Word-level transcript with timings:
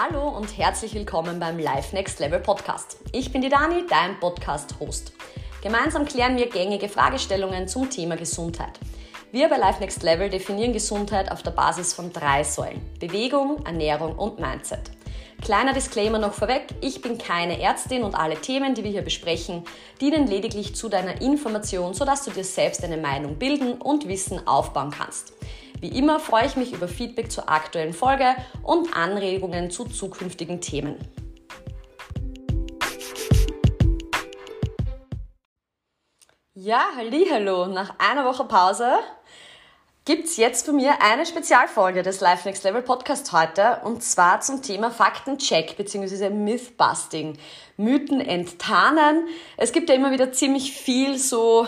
Hallo 0.00 0.28
und 0.28 0.56
herzlich 0.56 0.94
willkommen 0.94 1.40
beim 1.40 1.58
Live 1.58 1.92
Next 1.92 2.20
Level 2.20 2.38
Podcast. 2.38 2.98
Ich 3.10 3.32
bin 3.32 3.42
die 3.42 3.48
Dani, 3.48 3.84
dein 3.90 4.20
Podcast-Host. 4.20 5.12
Gemeinsam 5.60 6.04
klären 6.04 6.36
wir 6.36 6.48
gängige 6.48 6.88
Fragestellungen 6.88 7.66
zum 7.66 7.90
Thema 7.90 8.14
Gesundheit. 8.14 8.78
Wir 9.32 9.48
bei 9.48 9.56
Life 9.56 9.80
Next 9.80 10.04
Level 10.04 10.30
definieren 10.30 10.72
Gesundheit 10.72 11.32
auf 11.32 11.42
der 11.42 11.50
Basis 11.50 11.94
von 11.94 12.12
drei 12.12 12.44
Säulen: 12.44 12.80
Bewegung, 13.00 13.66
Ernährung 13.66 14.14
und 14.14 14.38
Mindset. 14.38 14.92
Kleiner 15.42 15.72
Disclaimer 15.72 16.18
noch 16.18 16.34
vorweg, 16.34 16.66
ich 16.80 17.00
bin 17.00 17.16
keine 17.16 17.60
Ärztin 17.60 18.02
und 18.02 18.14
alle 18.14 18.40
Themen, 18.40 18.74
die 18.74 18.84
wir 18.84 18.90
hier 18.90 19.02
besprechen, 19.02 19.64
dienen 20.00 20.26
lediglich 20.26 20.74
zu 20.74 20.88
deiner 20.88 21.22
Information, 21.22 21.94
sodass 21.94 22.24
du 22.24 22.30
dir 22.32 22.44
selbst 22.44 22.84
eine 22.84 22.96
Meinung 22.96 23.36
bilden 23.36 23.74
und 23.74 24.08
Wissen 24.08 24.46
aufbauen 24.46 24.90
kannst. 24.90 25.32
Wie 25.80 25.96
immer 25.96 26.18
freue 26.18 26.46
ich 26.46 26.56
mich 26.56 26.72
über 26.72 26.88
Feedback 26.88 27.30
zur 27.30 27.48
aktuellen 27.48 27.94
Folge 27.94 28.34
und 28.62 28.94
Anregungen 28.96 29.70
zu 29.70 29.84
zukünftigen 29.84 30.60
Themen. 30.60 30.96
Ja, 36.54 36.88
hallo, 36.96 37.66
nach 37.68 37.94
einer 38.00 38.24
Woche 38.24 38.44
Pause 38.44 38.98
gibt 40.08 40.24
es 40.24 40.38
jetzt 40.38 40.64
bei 40.66 40.72
mir 40.72 41.02
eine 41.02 41.26
Spezialfolge 41.26 42.02
des 42.02 42.22
Life 42.22 42.48
Next 42.48 42.64
Level 42.64 42.80
Podcast 42.80 43.30
heute 43.32 43.80
und 43.84 44.02
zwar 44.02 44.40
zum 44.40 44.62
Thema 44.62 44.90
Faktencheck 44.90 45.76
bzw. 45.76 46.30
Mythbusting. 46.30 47.36
Mythen 47.76 48.22
enttarnen. 48.22 49.26
Es 49.58 49.70
gibt 49.70 49.90
ja 49.90 49.94
immer 49.94 50.10
wieder 50.10 50.32
ziemlich 50.32 50.72
viel 50.72 51.18
so 51.18 51.66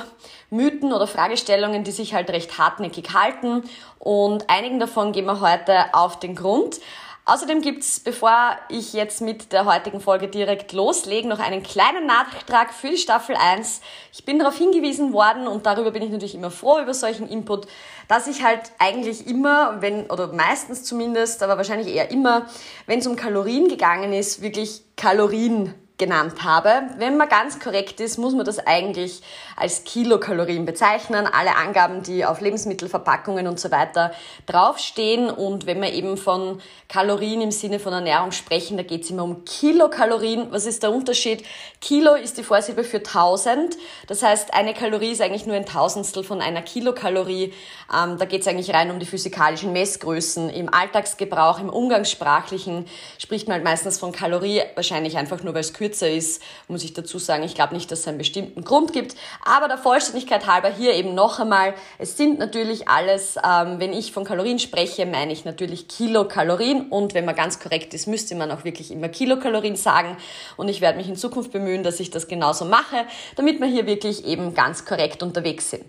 Mythen 0.48 0.94
oder 0.94 1.06
Fragestellungen, 1.06 1.84
die 1.84 1.90
sich 1.90 2.14
halt 2.14 2.30
recht 2.30 2.56
hartnäckig 2.56 3.12
halten 3.12 3.62
und 3.98 4.48
einigen 4.48 4.80
davon 4.80 5.12
gehen 5.12 5.26
wir 5.26 5.42
heute 5.42 5.92
auf 5.92 6.18
den 6.18 6.34
Grund. 6.34 6.80
Außerdem 7.26 7.60
gibt's, 7.60 8.00
bevor 8.00 8.56
ich 8.68 8.92
jetzt 8.92 9.20
mit 9.20 9.52
der 9.52 9.64
heutigen 9.64 10.00
Folge 10.00 10.28
direkt 10.28 10.72
loslege, 10.72 11.28
noch 11.28 11.38
einen 11.38 11.62
kleinen 11.62 12.06
Nachtrag 12.06 12.72
für 12.72 12.88
die 12.88 12.96
Staffel 12.96 13.36
1. 13.36 13.82
Ich 14.12 14.24
bin 14.24 14.38
darauf 14.38 14.56
hingewiesen 14.56 15.12
worden 15.12 15.46
und 15.46 15.66
darüber 15.66 15.90
bin 15.90 16.02
ich 16.02 16.10
natürlich 16.10 16.34
immer 16.34 16.50
froh 16.50 16.80
über 16.80 16.94
solchen 16.94 17.28
Input, 17.28 17.68
dass 18.08 18.26
ich 18.26 18.42
halt 18.42 18.72
eigentlich 18.78 19.26
immer, 19.26 19.80
wenn, 19.80 20.10
oder 20.10 20.32
meistens 20.32 20.82
zumindest, 20.82 21.42
aber 21.42 21.56
wahrscheinlich 21.56 21.94
eher 21.94 22.10
immer, 22.10 22.46
wenn 22.86 22.98
es 22.98 23.06
um 23.06 23.16
Kalorien 23.16 23.68
gegangen 23.68 24.12
ist, 24.12 24.42
wirklich 24.42 24.82
Kalorien 24.96 25.74
genannt 26.00 26.42
habe. 26.42 26.82
Wenn 26.96 27.16
man 27.16 27.28
ganz 27.28 27.60
korrekt 27.60 28.00
ist, 28.00 28.18
muss 28.18 28.34
man 28.34 28.44
das 28.44 28.58
eigentlich 28.58 29.20
als 29.54 29.84
Kilokalorien 29.84 30.64
bezeichnen. 30.64 31.26
Alle 31.26 31.54
Angaben, 31.56 32.02
die 32.02 32.24
auf 32.24 32.40
Lebensmittelverpackungen 32.40 33.46
und 33.46 33.60
so 33.60 33.70
weiter 33.70 34.10
draufstehen. 34.46 35.30
Und 35.30 35.66
wenn 35.66 35.80
wir 35.80 35.92
eben 35.92 36.16
von 36.16 36.60
Kalorien 36.88 37.42
im 37.42 37.52
Sinne 37.52 37.78
von 37.78 37.92
Ernährung 37.92 38.32
sprechen, 38.32 38.78
da 38.78 38.82
geht 38.82 39.04
es 39.04 39.10
immer 39.10 39.22
um 39.22 39.44
Kilokalorien. 39.44 40.48
Was 40.50 40.66
ist 40.66 40.82
der 40.82 40.90
Unterschied? 40.90 41.44
Kilo 41.80 42.14
ist 42.14 42.38
die 42.38 42.42
Vorsilbe 42.42 42.82
für 42.82 42.96
1000. 42.96 43.76
Das 44.08 44.22
heißt, 44.22 44.54
eine 44.54 44.72
Kalorie 44.72 45.12
ist 45.12 45.20
eigentlich 45.20 45.46
nur 45.46 45.56
ein 45.56 45.66
Tausendstel 45.66 46.24
von 46.24 46.40
einer 46.40 46.62
Kilokalorie. 46.62 47.52
Ähm, 47.94 48.16
da 48.16 48.24
geht 48.24 48.40
es 48.40 48.48
eigentlich 48.48 48.72
rein 48.72 48.90
um 48.90 48.98
die 48.98 49.06
physikalischen 49.06 49.72
Messgrößen. 49.74 50.48
Im 50.48 50.72
Alltagsgebrauch, 50.72 51.60
im 51.60 51.68
Umgangssprachlichen 51.68 52.86
spricht 53.18 53.46
man 53.46 53.56
halt 53.56 53.64
meistens 53.64 53.98
von 53.98 54.12
Kalorie, 54.12 54.62
wahrscheinlich 54.74 55.18
einfach 55.18 55.42
nur, 55.42 55.52
weil 55.52 55.60
es 55.60 55.74
kürzer 55.74 55.89
kürzer 55.90 56.08
ist, 56.08 56.42
muss 56.68 56.84
ich 56.84 56.92
dazu 56.92 57.18
sagen. 57.18 57.42
Ich 57.42 57.54
glaube 57.54 57.74
nicht, 57.74 57.90
dass 57.90 58.00
es 58.00 58.08
einen 58.08 58.18
bestimmten 58.18 58.64
Grund 58.64 58.92
gibt. 58.92 59.16
Aber 59.44 59.68
der 59.68 59.78
Vollständigkeit 59.78 60.46
halber 60.46 60.70
hier 60.70 60.94
eben 60.94 61.14
noch 61.14 61.40
einmal, 61.40 61.74
es 61.98 62.16
sind 62.16 62.38
natürlich 62.38 62.88
alles, 62.88 63.36
ähm, 63.36 63.78
wenn 63.78 63.92
ich 63.92 64.12
von 64.12 64.24
Kalorien 64.24 64.58
spreche, 64.58 65.06
meine 65.06 65.32
ich 65.32 65.44
natürlich 65.44 65.88
Kilokalorien. 65.88 66.88
Und 66.88 67.14
wenn 67.14 67.24
man 67.24 67.34
ganz 67.34 67.58
korrekt 67.58 67.92
ist, 67.94 68.06
müsste 68.06 68.34
man 68.34 68.50
auch 68.50 68.64
wirklich 68.64 68.90
immer 68.90 69.08
Kilokalorien 69.08 69.76
sagen. 69.76 70.16
Und 70.56 70.68
ich 70.68 70.80
werde 70.80 70.98
mich 70.98 71.08
in 71.08 71.16
Zukunft 71.16 71.50
bemühen, 71.52 71.82
dass 71.82 72.00
ich 72.00 72.10
das 72.10 72.28
genauso 72.28 72.64
mache, 72.64 73.04
damit 73.36 73.60
wir 73.60 73.66
hier 73.66 73.86
wirklich 73.86 74.24
eben 74.24 74.54
ganz 74.54 74.84
korrekt 74.84 75.22
unterwegs 75.22 75.70
sind. 75.70 75.84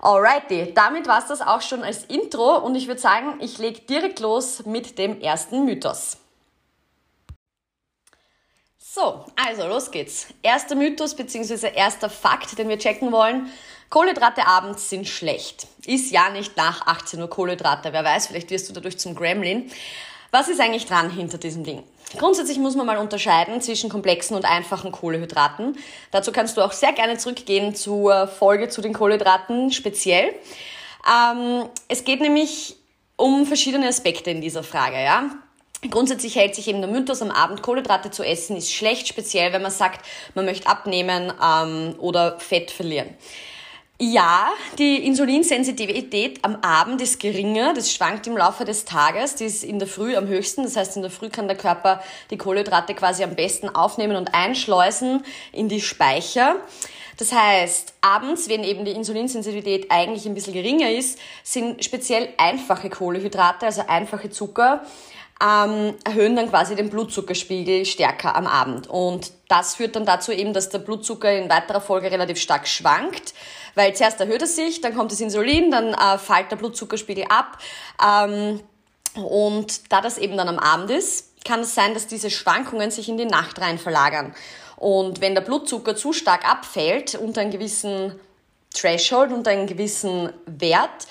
Alrighty, 0.00 0.72
damit 0.74 1.06
war 1.06 1.18
es 1.18 1.26
das 1.26 1.40
auch 1.42 1.60
schon 1.60 1.84
als 1.84 2.04
Intro 2.04 2.56
und 2.56 2.74
ich 2.74 2.88
würde 2.88 3.00
sagen, 3.00 3.34
ich 3.40 3.58
lege 3.58 3.82
direkt 3.82 4.18
los 4.18 4.66
mit 4.66 4.98
dem 4.98 5.20
ersten 5.20 5.64
Mythos. 5.64 6.21
So, 8.94 9.24
also 9.36 9.66
los 9.68 9.90
geht's. 9.90 10.26
Erster 10.42 10.74
Mythos 10.74 11.14
bzw. 11.14 11.74
erster 11.74 12.10
Fakt, 12.10 12.58
den 12.58 12.68
wir 12.68 12.78
checken 12.78 13.10
wollen. 13.10 13.50
Kohlenhydrate 13.88 14.46
abends 14.46 14.90
sind 14.90 15.08
schlecht. 15.08 15.66
Ist 15.86 16.10
ja 16.10 16.28
nicht 16.28 16.58
nach 16.58 16.86
18 16.86 17.18
Uhr 17.18 17.30
Kohlenhydrate. 17.30 17.94
Wer 17.94 18.04
weiß, 18.04 18.26
vielleicht 18.26 18.50
wirst 18.50 18.68
du 18.68 18.74
dadurch 18.74 18.98
zum 18.98 19.14
Gremlin. 19.14 19.70
Was 20.30 20.50
ist 20.50 20.60
eigentlich 20.60 20.84
dran 20.84 21.08
hinter 21.08 21.38
diesem 21.38 21.64
Ding? 21.64 21.82
Grundsätzlich 22.18 22.58
muss 22.58 22.76
man 22.76 22.84
mal 22.84 22.98
unterscheiden 22.98 23.62
zwischen 23.62 23.88
komplexen 23.88 24.36
und 24.36 24.44
einfachen 24.44 24.92
Kohlenhydraten. 24.92 25.78
Dazu 26.10 26.30
kannst 26.30 26.58
du 26.58 26.60
auch 26.60 26.72
sehr 26.72 26.92
gerne 26.92 27.16
zurückgehen 27.16 27.74
zur 27.74 28.26
Folge 28.28 28.68
zu 28.68 28.82
den 28.82 28.92
Kohlenhydraten 28.92 29.72
speziell. 29.72 30.34
Ähm, 31.10 31.64
es 31.88 32.04
geht 32.04 32.20
nämlich 32.20 32.76
um 33.16 33.46
verschiedene 33.46 33.88
Aspekte 33.88 34.28
in 34.28 34.42
dieser 34.42 34.62
Frage, 34.62 35.02
ja. 35.02 35.30
Grundsätzlich 35.90 36.36
hält 36.36 36.54
sich 36.54 36.68
eben 36.68 36.80
der 36.80 36.90
Mythos, 36.90 37.22
am 37.22 37.32
Abend 37.32 37.62
Kohlenhydrate 37.62 38.10
zu 38.12 38.22
essen, 38.22 38.56
ist 38.56 38.72
schlecht, 38.72 39.08
speziell 39.08 39.52
wenn 39.52 39.62
man 39.62 39.72
sagt, 39.72 40.06
man 40.34 40.44
möchte 40.44 40.68
abnehmen 40.68 41.32
ähm, 41.42 41.96
oder 41.98 42.38
Fett 42.38 42.70
verlieren. 42.70 43.08
Ja, 43.98 44.48
die 44.78 45.04
Insulinsensitivität 45.06 46.44
am 46.44 46.56
Abend 46.56 47.00
ist 47.00 47.20
geringer, 47.20 47.74
das 47.74 47.92
schwankt 47.92 48.26
im 48.26 48.36
Laufe 48.36 48.64
des 48.64 48.84
Tages, 48.84 49.36
die 49.36 49.44
ist 49.44 49.62
in 49.64 49.78
der 49.78 49.88
Früh 49.88 50.16
am 50.16 50.26
höchsten, 50.26 50.64
das 50.64 50.76
heißt 50.76 50.96
in 50.96 51.02
der 51.02 51.10
Früh 51.10 51.28
kann 51.28 51.46
der 51.46 51.56
Körper 51.56 52.02
die 52.30 52.36
Kohlenhydrate 52.36 52.94
quasi 52.94 53.22
am 53.22 53.34
besten 53.34 53.68
aufnehmen 53.68 54.16
und 54.16 54.34
einschleusen 54.34 55.24
in 55.52 55.68
die 55.68 55.80
Speicher. 55.80 56.56
Das 57.16 57.32
heißt, 57.32 57.94
abends, 58.00 58.48
wenn 58.48 58.64
eben 58.64 58.84
die 58.84 58.92
Insulinsensitivität 58.92 59.90
eigentlich 59.90 60.26
ein 60.26 60.34
bisschen 60.34 60.54
geringer 60.54 60.90
ist, 60.90 61.18
sind 61.44 61.84
speziell 61.84 62.28
einfache 62.38 62.90
Kohlenhydrate, 62.90 63.66
also 63.66 63.82
einfache 63.86 64.30
Zucker, 64.30 64.84
ähm, 65.40 65.94
erhöhen 66.04 66.36
dann 66.36 66.50
quasi 66.50 66.76
den 66.76 66.90
Blutzuckerspiegel 66.90 67.84
stärker 67.84 68.36
am 68.36 68.46
Abend. 68.46 68.88
Und 68.88 69.32
das 69.48 69.74
führt 69.74 69.96
dann 69.96 70.06
dazu 70.06 70.32
eben, 70.32 70.52
dass 70.52 70.68
der 70.68 70.78
Blutzucker 70.78 71.32
in 71.32 71.50
weiterer 71.50 71.80
Folge 71.80 72.10
relativ 72.10 72.38
stark 72.38 72.68
schwankt, 72.68 73.34
weil 73.74 73.94
zuerst 73.94 74.20
erhöht 74.20 74.42
er 74.42 74.46
sich, 74.46 74.80
dann 74.80 74.94
kommt 74.94 75.12
das 75.12 75.20
Insulin, 75.20 75.70
dann 75.70 75.94
äh, 75.94 76.18
fällt 76.18 76.50
der 76.50 76.56
Blutzuckerspiegel 76.56 77.24
ab. 77.28 77.58
Ähm, 78.04 78.60
und 79.14 79.92
da 79.92 80.00
das 80.00 80.18
eben 80.18 80.36
dann 80.36 80.48
am 80.48 80.58
Abend 80.58 80.90
ist, 80.90 81.44
kann 81.44 81.60
es 81.60 81.74
sein, 81.74 81.94
dass 81.94 82.06
diese 82.06 82.30
Schwankungen 82.30 82.90
sich 82.90 83.08
in 83.08 83.18
die 83.18 83.24
Nacht 83.24 83.60
rein 83.60 83.78
verlagern. 83.78 84.34
Und 84.76 85.20
wenn 85.20 85.34
der 85.34 85.42
Blutzucker 85.42 85.96
zu 85.96 86.12
stark 86.12 86.48
abfällt 86.48 87.14
unter 87.14 87.40
einen 87.40 87.50
gewissen 87.50 88.18
Threshold, 88.74 89.32
unter 89.32 89.50
einen 89.50 89.66
gewissen 89.66 90.32
Wert, 90.46 91.06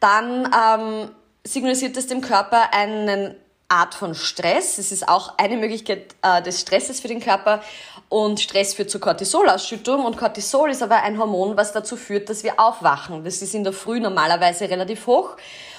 dann 0.00 0.52
ähm, 0.54 1.10
signalisiert 1.44 1.96
es 1.96 2.06
dem 2.06 2.20
Körper 2.20 2.72
einen 2.72 3.34
Art 3.68 3.94
von 3.94 4.14
Stress. 4.14 4.78
Es 4.78 4.92
ist 4.92 5.08
auch 5.08 5.34
eine 5.36 5.58
Möglichkeit 5.58 6.14
äh, 6.22 6.40
des 6.40 6.62
Stresses 6.62 7.00
für 7.00 7.08
den 7.08 7.20
Körper 7.20 7.62
und 8.08 8.40
Stress 8.40 8.72
führt 8.72 8.90
zur 8.90 9.02
Cortisolausschüttung 9.02 10.06
und 10.06 10.16
Cortisol 10.16 10.70
ist 10.70 10.82
aber 10.82 11.02
ein 11.02 11.18
Hormon, 11.18 11.58
was 11.58 11.72
dazu 11.72 11.96
führt, 11.96 12.30
dass 12.30 12.42
wir 12.42 12.58
aufwachen. 12.58 13.22
Das 13.24 13.42
ist 13.42 13.54
in 13.54 13.64
der 13.64 13.74
Früh 13.74 14.00
normalerweise 14.00 14.70
relativ 14.70 15.06
hoch. 15.06 15.36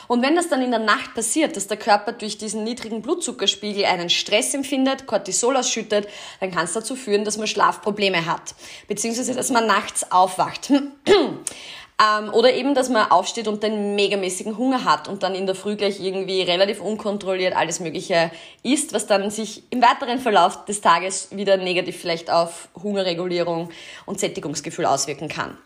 Und 0.08 0.22
wenn 0.22 0.36
das 0.36 0.50
dann 0.50 0.62
in 0.62 0.72
der 0.72 0.80
Nacht 0.80 1.14
passiert, 1.16 1.56
dass 1.56 1.68
der 1.68 1.78
Körper 1.78 2.12
durch 2.12 2.38
diesen 2.38 2.64
niedrigen 2.64 3.02
Blutzuckerspiegel 3.02 3.86
einen 3.86 4.10
Stress 4.10 4.54
empfindet, 4.54 5.08
Cortisol 5.08 5.58
ausschüttet, 5.58 6.08
dann 6.40 6.52
kann 6.52 6.66
es 6.66 6.74
dazu 6.74 6.96
führen, 6.96 7.26
dass 7.26 7.38
man 7.38 7.48
Schlafprobleme 7.48 8.26
hat, 8.26 8.56
beziehungsweise 8.88 9.36
dass 9.36 9.50
man 9.50 9.68
nachts 9.68 10.12
aufwacht. 10.12 10.72
Ähm, 12.02 12.34
oder 12.34 12.54
eben, 12.54 12.76
dass 12.76 12.88
man 12.88 13.12
aufsteht 13.12 13.50
und 13.50 13.62
den 13.62 13.96
megamäßigen 13.96 14.58
Hunger 14.58 14.86
hat 14.86 15.10
und 15.10 15.22
dann 15.22 15.36
in 15.36 15.46
der 15.46 15.56
Früh 15.56 15.76
gleich 15.76 16.00
irgendwie 16.00 16.42
relativ 16.42 16.80
unkontrolliert 16.80 17.54
alles 17.54 17.82
Mögliche 17.82 18.32
isst, 18.64 18.94
was 18.94 19.06
dann 19.06 19.30
sich 19.30 19.64
im 19.70 19.82
weiteren 19.82 20.20
Verlauf 20.20 20.64
des 20.64 20.80
Tages 20.80 21.28
wieder 21.32 21.58
negativ 21.58 21.98
vielleicht 22.00 22.32
auf 22.32 22.70
Hungerregulierung 22.82 23.70
und 24.06 24.18
Sättigungsgefühl 24.18 24.86
auswirken 24.86 25.28
kann. 25.28 25.58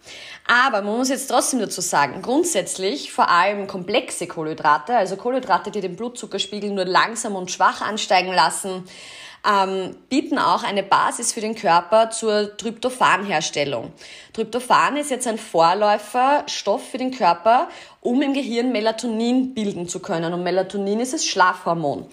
Aber 0.47 0.81
man 0.81 0.97
muss 0.97 1.09
jetzt 1.09 1.27
trotzdem 1.27 1.59
dazu 1.59 1.81
sagen, 1.81 2.24
grundsätzlich 2.24 3.13
vor 3.13 3.29
allem 3.29 3.68
komplexe 3.68 4.25
Kohlenhydrate, 4.25 4.95
also 4.95 5.15
Kohlenhydrate, 5.18 5.69
die 5.69 5.81
den 5.81 5.95
Blutzuckerspiegel 5.95 6.71
nur 6.71 6.86
langsam 6.86 7.36
und 7.36 7.51
schwach 7.51 7.81
ansteigen 7.81 8.33
lassen, 8.33 8.86
ähm, 9.45 9.95
bieten 10.10 10.40
auch 10.40 10.63
eine 10.63 10.84
Basis 10.84 11.34
für 11.34 11.42
den 11.42 11.56
Körper 11.56 12.10
zur 12.10 12.56
Tryptophanherstellung. 12.56 13.92
Tryptophan 14.31 14.98
ist 14.98 15.12
jetzt 15.12 15.28
ein 15.28 15.38
Vorläuferstoff 15.38 16.90
für 16.90 16.98
den 16.98 17.12
Körper, 17.12 17.68
um 18.00 18.22
im 18.22 18.34
Gehirn 18.34 18.72
Melatonin 18.72 19.54
bilden 19.54 19.88
zu 19.88 20.00
können. 20.00 20.34
Und 20.34 20.44
Melatonin 20.44 21.00
ist 21.00 21.13
das 21.13 21.25
Schlafhormon. 21.25 22.06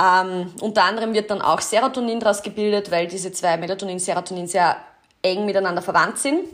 Ähm, 0.00 0.54
unter 0.60 0.84
anderem 0.84 1.12
wird 1.12 1.30
dann 1.30 1.42
auch 1.42 1.60
Serotonin 1.60 2.20
daraus 2.20 2.42
gebildet, 2.42 2.90
weil 2.90 3.08
diese 3.08 3.32
zwei 3.32 3.56
Melatonin, 3.56 3.98
Serotonin 3.98 4.46
sehr 4.46 4.76
eng 5.22 5.44
miteinander 5.46 5.82
verwandt 5.82 6.18
sind. 6.18 6.44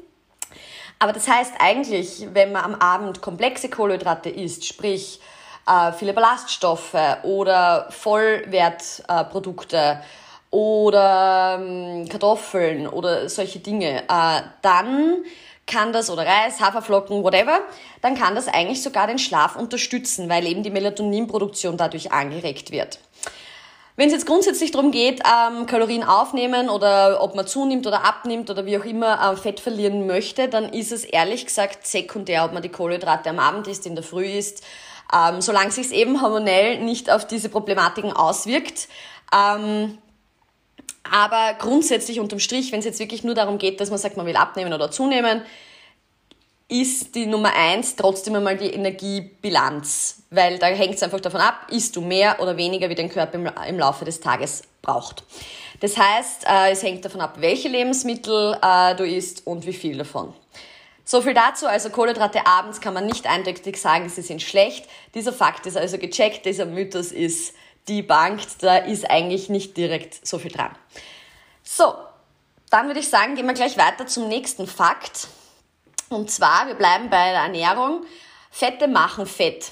Aber 0.99 1.13
das 1.13 1.29
heißt 1.29 1.55
eigentlich, 1.59 2.27
wenn 2.33 2.53
man 2.53 2.65
am 2.65 2.75
Abend 2.77 3.21
komplexe 3.21 3.69
Kohlenhydrate 3.69 4.31
isst, 4.31 4.67
sprich 4.67 5.21
äh, 5.67 5.93
viele 5.93 6.13
Ballaststoffe 6.13 6.95
oder 7.23 7.89
Vollwertprodukte 7.91 10.01
oder 10.51 11.59
ähm, 11.61 12.09
Kartoffeln 12.09 12.87
oder 12.87 13.29
solche 13.29 13.59
Dinge, 13.59 14.05
äh, 14.09 14.43
dann 14.63 15.25
kann 15.67 15.93
das, 15.93 16.11
oder 16.11 16.25
Reis, 16.25 16.61
Haferflocken, 16.61 17.25
whatever, 17.25 17.61
dann 18.01 18.15
kann 18.15 18.37
das 18.37 18.47
eigentlich 18.47 18.83
sogar 18.83 19.09
den 19.09 19.19
Schlaf 19.19 19.57
unterstützen, 19.57 20.29
weil 20.29 20.47
eben 20.47 20.63
die 20.63 20.71
Melatoninproduktion 20.71 21.77
dadurch 21.77 22.13
angeregt 22.13 22.71
wird. 22.71 23.01
Wenn 23.97 24.09
es 24.09 24.13
jetzt 24.13 24.27
grundsätzlich 24.27 24.73
darum 24.73 24.91
geht, 24.91 25.23
ähm, 25.25 25.65
Kalorien 25.65 26.05
aufnehmen 26.05 26.69
oder 26.69 27.23
ob 27.23 27.35
man 27.35 27.47
zunimmt 27.47 27.87
oder 27.87 28.05
abnimmt 28.05 28.51
oder 28.51 28.67
wie 28.67 28.79
auch 28.79 28.85
immer 28.85 29.33
äh, 29.33 29.37
Fett 29.37 29.59
verlieren 29.59 30.07
möchte, 30.07 30.49
dann 30.49 30.69
ist 30.69 30.93
es 30.93 31.05
ehrlich 31.05 31.47
gesagt 31.47 31.87
sekundär, 31.87 32.45
ob 32.45 32.53
man 32.53 32.63
die 32.63 32.69
Kohlenhydrate 32.69 33.31
am 33.31 33.39
Abend 33.39 33.67
isst, 33.67 33.87
in 33.87 33.95
der 33.95 34.05
Früh 34.05 34.27
isst, 34.27 34.63
ähm, 35.15 35.41
solange 35.41 35.71
sich 35.71 35.93
eben 35.93 36.21
hormonell 36.23 36.81
nicht 36.81 37.11
auf 37.11 37.27
diese 37.27 37.49
Problematiken 37.49 38.13
auswirkt. 38.13 38.89
Ähm, 39.35 39.99
aber 41.11 41.55
grundsätzlich 41.59 42.21
unterm 42.21 42.41
Strich, 42.41 42.73
wenn 42.73 42.81
es 42.81 42.85
jetzt 42.85 42.99
wirklich 42.99 43.25
nur 43.25 43.35
darum 43.35 43.59
geht, 43.59 43.81
dass 43.81 43.91
man 43.91 43.99
sagt, 43.99 44.17
man 44.17 44.27
will 44.27 44.37
abnehmen 44.37 44.73
oder 44.73 44.91
zunehmen, 44.91 45.43
ist 46.69 47.15
die 47.15 47.27
Nummer 47.27 47.53
eins 47.55 47.95
trotzdem 47.95 48.35
einmal 48.35 48.57
die 48.57 48.71
Energiebilanz, 48.71 50.23
weil 50.31 50.59
da 50.59 50.67
hängt 50.67 50.97
es 50.97 51.03
einfach 51.03 51.21
davon 51.21 51.41
ab, 51.41 51.69
isst 51.71 51.95
du 51.95 52.01
mehr 52.01 52.41
oder 52.41 52.57
weniger, 52.57 52.89
wie 52.89 52.97
dein 52.97 53.09
Körper 53.09 53.35
im, 53.35 53.49
im 53.69 53.79
Laufe 53.79 54.05
des 54.05 54.19
Tages 54.19 54.65
braucht. 54.83 55.23
Das 55.81 55.97
heißt, 55.97 56.45
äh, 56.49 56.73
es 56.73 56.83
hängt 56.83 57.05
davon 57.05 57.21
ab, 57.21 57.37
welche 57.39 57.69
Lebensmittel 57.69 58.59
äh, 58.61 58.97
du 58.97 59.07
isst 59.07 59.47
und 59.47 59.65
wie 59.67 59.73
viel 59.73 59.99
davon. 59.99 60.33
So 61.09 61.23
viel 61.23 61.35
dazu, 61.35 61.69
also 61.69 61.89
Kohlenhydrate 61.89 62.47
abends 62.49 62.81
kann 62.81 62.93
man 62.93 63.07
nicht 63.07 63.29
eindeutig 63.29 63.81
sagen, 63.81 64.09
sie 64.09 64.23
sind 64.23 64.43
schlecht. 64.43 64.89
Dieser 65.15 65.33
Fakt 65.33 65.65
ist 65.67 65.77
also 65.77 65.99
gecheckt, 65.99 66.45
dieser 66.45 66.67
Mythos 66.67 67.13
ist 67.13 67.55
debunked, 67.89 68.61
da 68.61 68.79
ist 68.79 69.09
eigentlich 69.09 69.49
nicht 69.49 69.77
direkt 69.77 70.27
so 70.27 70.41
viel 70.41 70.51
dran. 70.51 70.77
So, 71.63 71.95
dann 72.71 72.89
würde 72.89 72.99
ich 72.99 73.09
sagen, 73.09 73.37
gehen 73.37 73.47
wir 73.47 73.55
gleich 73.55 73.79
weiter 73.79 74.09
zum 74.09 74.27
nächsten 74.27 74.67
Fakt. 74.67 75.29
Und 76.09 76.29
zwar, 76.29 76.67
wir 76.67 76.75
bleiben 76.75 77.09
bei 77.09 77.31
der 77.31 77.43
Ernährung. 77.43 78.05
Fette 78.51 78.89
machen 78.89 79.27
Fett. 79.27 79.71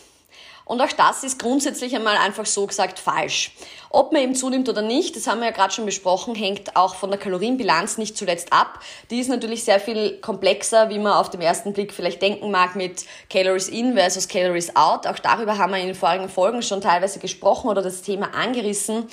Und 0.64 0.80
auch 0.80 0.92
das 0.92 1.24
ist 1.24 1.38
grundsätzlich 1.38 1.94
einmal 1.94 2.16
einfach 2.16 2.46
so 2.46 2.66
gesagt 2.66 2.98
falsch. 2.98 3.52
Ob 3.90 4.12
man 4.12 4.22
eben 4.22 4.34
zunimmt 4.34 4.68
oder 4.68 4.80
nicht, 4.80 5.14
das 5.14 5.26
haben 5.26 5.40
wir 5.40 5.46
ja 5.46 5.52
gerade 5.52 5.72
schon 5.72 5.84
besprochen, 5.84 6.34
hängt 6.34 6.74
auch 6.74 6.94
von 6.94 7.10
der 7.10 7.18
Kalorienbilanz 7.18 7.98
nicht 7.98 8.16
zuletzt 8.16 8.52
ab. 8.52 8.80
Die 9.10 9.20
ist 9.20 9.28
natürlich 9.28 9.64
sehr 9.64 9.78
viel 9.78 10.20
komplexer, 10.20 10.88
wie 10.88 10.98
man 10.98 11.12
auf 11.12 11.28
den 11.28 11.42
ersten 11.42 11.74
Blick 11.74 11.92
vielleicht 11.92 12.22
denken 12.22 12.50
mag, 12.50 12.76
mit 12.76 13.04
Calories 13.28 13.68
in 13.68 13.94
versus 13.94 14.26
Calories 14.26 14.74
out. 14.74 15.06
Auch 15.06 15.18
darüber 15.18 15.58
haben 15.58 15.72
wir 15.72 15.78
in 15.78 15.86
den 15.86 15.94
vorigen 15.94 16.30
Folgen 16.30 16.62
schon 16.62 16.80
teilweise 16.80 17.18
gesprochen 17.18 17.68
oder 17.68 17.82
das 17.82 18.00
Thema 18.00 18.34
angerissen. 18.34 19.06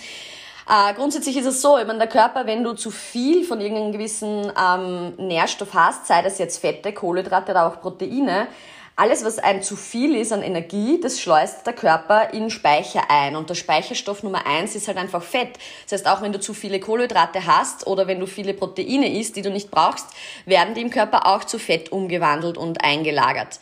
Äh, 0.69 0.93
grundsätzlich 0.93 1.35
ist 1.35 1.45
es 1.45 1.61
so, 1.61 1.77
ich 1.77 1.85
meine, 1.85 1.99
der 1.99 2.07
Körper, 2.07 2.45
wenn 2.45 2.63
du 2.63 2.73
zu 2.73 2.91
viel 2.91 3.43
von 3.43 3.59
irgendeinem 3.59 3.91
gewissen 3.91 4.51
ähm, 4.57 5.13
Nährstoff 5.17 5.73
hast, 5.73 6.07
sei 6.07 6.21
das 6.21 6.37
jetzt 6.37 6.59
Fette, 6.59 6.93
Kohlenhydrate 6.93 7.51
oder 7.51 7.67
auch 7.67 7.81
Proteine, 7.81 8.47
alles, 8.95 9.23
was 9.23 9.39
ein 9.39 9.63
zu 9.63 9.75
viel 9.75 10.15
ist 10.15 10.31
an 10.31 10.43
Energie, 10.43 10.99
das 11.01 11.19
schleust 11.19 11.65
der 11.65 11.73
Körper 11.73 12.33
in 12.33 12.49
Speicher 12.49 13.09
ein. 13.09 13.35
Und 13.35 13.49
der 13.49 13.55
Speicherstoff 13.55 14.21
Nummer 14.23 14.45
eins 14.45 14.75
ist 14.75 14.87
halt 14.87 14.97
einfach 14.97 15.23
Fett. 15.23 15.57
Das 15.83 15.93
heißt, 15.93 16.07
auch 16.07 16.21
wenn 16.21 16.33
du 16.33 16.39
zu 16.39 16.53
viele 16.53 16.79
Kohlenhydrate 16.79 17.45
hast 17.45 17.87
oder 17.87 18.07
wenn 18.07 18.19
du 18.19 18.27
viele 18.27 18.53
Proteine 18.53 19.17
isst, 19.17 19.35
die 19.35 19.41
du 19.41 19.49
nicht 19.49 19.71
brauchst, 19.71 20.07
werden 20.45 20.73
die 20.75 20.81
im 20.81 20.89
Körper 20.89 21.25
auch 21.25 21.43
zu 21.43 21.57
Fett 21.57 21.91
umgewandelt 21.91 22.57
und 22.57 22.83
eingelagert. 22.83 23.59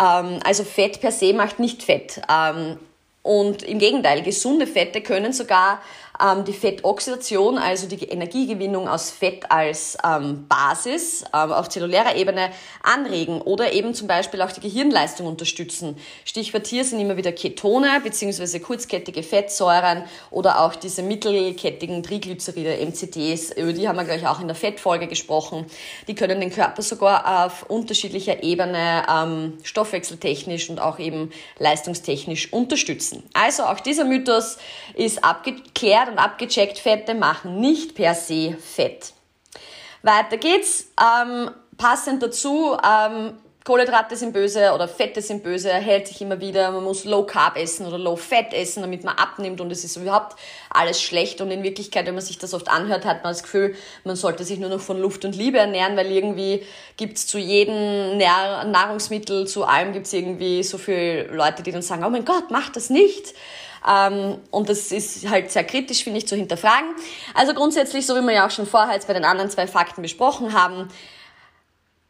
Ähm, 0.00 0.40
also 0.44 0.64
Fett 0.64 1.00
per 1.00 1.12
se 1.12 1.34
macht 1.34 1.58
nicht 1.58 1.82
Fett. 1.82 2.20
Ähm, 2.30 2.78
und 3.22 3.62
im 3.62 3.78
Gegenteil, 3.78 4.22
gesunde 4.22 4.66
Fette 4.66 5.02
können 5.02 5.32
sogar 5.32 5.82
ähm, 6.20 6.44
die 6.44 6.52
Fettoxidation, 6.52 7.58
also 7.58 7.86
die 7.86 8.04
Energiegewinnung 8.04 8.88
aus 8.88 9.10
Fett 9.10 9.50
als 9.50 9.96
ähm, 10.04 10.46
Basis 10.48 11.24
ähm, 11.34 11.52
auf 11.52 11.68
zellulärer 11.68 12.16
Ebene 12.16 12.50
anregen 12.82 13.40
oder 13.40 13.72
eben 13.72 13.94
zum 13.94 14.06
Beispiel 14.06 14.42
auch 14.42 14.52
die 14.52 14.60
Gehirnleistung 14.60 15.26
unterstützen. 15.26 15.96
Stichwort 16.24 16.66
hier 16.66 16.84
sind 16.84 17.00
immer 17.00 17.16
wieder 17.16 17.32
Ketone 17.32 18.00
bzw. 18.02 18.58
kurzkettige 18.60 19.22
Fettsäuren 19.22 20.04
oder 20.30 20.60
auch 20.60 20.74
diese 20.74 21.02
mittelkettigen 21.02 22.02
Triglyceride, 22.02 22.84
MCTs, 22.84 23.52
über 23.56 23.72
die 23.72 23.88
haben 23.88 23.96
wir 23.96 24.04
gleich 24.04 24.26
auch 24.26 24.40
in 24.40 24.48
der 24.48 24.56
Fettfolge 24.56 25.06
gesprochen. 25.06 25.66
Die 26.08 26.14
können 26.14 26.40
den 26.40 26.50
Körper 26.50 26.82
sogar 26.82 27.46
auf 27.46 27.64
unterschiedlicher 27.68 28.42
Ebene 28.42 29.04
ähm, 29.10 29.58
stoffwechseltechnisch 29.62 30.70
und 30.70 30.80
auch 30.80 30.98
eben 30.98 31.30
leistungstechnisch 31.58 32.52
unterstützen. 32.52 33.22
Also 33.32 33.64
auch 33.64 33.80
dieser 33.80 34.04
Mythos 34.04 34.58
ist 34.94 35.24
abgeklärt 35.24 36.09
und 36.10 36.18
abgecheckt, 36.18 36.78
Fette 36.78 37.14
machen 37.14 37.60
nicht 37.60 37.94
per 37.94 38.14
se 38.14 38.56
Fett. 38.58 39.12
Weiter 40.02 40.36
geht's. 40.36 40.88
Ähm, 40.98 41.50
passend 41.76 42.22
dazu, 42.22 42.76
ähm, 42.82 43.34
Kohlenhydrate 43.64 44.16
sind 44.16 44.32
böse 44.32 44.72
oder 44.72 44.88
Fette 44.88 45.20
sind 45.20 45.42
böse, 45.42 45.70
hält 45.70 46.08
sich 46.08 46.22
immer 46.22 46.40
wieder, 46.40 46.70
man 46.72 46.82
muss 46.82 47.04
Low 47.04 47.24
Carb 47.24 47.58
essen 47.58 47.86
oder 47.86 47.98
Low 47.98 48.16
Fat 48.16 48.54
essen, 48.54 48.80
damit 48.80 49.04
man 49.04 49.16
abnimmt 49.16 49.60
und 49.60 49.70
es 49.70 49.84
ist 49.84 49.96
überhaupt 49.96 50.36
alles 50.70 51.02
schlecht 51.02 51.42
und 51.42 51.50
in 51.50 51.62
Wirklichkeit, 51.62 52.06
wenn 52.06 52.14
man 52.14 52.24
sich 52.24 52.38
das 52.38 52.54
oft 52.54 52.70
anhört, 52.70 53.04
hat 53.04 53.22
man 53.22 53.32
das 53.32 53.42
Gefühl, 53.42 53.74
man 54.04 54.16
sollte 54.16 54.44
sich 54.44 54.58
nur 54.58 54.70
noch 54.70 54.80
von 54.80 54.98
Luft 54.98 55.26
und 55.26 55.36
Liebe 55.36 55.58
ernähren, 55.58 55.94
weil 55.96 56.10
irgendwie 56.10 56.64
gibt's 56.96 57.26
zu 57.26 57.38
jedem 57.38 58.16
Nahrungsmittel, 58.16 59.46
zu 59.46 59.64
allem 59.64 59.92
gibt's 59.92 60.12
irgendwie 60.14 60.62
so 60.62 60.78
viele 60.78 61.24
Leute, 61.24 61.62
die 61.62 61.70
dann 61.70 61.82
sagen, 61.82 62.02
oh 62.04 62.10
mein 62.10 62.24
Gott, 62.24 62.50
mach 62.50 62.70
das 62.70 62.88
nicht. 62.88 63.34
Ähm, 63.88 64.38
und 64.50 64.68
das 64.68 64.92
ist 64.92 65.28
halt 65.28 65.50
sehr 65.50 65.64
kritisch, 65.64 66.04
finde 66.04 66.18
ich, 66.18 66.28
zu 66.28 66.36
hinterfragen. 66.36 66.94
Also 67.34 67.54
grundsätzlich, 67.54 68.06
so 68.06 68.14
wie 68.16 68.22
wir 68.22 68.32
ja 68.32 68.46
auch 68.46 68.50
schon 68.50 68.66
vorher 68.66 68.94
jetzt 68.94 69.06
bei 69.06 69.14
den 69.14 69.24
anderen 69.24 69.50
zwei 69.50 69.66
Fakten 69.66 70.02
besprochen 70.02 70.52
haben, 70.52 70.88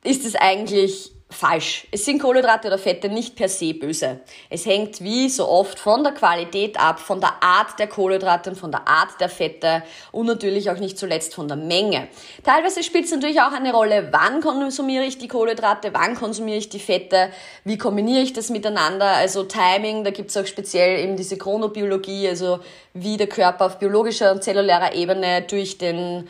ist 0.03 0.25
es 0.25 0.35
eigentlich 0.35 1.13
falsch. 1.31 1.87
Es 1.91 2.05
sind 2.05 2.21
Kohlenhydrate 2.21 2.69
oder 2.69 2.79
Fette 2.79 3.09
nicht 3.09 3.37
per 3.37 3.49
se 3.49 3.73
böse. 3.73 4.21
Es 4.49 4.67
hängt 4.67 5.01
wie 5.01 5.29
so 5.29 5.49
oft 5.49 5.79
von 5.79 6.03
der 6.03 6.13
Qualität 6.13 6.79
ab, 6.79 6.99
von 6.99 7.21
der 7.21 7.43
Art 7.43 7.79
der 7.79 7.87
Kohlenhydrate 7.87 8.51
und 8.51 8.57
von 8.57 8.71
der 8.71 8.87
Art 8.87 9.21
der 9.21 9.29
Fette 9.29 9.83
und 10.13 10.27
natürlich 10.27 10.71
auch 10.71 10.79
nicht 10.79 10.99
zuletzt 10.99 11.35
von 11.35 11.47
der 11.49 11.57
Menge. 11.57 12.09
Teilweise 12.45 12.83
spielt 12.83 13.05
es 13.05 13.13
natürlich 13.13 13.41
auch 13.41 13.53
eine 13.53 13.73
Rolle, 13.73 14.09
wann 14.11 14.41
konsumiere 14.41 15.05
ich 15.05 15.19
die 15.19 15.29
Kohlenhydrate, 15.29 15.91
wann 15.93 16.17
konsumiere 16.17 16.59
ich 16.59 16.69
die 16.69 16.81
Fette, 16.81 17.31
wie 17.65 17.79
kombiniere 17.79 18.23
ich 18.23 18.33
das 18.33 18.51
miteinander. 18.51 19.07
Also 19.07 19.45
Timing, 19.45 20.05
da 20.05 20.11
gibt 20.11 20.31
es 20.31 20.37
auch 20.37 20.47
speziell 20.47 20.99
eben 20.99 21.17
diese 21.17 21.39
Chronobiologie, 21.39 22.29
also 22.29 22.61
wie 22.93 23.17
der 23.17 23.29
Körper 23.29 23.67
auf 23.67 23.79
biologischer 23.79 24.33
und 24.33 24.43
zellulärer 24.43 24.95
Ebene 24.95 25.43
durch 25.43 25.79
den 25.79 26.29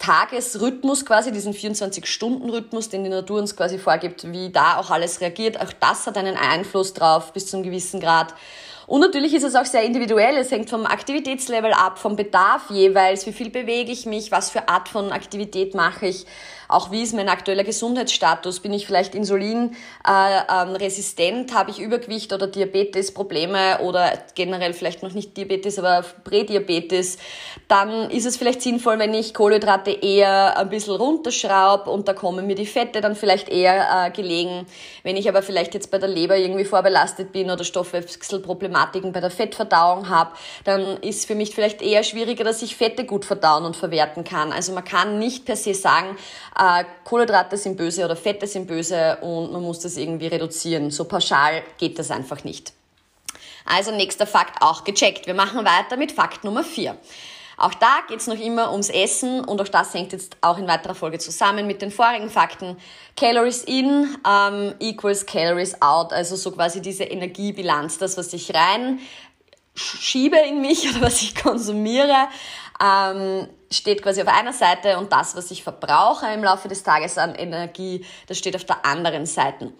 Tagesrhythmus 0.00 1.04
quasi, 1.04 1.30
diesen 1.30 1.52
24-Stunden-Rhythmus, 1.52 2.88
den 2.88 3.04
die 3.04 3.10
Natur 3.10 3.38
uns 3.38 3.54
quasi 3.54 3.78
vorgibt, 3.78 4.32
wie 4.32 4.50
da 4.50 4.78
auch 4.78 4.90
alles 4.90 5.20
reagiert. 5.20 5.60
Auch 5.60 5.72
das 5.78 6.06
hat 6.06 6.16
einen 6.16 6.36
Einfluss 6.36 6.94
drauf 6.94 7.32
bis 7.32 7.46
zu 7.46 7.56
einem 7.56 7.64
gewissen 7.64 8.00
Grad. 8.00 8.34
Und 8.86 9.02
natürlich 9.02 9.34
ist 9.34 9.44
es 9.44 9.54
auch 9.54 9.66
sehr 9.66 9.84
individuell. 9.84 10.36
Es 10.36 10.50
hängt 10.50 10.70
vom 10.70 10.86
Aktivitätslevel 10.86 11.72
ab, 11.72 11.98
vom 11.98 12.16
Bedarf 12.16 12.70
jeweils. 12.70 13.26
Wie 13.26 13.32
viel 13.32 13.50
bewege 13.50 13.92
ich 13.92 14.06
mich? 14.06 14.32
Was 14.32 14.50
für 14.50 14.68
Art 14.68 14.88
von 14.88 15.12
Aktivität 15.12 15.74
mache 15.74 16.06
ich? 16.06 16.26
Auch 16.70 16.92
wie 16.92 17.02
ist 17.02 17.14
mein 17.14 17.28
aktueller 17.28 17.64
Gesundheitsstatus? 17.64 18.60
Bin 18.60 18.72
ich 18.72 18.86
vielleicht 18.86 19.14
insulinresistent? 19.14 21.50
Äh, 21.50 21.52
ähm, 21.52 21.58
Habe 21.58 21.70
ich 21.70 21.80
Übergewicht 21.80 22.32
oder 22.32 22.46
Diabetesprobleme 22.46 23.80
oder 23.80 24.12
generell 24.34 24.72
vielleicht 24.72 25.02
noch 25.02 25.12
nicht 25.12 25.36
Diabetes, 25.36 25.80
aber 25.80 26.04
Prädiabetes? 26.24 27.18
Dann 27.66 28.08
ist 28.10 28.24
es 28.24 28.36
vielleicht 28.36 28.62
sinnvoll, 28.62 29.00
wenn 29.00 29.12
ich 29.14 29.34
Kohlenhydrate 29.34 29.90
eher 29.90 30.56
ein 30.56 30.70
bisschen 30.70 30.94
runterschraube 30.94 31.90
und 31.90 32.06
da 32.06 32.14
kommen 32.14 32.46
mir 32.46 32.54
die 32.54 32.66
Fette 32.66 33.00
dann 33.00 33.16
vielleicht 33.16 33.48
eher 33.48 34.06
äh, 34.06 34.10
gelegen. 34.10 34.66
Wenn 35.02 35.16
ich 35.16 35.28
aber 35.28 35.42
vielleicht 35.42 35.74
jetzt 35.74 35.90
bei 35.90 35.98
der 35.98 36.08
Leber 36.08 36.36
irgendwie 36.36 36.64
vorbelastet 36.64 37.32
bin 37.32 37.50
oder 37.50 37.64
Stoffwechselproblematiken 37.64 39.12
bei 39.12 39.20
der 39.20 39.30
Fettverdauung 39.30 40.08
habe, 40.08 40.30
dann 40.64 40.98
ist 40.98 41.26
für 41.26 41.34
mich 41.34 41.54
vielleicht 41.54 41.82
eher 41.82 42.04
schwieriger, 42.04 42.44
dass 42.44 42.62
ich 42.62 42.76
Fette 42.76 43.04
gut 43.04 43.24
verdauen 43.24 43.64
und 43.64 43.76
verwerten 43.76 44.22
kann. 44.22 44.52
Also 44.52 44.72
man 44.72 44.84
kann 44.84 45.18
nicht 45.18 45.44
per 45.44 45.56
se 45.56 45.74
sagen, 45.74 46.16
äh, 46.60 46.84
Kohlenhydrate 47.04 47.56
sind 47.56 47.76
böse 47.76 48.04
oder 48.04 48.16
Fette 48.16 48.46
sind 48.46 48.66
böse 48.66 49.16
und 49.22 49.52
man 49.52 49.62
muss 49.62 49.80
das 49.80 49.96
irgendwie 49.96 50.26
reduzieren. 50.26 50.90
So 50.90 51.04
pauschal 51.04 51.62
geht 51.78 51.98
das 51.98 52.10
einfach 52.10 52.44
nicht. 52.44 52.74
Also 53.64 53.92
nächster 53.92 54.26
Fakt 54.26 54.62
auch 54.62 54.84
gecheckt. 54.84 55.26
Wir 55.26 55.34
machen 55.34 55.64
weiter 55.64 55.96
mit 55.96 56.12
Fakt 56.12 56.44
Nummer 56.44 56.62
4. 56.62 56.96
Auch 57.56 57.74
da 57.74 57.98
geht 58.08 58.20
es 58.20 58.26
noch 58.26 58.38
immer 58.38 58.72
ums 58.72 58.88
Essen 58.88 59.44
und 59.44 59.60
auch 59.60 59.68
das 59.68 59.92
hängt 59.92 60.12
jetzt 60.12 60.36
auch 60.40 60.56
in 60.56 60.66
weiterer 60.66 60.94
Folge 60.94 61.18
zusammen 61.18 61.66
mit 61.66 61.82
den 61.82 61.90
vorigen 61.90 62.30
Fakten. 62.30 62.76
Calories 63.16 63.64
in 63.64 64.16
ähm, 64.26 64.74
equals 64.80 65.26
Calories 65.26 65.80
out, 65.82 66.12
also 66.12 66.36
so 66.36 66.52
quasi 66.52 66.80
diese 66.80 67.04
Energiebilanz, 67.04 67.98
das, 67.98 68.16
was 68.16 68.32
ich 68.32 68.54
rein 68.54 68.98
schiebe 69.74 70.36
in 70.36 70.60
mich 70.60 70.88
oder 70.94 71.02
was 71.02 71.22
ich 71.22 71.34
konsumiere, 71.34 72.28
ähm, 72.82 73.48
steht 73.70 74.02
quasi 74.02 74.22
auf 74.22 74.28
einer 74.28 74.52
Seite 74.52 74.98
und 74.98 75.12
das, 75.12 75.36
was 75.36 75.50
ich 75.50 75.62
verbrauche 75.62 76.26
im 76.32 76.42
Laufe 76.42 76.68
des 76.68 76.82
Tages 76.82 77.18
an 77.18 77.34
Energie, 77.34 78.04
das 78.26 78.38
steht 78.38 78.56
auf 78.56 78.64
der 78.64 78.84
anderen 78.84 79.26
Seite. 79.26 79.72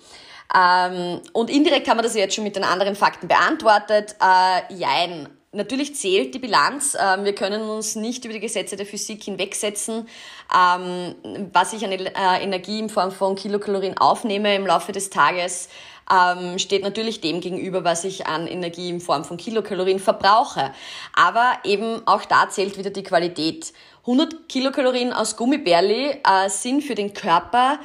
Ähm, 0.54 1.20
und 1.32 1.50
indirekt 1.50 1.88
haben 1.88 1.98
wir 1.98 2.02
das 2.02 2.14
jetzt 2.14 2.34
schon 2.34 2.44
mit 2.44 2.56
den 2.56 2.64
anderen 2.64 2.96
Fakten 2.96 3.28
beantwortet. 3.28 4.16
Äh, 4.20 4.74
jein. 4.74 5.28
Natürlich 5.52 5.96
zählt 5.96 6.34
die 6.34 6.38
Bilanz. 6.38 6.96
Ähm, 7.00 7.24
wir 7.24 7.34
können 7.34 7.62
uns 7.62 7.96
nicht 7.96 8.24
über 8.24 8.34
die 8.34 8.40
Gesetze 8.40 8.76
der 8.76 8.86
Physik 8.86 9.24
hinwegsetzen. 9.24 10.08
Ähm, 10.56 11.14
was 11.52 11.72
ich 11.72 11.84
an 11.84 11.92
äh, 11.92 12.42
Energie 12.42 12.78
in 12.78 12.88
Form 12.88 13.10
von 13.10 13.34
Kilokalorien 13.34 13.98
aufnehme 13.98 14.54
im 14.54 14.66
Laufe 14.66 14.92
des 14.92 15.10
Tages, 15.10 15.68
ähm, 16.12 16.58
steht 16.58 16.82
natürlich 16.82 17.20
dem 17.20 17.40
gegenüber, 17.40 17.84
was 17.84 18.04
ich 18.04 18.26
an 18.26 18.46
Energie 18.46 18.88
in 18.88 19.00
Form 19.00 19.24
von 19.24 19.36
Kilokalorien 19.36 19.98
verbrauche. 19.98 20.72
Aber 21.14 21.52
eben 21.64 22.06
auch 22.06 22.24
da 22.24 22.48
zählt 22.48 22.78
wieder 22.78 22.90
die 22.90 23.02
Qualität. 23.02 23.72
100 24.02 24.48
Kilokalorien 24.48 25.12
aus 25.12 25.36
Gummibärli 25.36 26.10
äh, 26.10 26.48
sind 26.48 26.82
für 26.82 26.94
den 26.94 27.12
Körper 27.12 27.78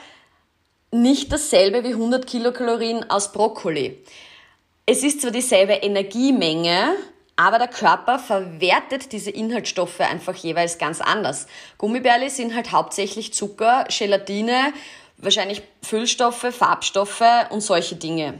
nicht 0.92 1.32
dasselbe 1.32 1.84
wie 1.84 1.94
100 1.94 2.26
Kilokalorien 2.26 3.10
aus 3.10 3.32
Brokkoli. 3.32 4.02
Es 4.86 5.04
ist 5.04 5.22
zwar 5.22 5.32
dieselbe 5.32 5.74
Energiemenge, 5.74 6.96
aber 7.36 7.58
der 7.58 7.68
Körper 7.68 8.18
verwertet 8.18 9.12
diese 9.12 9.32
Inhaltsstoffe 9.32 10.00
einfach 10.00 10.36
jeweils 10.36 10.78
ganz 10.78 11.02
anders. 11.02 11.48
Gummibärli 11.78 12.30
sind 12.30 12.56
halt 12.56 12.72
hauptsächlich 12.72 13.34
Zucker, 13.34 13.86
Gelatine, 13.90 14.74
wahrscheinlich 15.18 15.62
Füllstoffe, 15.82 16.48
Farbstoffe 16.52 17.24
und 17.50 17.62
solche 17.62 17.96
Dinge. 17.96 18.40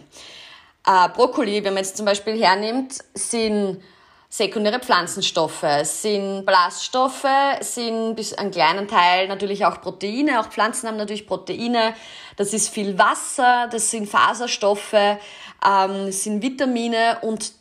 Äh, 0.86 1.10
Brokkoli, 1.10 1.64
wenn 1.64 1.74
man 1.74 1.84
jetzt 1.84 1.98
zum 1.98 2.06
Beispiel 2.06 2.40
hernimmt, 2.42 3.00
sind 3.14 3.82
sekundäre 4.30 4.80
Pflanzenstoffe, 4.80 5.66
sind 5.84 6.46
Ballaststoffe, 6.46 7.26
sind 7.62 8.16
bis 8.16 8.34
einen 8.34 8.52
kleinen 8.52 8.88
Teil 8.88 9.28
natürlich 9.28 9.66
auch 9.66 9.80
Proteine. 9.80 10.40
Auch 10.42 10.48
Pflanzen 10.48 10.88
haben 10.88 10.98
natürlich 10.98 11.26
Proteine. 11.26 11.94
Das 12.36 12.54
ist 12.54 12.70
viel 12.70 12.98
Wasser, 12.98 13.70
das 13.72 13.92
sind 13.92 14.10
Faserstoffe, 14.10 14.94
ähm, 14.94 16.12
sind 16.12 16.42
Vitamine 16.42 17.20
und 17.22 17.54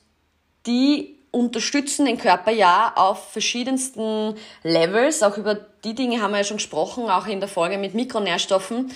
die 0.66 1.20
unterstützen 1.30 2.06
den 2.06 2.18
Körper 2.18 2.50
ja 2.50 2.92
auf 2.96 3.30
verschiedensten 3.32 4.36
Levels. 4.62 5.22
Auch 5.22 5.36
über 5.36 5.66
die 5.84 5.94
Dinge 5.94 6.20
haben 6.20 6.32
wir 6.32 6.38
ja 6.38 6.44
schon 6.44 6.56
gesprochen, 6.56 7.10
auch 7.10 7.26
in 7.26 7.40
der 7.40 7.48
Folge 7.48 7.78
mit 7.78 7.94
Mikronährstoffen. 7.94 8.92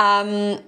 Ähm, 0.00 0.58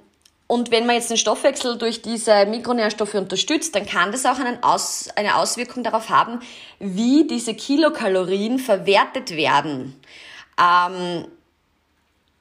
und 0.48 0.70
wenn 0.70 0.86
man 0.86 0.94
jetzt 0.96 1.10
den 1.10 1.16
Stoffwechsel 1.16 1.76
durch 1.76 2.02
diese 2.02 2.46
Mikronährstoffe 2.46 3.14
unterstützt, 3.14 3.74
dann 3.74 3.84
kann 3.84 4.12
das 4.12 4.24
auch 4.26 4.38
Aus, 4.62 5.08
eine 5.16 5.36
Auswirkung 5.36 5.82
darauf 5.82 6.08
haben, 6.08 6.40
wie 6.78 7.26
diese 7.26 7.54
Kilokalorien 7.54 8.58
verwertet 8.58 9.30
werden. 9.30 10.00
Ähm, 10.60 11.26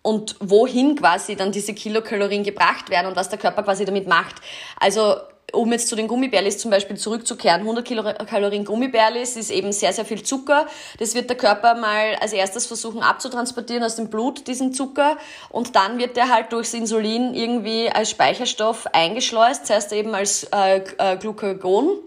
und 0.03 0.35
wohin 0.39 0.95
quasi 0.95 1.35
dann 1.35 1.51
diese 1.51 1.74
Kilokalorien 1.74 2.43
gebracht 2.43 2.91
werden 2.91 3.07
und 3.07 3.15
was 3.15 3.29
der 3.29 3.39
Körper 3.39 3.63
quasi 3.63 3.85
damit 3.85 4.07
macht. 4.07 4.35
Also 4.79 5.15
um 5.53 5.71
jetzt 5.71 5.87
zu 5.87 5.95
den 5.95 6.07
Gummibärlis 6.07 6.57
zum 6.57 6.71
Beispiel 6.71 6.97
zurückzukehren, 6.97 7.61
100 7.61 7.85
Kilokalorien 7.85 8.65
Gummibärlis 8.65 9.35
ist 9.35 9.51
eben 9.51 9.71
sehr, 9.71 9.93
sehr 9.93 10.05
viel 10.05 10.23
Zucker. 10.23 10.67
Das 10.99 11.15
wird 11.15 11.29
der 11.29 11.37
Körper 11.37 11.75
mal 11.75 12.15
als 12.19 12.33
erstes 12.33 12.65
versuchen 12.65 13.01
abzutransportieren 13.01 13.83
aus 13.83 13.95
dem 13.95 14.09
Blut, 14.09 14.47
diesen 14.47 14.73
Zucker. 14.73 15.17
Und 15.49 15.75
dann 15.75 15.97
wird 15.97 16.17
der 16.17 16.29
halt 16.29 16.51
durchs 16.51 16.73
Insulin 16.73 17.33
irgendwie 17.33 17.89
als 17.89 18.09
Speicherstoff 18.09 18.87
eingeschleust, 18.93 19.67
zuerst 19.67 19.91
eben 19.93 20.13
als 20.15 20.45
äh, 20.45 20.81
äh, 20.97 21.17
Glucagon. 21.17 21.99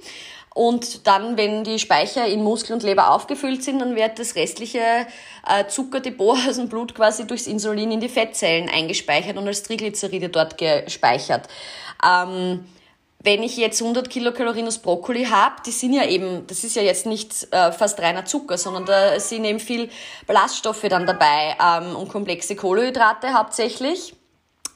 Und 0.54 1.06
dann, 1.06 1.36
wenn 1.36 1.62
die 1.62 1.78
Speicher 1.78 2.26
in 2.26 2.42
Muskel 2.42 2.72
und 2.72 2.82
Leber 2.82 3.12
aufgefüllt 3.12 3.62
sind, 3.62 3.78
dann 3.78 3.94
wird 3.94 4.18
das 4.18 4.34
restliche 4.34 4.80
äh, 5.48 5.66
Zuckerdepot 5.68 6.36
aus 6.48 6.56
dem 6.56 6.68
Blut 6.68 6.96
quasi 6.96 7.28
durchs 7.28 7.46
Insulin 7.46 7.92
in 7.92 8.00
die 8.00 8.08
Fettzellen 8.08 8.68
eingespeichert 8.68 9.36
und 9.36 9.46
als 9.46 9.62
Triglyceride 9.62 10.30
dort 10.30 10.58
gespeichert. 10.58 11.46
Ähm, 12.04 12.64
wenn 13.20 13.42
ich 13.42 13.56
jetzt 13.56 13.82
100 13.82 14.08
Kilokalorien 14.08 14.66
aus 14.68 14.78
Brokkoli 14.78 15.24
habe, 15.24 15.56
die 15.66 15.72
sind 15.72 15.92
ja 15.92 16.04
eben, 16.04 16.46
das 16.46 16.62
ist 16.62 16.76
ja 16.76 16.82
jetzt 16.82 17.04
nicht 17.04 17.52
äh, 17.52 17.72
fast 17.72 17.98
reiner 18.00 18.24
Zucker, 18.24 18.56
sondern 18.56 18.86
da 18.86 19.18
sind 19.18 19.44
eben 19.44 19.58
viel 19.58 19.90
Ballaststoffe 20.26 20.86
dann 20.88 21.06
dabei 21.06 21.56
ähm, 21.60 21.96
und 21.96 22.08
komplexe 22.08 22.54
Kohlenhydrate 22.54 23.34
hauptsächlich. 23.34 24.14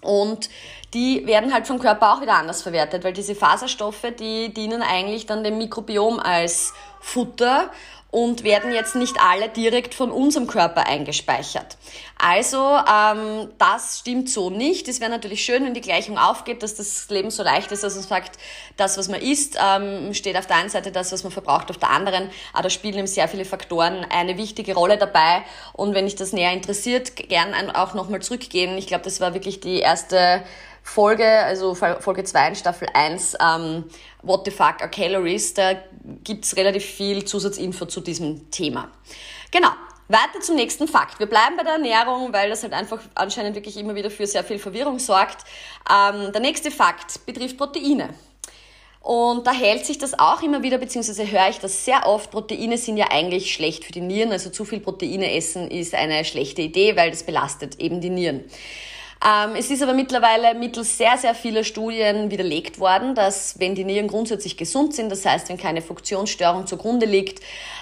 Und 0.01 0.51
die 0.93 1.25
werden 1.27 1.55
halt 1.55 1.69
vom 1.69 1.79
Körper 1.79 2.13
auch 2.13 2.21
wieder 2.21 2.35
anders 2.35 2.63
verwertet, 2.63 3.05
weil 3.05 3.13
diese 3.13 3.37
Faserstoffe, 3.37 4.13
die 4.19 4.53
dienen 4.53 4.83
eigentlich 4.83 5.27
dann 5.27 5.45
dem 5.45 5.59
Mikrobiom 5.59 6.19
als 6.19 6.75
Futter 7.01 7.71
und 8.13 8.45
werden 8.45 8.75
jetzt 8.75 8.95
nicht 8.95 9.17
alle 9.19 9.49
direkt 9.49 9.95
von 9.95 10.11
unserem 10.13 10.47
Körper 10.47 10.87
eingespeichert. 10.87 11.79
Also 12.19 12.59
ähm, 12.59 13.49
das 13.57 14.01
stimmt 14.01 14.29
so 14.29 14.51
nicht. 14.51 14.87
Es 14.87 15.01
wäre 15.01 15.11
natürlich 15.11 15.43
schön, 15.43 15.65
wenn 15.65 15.73
die 15.73 15.81
Gleichung 15.81 16.19
aufgeht, 16.19 16.63
dass 16.63 16.75
das 16.75 17.09
Leben 17.09 17.31
so 17.31 17.43
leicht 17.43 17.73
ist, 17.73 17.83
dass 17.83 17.95
man 17.95 18.05
sagt, 18.05 18.39
das, 18.77 18.99
was 18.99 19.09
man 19.09 19.21
isst, 19.21 19.59
ähm, 19.59 20.13
steht 20.13 20.37
auf 20.37 20.47
der 20.47 20.57
einen 20.57 20.69
Seite, 20.69 20.93
das, 20.93 21.11
was 21.11 21.25
man 21.25 21.33
verbraucht, 21.33 21.71
auf 21.71 21.79
der 21.79 21.89
anderen. 21.89 22.31
Aber 22.53 22.65
da 22.65 22.71
spielen 22.71 22.99
eben 22.99 23.07
sehr 23.07 23.29
viele 23.29 23.47
Faktoren 23.47 24.05
eine 24.11 24.37
wichtige 24.37 24.75
Rolle 24.75 24.99
dabei. 24.99 25.43
Und 25.73 25.95
wenn 25.95 26.05
dich 26.05 26.15
das 26.15 26.35
näher 26.35 26.53
interessiert, 26.53 27.17
gern 27.17 27.55
auch 27.71 27.95
nochmal 27.95 28.21
zurückgehen. 28.21 28.77
Ich 28.77 28.89
glaube, 28.89 29.05
das 29.05 29.23
war 29.23 29.33
wirklich 29.33 29.61
die 29.61 29.79
erste 29.79 30.45
Folge, 30.83 31.27
also 31.27 31.75
Folge 31.75 32.25
2 32.25 32.49
in 32.49 32.57
Staffel 32.57 32.89
1, 32.93 33.37
ähm, 33.41 33.85
What 34.23 34.45
the 34.45 34.51
fuck 34.51 34.81
are 34.81 34.91
calories? 34.91 35.55
Da 35.55 35.75
gibt's 36.25 36.57
relativ 36.57 36.85
viel 36.85 37.25
Zusatzinfo 37.25 37.87
zu 37.87 38.01
diesem 38.01 38.51
Thema. 38.51 38.91
Genau. 39.51 39.71
Weiter 40.09 40.41
zum 40.41 40.57
nächsten 40.57 40.89
Fakt. 40.89 41.19
Wir 41.21 41.27
bleiben 41.27 41.57
bei 41.57 41.63
der 41.63 41.75
Ernährung, 41.75 42.33
weil 42.33 42.51
das 42.51 42.63
halt 42.63 42.75
einfach 42.75 43.01
anscheinend 43.15 43.55
wirklich 43.55 43.77
immer 43.79 43.95
wieder 43.95 44.11
für 44.11 44.27
sehr 44.27 44.45
viel 44.45 44.59
Verwirrung 44.59 44.99
sorgt. 44.99 45.45
Ähm, 45.91 46.33
der 46.33 46.41
nächste 46.41 46.71
Fakt 46.71 47.25
betrifft 47.25 47.57
Proteine. 47.57 48.11
Und 49.01 49.47
da 49.47 49.53
hält 49.53 49.85
sich 49.85 49.99
das 49.99 50.17
auch 50.19 50.43
immer 50.43 50.63
wieder, 50.63 50.79
beziehungsweise 50.79 51.29
höre 51.29 51.49
ich 51.49 51.59
das 51.59 51.85
sehr 51.85 52.07
oft. 52.07 52.31
Proteine 52.31 52.79
sind 52.79 52.99
ja 52.99 53.07
eigentlich 53.11 53.53
schlecht 53.53 53.85
für 53.85 53.93
die 53.93 54.01
Nieren. 54.01 54.31
Also 54.31 54.51
zu 54.51 54.65
viel 54.65 54.81
Proteine 54.81 55.35
essen 55.35 55.71
ist 55.71 55.95
eine 55.95 56.25
schlechte 56.25 56.63
Idee, 56.63 56.95
weil 56.95 57.11
das 57.11 57.25
belastet 57.25 57.81
eben 57.81 58.01
die 58.01 58.11
Nieren. 58.11 58.45
Ähm, 59.25 59.55
es 59.57 59.71
ist 59.71 59.83
aber 59.83 59.95
mittlerweile 59.95 60.55
mittels 60.55 60.99
sehr, 60.99 61.17
sehr 61.17 61.35
vieler 61.35 61.63
Studien 61.63 62.31
widerlegt 62.31 62.81
worden, 62.81 63.15
dass 63.15 63.59
wenn 63.61 63.75
die 63.75 63.85
Nieren 63.85 64.09
grundsätzlich 64.09 64.57
gesund 64.57 64.95
sind, 64.95 65.13
das 65.13 65.25
heißt, 65.25 65.49
wenn 65.49 65.59
keine 65.59 65.81
Funktionsstörung 65.81 66.67
zugrunde 66.67 67.07
liegt, 67.07 67.41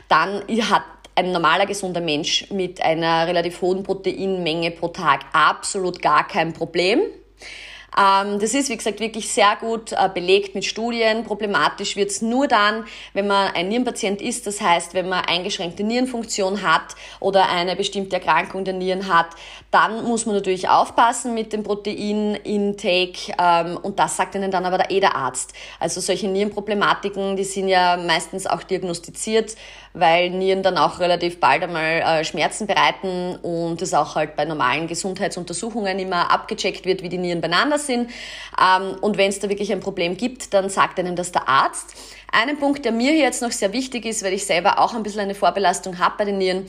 dann 0.09 0.43
hat 0.71 0.83
ein 1.15 1.33
normaler 1.33 1.67
gesunder 1.67 2.01
Mensch 2.01 2.51
mit 2.51 2.83
einer 2.83 3.27
relativ 3.27 3.63
hohen 3.63 3.83
Proteinmenge 3.83 4.71
pro 4.71 4.89
Tag 4.89 5.25
absolut 5.33 6.03
gar 6.03 6.27
kein 6.27 6.53
Problem. 6.53 7.01
Ähm, 7.99 8.39
das 8.39 8.55
ist, 8.55 8.69
wie 8.69 8.77
gesagt, 8.77 9.01
wirklich 9.01 9.29
sehr 9.33 9.57
gut 9.57 9.93
äh, 9.93 10.09
belegt 10.13 10.55
mit 10.55 10.65
Studien. 10.65 11.25
Problematisch 11.25 11.97
wird 11.97 12.11
es 12.11 12.23
nur 12.23 12.47
dann, 12.47 12.85
wenn 13.15 13.27
man 13.27 13.53
ein 13.55 13.69
Nierenpatient 13.69 14.23
ist, 14.23 14.47
das 14.47 14.61
heißt, 14.61 14.95
wenn 14.95 15.09
man 15.09 15.25
eingeschränkte 15.25 15.83
Nierenfunktion 15.83 16.63
hat 16.63 16.95
oder 17.19 17.49
eine 17.49 17.75
bestimmte 17.75 18.17
Erkrankung 18.17 18.65
der 18.65 18.75
Nieren 18.75 19.13
hat, 19.13 19.31
dann 19.71 20.05
muss 20.05 20.27
man 20.27 20.35
natürlich 20.35 20.69
aufpassen 20.69 21.35
mit 21.35 21.53
dem 21.53 21.63
Proteinintake 21.63 23.35
ähm, 23.39 23.79
und 23.81 23.99
das 23.99 24.17
sagt 24.17 24.35
ihnen 24.35 24.51
dann 24.51 24.67
aber 24.67 24.79
der, 24.79 24.91
eh 24.91 25.01
der 25.01 25.15
Arzt. 25.15 25.53
Also 25.79 26.01
solche 26.01 26.29
Nierenproblematiken, 26.29 27.37
die 27.37 27.45
sind 27.45 27.69
ja 27.69 27.97
meistens 27.97 28.47
auch 28.47 28.63
diagnostiziert 28.63 29.57
weil 29.93 30.31
Nieren 30.31 30.63
dann 30.63 30.79
auch 30.79 31.01
relativ 31.01 31.41
bald 31.41 31.65
einmal 31.65 32.01
äh, 32.01 32.25
Schmerzen 32.25 32.67
bereiten 32.67 33.37
und 33.43 33.83
es 33.83 33.93
auch 33.93 34.15
halt 34.15 34.37
bei 34.37 34.45
normalen 34.45 34.87
Gesundheitsuntersuchungen 34.87 35.99
immer 35.99 36.31
abgecheckt 36.31 36.87
wird, 36.87 37.03
wie 37.03 37.09
die 37.09 37.19
Nieren 37.19 37.41
beieinander 37.41 37.79
sind. 37.79 38.11
Ähm, 38.61 38.97
und 39.01 39.19
wenn 39.19 39.31
es 39.31 39.41
da 39.41 39.49
wirklich 39.49 39.73
ein 39.73 39.81
Problem 39.81 40.17
gibt, 40.17 40.55
dann 40.55 40.69
sagt 40.69 40.99
einem 41.01 41.17
das 41.17 41.33
der 41.33 41.49
Arzt. 41.49 41.95
Einen 42.33 42.59
Punkt, 42.59 42.85
der 42.85 42.93
mir 42.93 43.13
hier 43.13 43.23
jetzt 43.23 43.43
noch 43.43 43.53
sehr 43.53 43.73
wichtig 43.73 44.05
ist, 44.05 44.23
weil 44.23 44.33
ich 44.33 44.47
selber 44.47 44.79
auch 44.79 44.95
ein 44.95 45.03
bisschen 45.03 45.21
eine 45.21 45.35
Vorbelastung 45.35 45.99
habe 45.99 46.15
bei 46.19 46.25
den 46.25 46.39
Nieren 46.39 46.67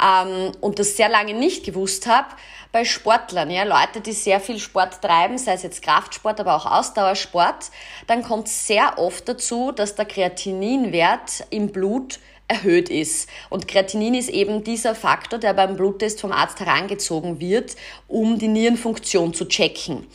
ähm, 0.00 0.52
und 0.60 0.78
das 0.78 0.96
sehr 0.96 1.08
lange 1.08 1.34
nicht 1.34 1.64
gewusst 1.64 2.06
habe, 2.06 2.28
bei 2.72 2.84
Sportlern, 2.84 3.50
ja, 3.50 3.64
Leute, 3.64 4.00
die 4.00 4.12
sehr 4.12 4.38
viel 4.38 4.60
Sport 4.60 5.02
treiben, 5.02 5.38
sei 5.38 5.54
es 5.54 5.64
jetzt 5.64 5.82
Kraftsport, 5.82 6.38
aber 6.38 6.54
auch 6.54 6.66
Ausdauersport, 6.66 7.70
dann 8.06 8.22
kommt 8.22 8.48
sehr 8.48 8.98
oft 8.98 9.28
dazu, 9.28 9.72
dass 9.72 9.96
der 9.96 10.04
Kreatininwert 10.04 11.44
im 11.50 11.72
Blut 11.72 12.20
erhöht 12.46 12.88
ist. 12.88 13.28
Und 13.48 13.68
Kreatinin 13.68 14.14
ist 14.14 14.28
eben 14.28 14.64
dieser 14.64 14.94
Faktor, 14.94 15.38
der 15.38 15.54
beim 15.54 15.76
Bluttest 15.76 16.20
vom 16.20 16.32
Arzt 16.32 16.60
herangezogen 16.60 17.40
wird, 17.40 17.76
um 18.08 18.38
die 18.38 18.48
Nierenfunktion 18.48 19.34
zu 19.34 19.46
checken. 19.46 20.06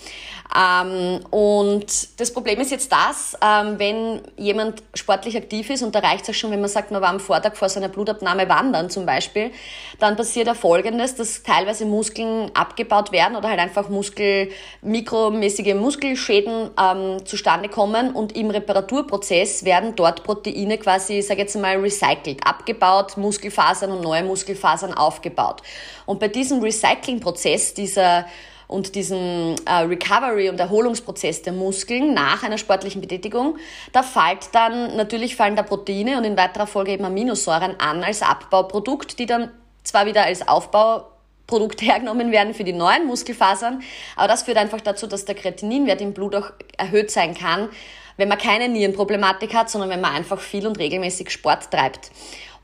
Ähm, 0.54 1.22
und 1.32 2.20
das 2.20 2.32
Problem 2.32 2.60
ist 2.60 2.72
jetzt 2.72 2.92
das, 2.92 3.38
ähm, 3.42 3.80
wenn 3.80 4.22
jemand 4.38 4.84
sportlich 4.94 5.36
aktiv 5.36 5.70
ist, 5.70 5.82
und 5.84 5.96
da 5.96 6.00
reicht 6.00 6.24
es 6.24 6.30
auch 6.30 6.34
schon, 6.40 6.52
wenn 6.52 6.62
man 6.62 6.70
sagt, 6.70 6.92
man 6.92 7.02
war 7.02 7.10
am 7.10 7.20
Vortag 7.20 7.56
vor 7.56 7.68
seiner 7.68 7.90
Blutabnahme 7.90 8.48
wandern 8.48 8.90
zum 8.90 9.06
Beispiel, 9.06 9.52
dann 10.00 10.16
passiert 10.16 10.48
ja 10.48 10.54
Folgendes, 10.54 11.16
dass 11.16 11.44
teilweise 11.44 11.86
Muskeln 11.86 12.52
abgebaut 12.54 13.12
werden 13.12 13.36
oder 13.36 13.50
halt 13.50 13.60
einfach 13.60 13.90
Muskel, 13.90 14.50
mikromäßige 14.82 15.74
Muskelschäden 15.74 16.70
ähm, 16.80 17.26
zustande 17.26 17.68
kommen 17.68 18.12
und 18.12 18.36
im 18.36 18.50
Reparaturprozess 18.50 19.66
werden 19.66 19.96
dort 19.96 20.24
Proteine 20.24 20.78
quasi, 20.78 21.20
ich 21.20 21.28
sage 21.28 21.42
jetzt 21.42 21.56
mal, 21.58 21.78
recycelt, 21.78 22.46
abgebaut, 22.46 23.18
Muskelfasern 23.18 23.92
und 23.92 24.02
neue 24.02 24.24
Muskelfasern 24.24 24.94
aufgebaut. 24.94 25.62
Und 26.06 26.20
bei 26.20 26.28
diesem 26.28 26.62
Recyclingprozess 26.62 27.74
dieser 27.74 28.26
und 28.68 28.96
diesem 28.96 29.56
äh, 29.66 29.72
Recovery- 29.72 30.50
und 30.50 30.60
Erholungsprozess 30.60 31.42
der 31.42 31.54
Muskeln 31.54 32.14
nach 32.14 32.44
einer 32.44 32.58
sportlichen 32.58 33.02
Betätigung, 33.02 33.58
da 33.92 34.04
fällt 34.04 34.54
dann, 34.54 34.96
natürlich 34.96 35.36
fallen 35.36 35.56
da 35.56 35.64
Proteine 35.64 36.18
und 36.18 36.24
in 36.24 36.38
weiterer 36.38 36.68
Folge 36.68 36.92
eben 36.92 37.06
Aminosäuren 37.06 37.80
an 37.80 38.04
als 38.04 38.22
Abbauprodukt, 38.22 39.20
die 39.20 39.26
dann 39.26 39.52
zwar 39.84 40.06
wieder 40.06 40.24
als 40.24 40.48
Aufbauprodukt 40.48 41.82
hergenommen 41.82 42.32
werden 42.32 42.54
für 42.54 42.64
die 42.64 42.74
neuen 42.74 43.08
Muskelfasern, 43.08 43.82
aber 44.16 44.28
das 44.28 44.44
führt 44.44 44.58
einfach 44.58 44.82
dazu, 44.82 45.08
dass 45.08 45.26
der 45.26 45.36
Kreatininwert 45.36 46.02
im 46.02 46.14
Blut 46.14 46.36
auch 46.36 46.52
erhöht 46.78 47.12
sein 47.12 47.34
kann, 47.34 47.70
wenn 48.18 48.30
man 48.30 48.38
keine 48.38 48.70
Nierenproblematik 48.70 49.54
hat, 49.54 49.70
sondern 49.70 49.90
wenn 49.90 50.02
man 50.02 50.14
einfach 50.14 50.40
viel 50.40 50.66
und 50.66 50.80
regelmäßig 50.80 51.30
Sport 51.30 51.70
treibt. 51.72 52.12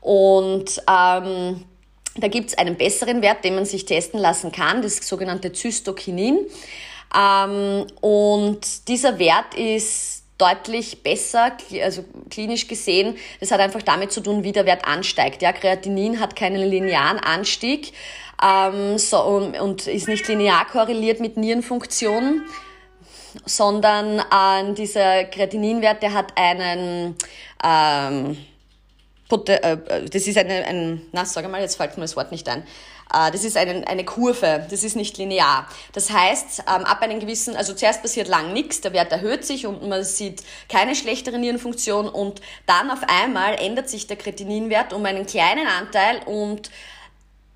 Und 0.00 0.82
ähm, 0.90 1.64
da 2.16 2.28
gibt's 2.28 2.54
einen 2.54 2.76
besseren 2.76 3.22
Wert, 3.22 3.44
den 3.44 3.54
man 3.54 3.64
sich 3.64 3.86
testen 3.86 4.20
lassen 4.20 4.52
kann, 4.52 4.82
das 4.82 4.96
sogenannte 4.96 5.52
Zystokinin. 5.52 6.38
Ähm, 7.16 7.86
und 8.00 8.88
dieser 8.88 9.18
Wert 9.18 9.54
ist 9.54 10.22
deutlich 10.38 11.02
besser, 11.02 11.52
also 11.82 12.04
klinisch 12.28 12.66
gesehen. 12.66 13.16
Das 13.40 13.50
hat 13.50 13.60
einfach 13.60 13.82
damit 13.82 14.12
zu 14.12 14.20
tun, 14.20 14.42
wie 14.42 14.52
der 14.52 14.66
Wert 14.66 14.84
ansteigt. 14.86 15.40
Ja, 15.40 15.52
Kreatinin 15.52 16.20
hat 16.20 16.34
keinen 16.34 16.68
linearen 16.68 17.18
Anstieg 17.18 17.92
ähm, 18.42 18.98
so, 18.98 19.20
und, 19.22 19.86
ist 19.86 20.08
nicht 20.08 20.26
linear 20.26 20.66
korreliert 20.66 21.20
mit 21.20 21.36
Nierenfunktion, 21.36 22.42
sondern 23.46 24.18
äh, 24.18 24.74
dieser 24.74 25.24
Kreatininwert, 25.24 26.02
der 26.02 26.12
hat 26.12 26.36
einen 26.36 27.16
ähm, 27.64 28.30
äh, 28.32 28.51
das 29.36 30.26
ist 30.26 30.36
eine, 30.38 30.64
ein, 30.64 31.02
na, 31.12 31.24
sag 31.24 31.48
mal, 31.50 31.60
jetzt 31.60 31.76
fällt 31.76 31.96
mir 31.96 32.02
das 32.02 32.16
Wort 32.16 32.32
nicht 32.32 32.48
ein. 32.48 32.64
Äh, 33.12 33.30
das 33.30 33.44
ist 33.44 33.56
eine, 33.56 33.86
eine 33.86 34.04
Kurve, 34.04 34.66
das 34.70 34.84
ist 34.84 34.96
nicht 34.96 35.18
linear. 35.18 35.68
Das 35.92 36.10
heißt, 36.10 36.60
ähm, 36.60 36.84
ab 36.84 37.02
einem 37.02 37.20
gewissen, 37.20 37.56
also 37.56 37.74
zuerst 37.74 38.02
passiert 38.02 38.28
lang 38.28 38.52
nichts, 38.52 38.80
der 38.80 38.92
Wert 38.92 39.12
erhöht 39.12 39.44
sich 39.44 39.66
und 39.66 39.86
man 39.86 40.02
sieht 40.04 40.42
keine 40.68 40.94
schlechtere 40.94 41.38
Nierenfunktion 41.38 42.08
und 42.08 42.40
dann 42.66 42.90
auf 42.90 43.00
einmal 43.06 43.54
ändert 43.54 43.88
sich 43.88 44.06
der 44.06 44.16
Kretininwert 44.16 44.92
um 44.92 45.04
einen 45.04 45.26
kleinen 45.26 45.66
Anteil 45.66 46.20
und 46.26 46.70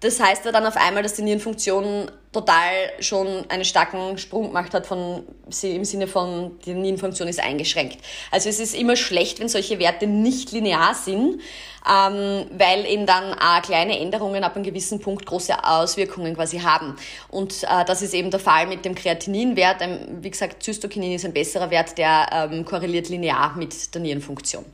das 0.00 0.20
heißt 0.20 0.44
ja 0.44 0.52
dann 0.52 0.66
auf 0.66 0.76
einmal, 0.76 1.02
dass 1.02 1.14
die 1.14 1.22
Nierenfunktion 1.22 2.10
total 2.36 2.92
schon 3.00 3.48
einen 3.48 3.64
starken 3.64 4.18
Sprung 4.18 4.48
gemacht 4.48 4.74
hat 4.74 4.86
von, 4.86 5.22
im 5.62 5.84
Sinne 5.84 6.06
von, 6.06 6.58
die 6.66 6.74
Nierenfunktion 6.74 7.28
ist 7.28 7.42
eingeschränkt. 7.42 7.98
Also 8.30 8.50
es 8.50 8.60
ist 8.60 8.74
immer 8.74 8.94
schlecht, 8.96 9.40
wenn 9.40 9.48
solche 9.48 9.78
Werte 9.78 10.06
nicht 10.06 10.52
linear 10.52 10.94
sind, 10.94 11.40
ähm, 11.88 12.46
weil 12.50 12.84
eben 12.86 13.06
dann 13.06 13.32
äh, 13.32 13.60
kleine 13.62 13.98
Änderungen 13.98 14.44
ab 14.44 14.54
einem 14.54 14.64
gewissen 14.64 15.00
Punkt 15.00 15.24
große 15.24 15.64
Auswirkungen 15.64 16.34
quasi 16.34 16.58
haben. 16.58 16.96
Und 17.28 17.62
äh, 17.62 17.84
das 17.86 18.02
ist 18.02 18.12
eben 18.12 18.30
der 18.30 18.40
Fall 18.40 18.66
mit 18.66 18.84
dem 18.84 18.94
Kreatininwert. 18.94 19.80
Ähm, 19.80 20.18
wie 20.20 20.30
gesagt, 20.30 20.62
Zystokinin 20.62 21.12
ist 21.14 21.24
ein 21.24 21.32
besserer 21.32 21.70
Wert, 21.70 21.96
der 21.96 22.28
ähm, 22.32 22.64
korreliert 22.66 23.08
linear 23.08 23.56
mit 23.56 23.94
der 23.94 24.02
Nierenfunktion. 24.02 24.64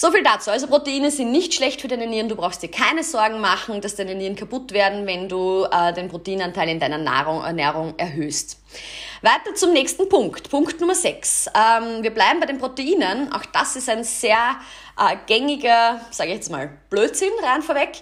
So 0.00 0.10
viel 0.10 0.22
dazu. 0.22 0.50
Also 0.50 0.66
Proteine 0.66 1.10
sind 1.10 1.30
nicht 1.30 1.52
schlecht 1.52 1.82
für 1.82 1.88
deine 1.88 2.06
Nieren. 2.06 2.30
Du 2.30 2.34
brauchst 2.34 2.62
dir 2.62 2.70
keine 2.70 3.04
Sorgen 3.04 3.38
machen, 3.38 3.82
dass 3.82 3.96
deine 3.96 4.14
Nieren 4.14 4.34
kaputt 4.34 4.72
werden, 4.72 5.06
wenn 5.06 5.28
du 5.28 5.66
äh, 5.70 5.92
den 5.92 6.08
Proteinanteil 6.08 6.70
in 6.70 6.80
deiner 6.90 7.02
Nahrung, 7.02 7.42
Ernährung 7.42 7.94
erhöhst. 7.96 8.58
Weiter 9.22 9.54
zum 9.54 9.72
nächsten 9.72 10.08
Punkt. 10.08 10.50
Punkt 10.50 10.80
Nummer 10.80 10.94
6. 10.94 11.48
Ähm, 11.48 12.02
wir 12.02 12.10
bleiben 12.10 12.40
bei 12.40 12.46
den 12.46 12.58
Proteinen. 12.58 13.32
Auch 13.32 13.44
das 13.46 13.76
ist 13.76 13.88
ein 13.88 14.02
sehr 14.04 14.56
äh, 14.98 15.16
gängiger, 15.26 16.00
sage 16.10 16.30
ich 16.30 16.36
jetzt 16.36 16.50
mal, 16.50 16.70
Blödsinn 16.88 17.30
rein 17.42 17.62
vorweg. 17.62 17.92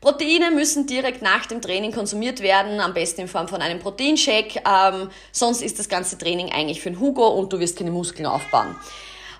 Proteine 0.00 0.50
müssen 0.50 0.86
direkt 0.86 1.22
nach 1.22 1.46
dem 1.46 1.62
Training 1.62 1.92
konsumiert 1.92 2.40
werden, 2.40 2.80
am 2.80 2.92
besten 2.92 3.22
in 3.22 3.28
Form 3.28 3.48
von 3.48 3.62
einem 3.62 3.80
Proteinshake. 3.80 4.60
Ähm, 4.66 5.10
sonst 5.32 5.62
ist 5.62 5.78
das 5.78 5.88
ganze 5.88 6.18
Training 6.18 6.52
eigentlich 6.52 6.82
für 6.82 6.90
den 6.90 7.00
Hugo 7.00 7.26
und 7.28 7.52
du 7.52 7.58
wirst 7.58 7.78
keine 7.78 7.90
Muskeln 7.90 8.26
aufbauen. 8.26 8.76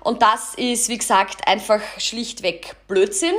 Und 0.07 0.23
das 0.23 0.55
ist, 0.55 0.89
wie 0.89 0.99
gesagt, 0.99 1.49
einfach 1.49 1.81
schlichtweg 1.99 2.77
Blödsinn. 2.87 3.35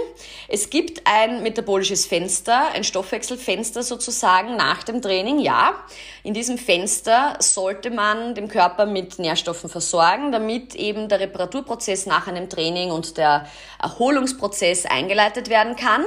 Es 0.49 0.69
gibt 0.69 1.01
ein 1.05 1.41
metabolisches 1.41 2.05
Fenster, 2.05 2.73
ein 2.73 2.83
Stoffwechselfenster 2.83 3.83
sozusagen 3.83 4.57
nach 4.57 4.83
dem 4.83 5.01
Training, 5.01 5.39
ja. 5.39 5.75
In 6.23 6.33
diesem 6.33 6.57
Fenster 6.57 7.37
sollte 7.39 7.89
man 7.89 8.35
den 8.35 8.49
Körper 8.49 8.85
mit 8.85 9.17
Nährstoffen 9.17 9.69
versorgen, 9.69 10.33
damit 10.33 10.75
eben 10.75 11.07
der 11.07 11.21
Reparaturprozess 11.21 12.05
nach 12.05 12.27
einem 12.27 12.49
Training 12.49 12.91
und 12.91 13.15
der 13.15 13.47
Erholungsprozess 13.81 14.85
eingeleitet 14.85 15.47
werden 15.47 15.77
kann. 15.77 16.03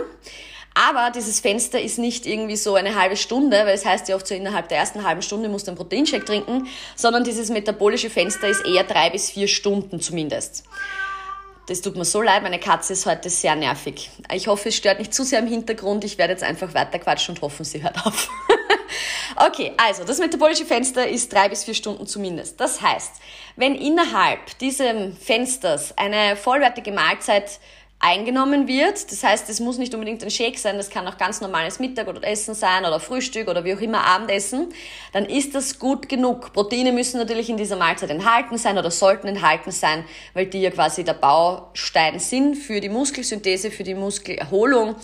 Aber 0.88 1.11
dieses 1.11 1.40
Fenster 1.40 1.79
ist 1.79 1.99
nicht 1.99 2.25
irgendwie 2.25 2.57
so 2.57 2.75
eine 2.75 2.95
halbe 2.95 3.16
Stunde, 3.16 3.59
weil 3.59 3.75
es 3.75 3.85
heißt 3.85 4.09
ja 4.09 4.16
oft 4.16 4.27
so 4.27 4.35
innerhalb 4.35 4.69
der 4.69 4.79
ersten 4.79 5.05
halben 5.05 5.21
Stunde 5.21 5.51
musst 5.51 5.66
du 5.66 5.73
einen 5.73 5.77
Proteinshake 5.77 6.25
trinken, 6.25 6.69
sondern 6.97 7.23
dieses 7.23 7.51
metabolische 7.51 8.09
Fenster 8.09 8.49
ist 8.49 8.64
eher 8.64 8.85
drei 8.85 9.11
bis 9.11 9.31
vier 9.31 9.47
Stunden 9.47 10.01
zumindest. 10.01 10.64
Das 11.66 11.83
tut 11.83 11.97
mir 11.97 12.07
so 12.07 12.23
leid, 12.23 12.43
meine 12.43 12.59
Katze 12.59 12.95
ist 12.95 13.05
heute 13.05 13.29
sehr 13.29 13.57
nervig. 13.57 14.11
Ich 14.33 14.49
hoffe, 14.49 14.71
es 14.71 14.77
stört 14.77 14.99
nicht 14.99 15.12
zu 15.12 15.23
sehr 15.23 15.40
im 15.40 15.47
Hintergrund. 15.47 16.03
Ich 16.05 16.16
werde 16.16 16.33
jetzt 16.33 16.43
einfach 16.43 16.73
weiter 16.73 16.99
quatschen 16.99 17.35
und 17.35 17.43
hoffen, 17.43 17.64
sie 17.64 17.83
hört 17.83 18.07
auf. 18.07 18.31
okay, 19.37 19.73
also 19.77 20.05
das 20.05 20.19
metabolische 20.19 20.64
Fenster 20.64 21.07
ist 21.07 21.31
drei 21.31 21.51
bis 21.51 21.64
vier 21.64 21.75
Stunden 21.75 22.07
zumindest. 22.07 22.59
Das 22.59 22.81
heißt, 22.81 23.12
wenn 23.57 23.75
innerhalb 23.75 24.59
dieses 24.59 25.14
Fensters 25.21 25.97
eine 25.99 26.37
vollwertige 26.37 26.90
Mahlzeit 26.90 27.61
eingenommen 28.01 28.67
wird. 28.67 29.13
Das 29.13 29.23
heißt, 29.23 29.49
es 29.51 29.61
muss 29.61 29.77
nicht 29.79 29.95
unbedingt 29.95 30.25
ein 30.25 30.31
Shake 30.31 30.59
sein, 30.59 30.79
das 30.79 30.89
kann 30.89 31.07
auch 31.07 31.19
ganz 31.19 31.41
normales 31.43 31.79
Mittag 31.79 32.09
oder 32.09 32.27
Essen 32.27 32.55
sein 32.55 32.85
oder 32.85 32.99
Frühstück 32.99 33.47
oder 33.49 33.63
wie 33.65 33.75
auch 33.75 33.81
immer 33.81 34.07
Abendessen. 34.07 34.73
Dann 35.13 35.27
ist 35.27 35.55
das 35.55 35.79
gut 35.79 36.09
genug. 36.09 36.53
Proteine 36.55 36.93
müssen 36.93 37.19
natürlich 37.19 37.51
in 37.51 37.59
dieser 37.59 37.77
Mahlzeit 37.77 38.11
enthalten 38.11 38.57
sein 38.57 38.79
oder 38.79 38.91
sollten 38.91 39.29
enthalten 39.29 39.71
sein, 39.71 40.05
weil 40.33 40.47
die 40.47 40.63
ja 40.63 40.71
quasi 40.71 41.05
der 41.05 41.15
Baustein 41.15 42.19
sind 42.19 42.57
für 42.57 42.81
die 42.81 42.89
Muskelsynthese, 42.89 43.71
für 43.71 43.85
die 43.85 43.95
Muskelerholung. 43.95 44.97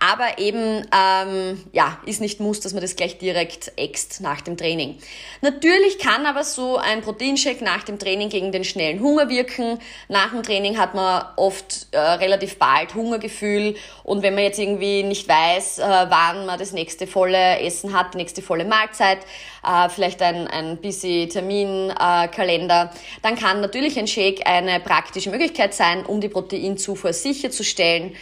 Aber 0.00 0.38
eben, 0.38 0.86
ähm, 0.94 1.64
ja, 1.72 1.98
ist 2.06 2.20
nicht 2.20 2.38
muss, 2.38 2.60
dass 2.60 2.72
man 2.72 2.82
das 2.82 2.94
gleich 2.94 3.18
direkt 3.18 3.72
äxt 3.76 4.20
nach 4.20 4.40
dem 4.40 4.56
Training. 4.56 4.98
Natürlich 5.40 5.98
kann 5.98 6.24
aber 6.24 6.44
so 6.44 6.76
ein 6.76 7.02
Proteinshake 7.02 7.64
nach 7.64 7.82
dem 7.82 7.98
Training 7.98 8.28
gegen 8.28 8.52
den 8.52 8.62
schnellen 8.62 9.00
Hunger 9.00 9.28
wirken. 9.28 9.80
Nach 10.08 10.30
dem 10.30 10.42
Training 10.44 10.78
hat 10.78 10.94
man 10.94 11.24
oft 11.36 11.88
äh, 11.90 11.98
relativ 11.98 12.58
bald 12.58 12.94
Hungergefühl 12.94 13.74
und 14.04 14.22
wenn 14.22 14.34
man 14.34 14.44
jetzt 14.44 14.58
irgendwie 14.58 15.02
nicht 15.02 15.28
weiß, 15.28 15.80
äh, 15.80 15.82
wann 15.82 16.46
man 16.46 16.58
das 16.58 16.72
nächste 16.72 17.06
volle 17.06 17.58
Essen 17.58 17.92
hat, 17.92 18.14
die 18.14 18.18
nächste 18.18 18.40
volle 18.40 18.64
Mahlzeit, 18.64 19.18
äh, 19.66 19.88
vielleicht 19.88 20.22
ein, 20.22 20.46
ein 20.46 20.76
busy 20.76 21.28
Terminkalender, 21.30 22.92
dann 23.22 23.36
kann 23.36 23.60
natürlich 23.60 23.98
ein 23.98 24.06
Shake 24.06 24.46
eine 24.46 24.78
praktische 24.78 25.30
Möglichkeit 25.30 25.74
sein, 25.74 26.06
um 26.06 26.20
die 26.20 26.28
Proteinzufuhr 26.28 27.12
sicherzustellen. 27.12 28.14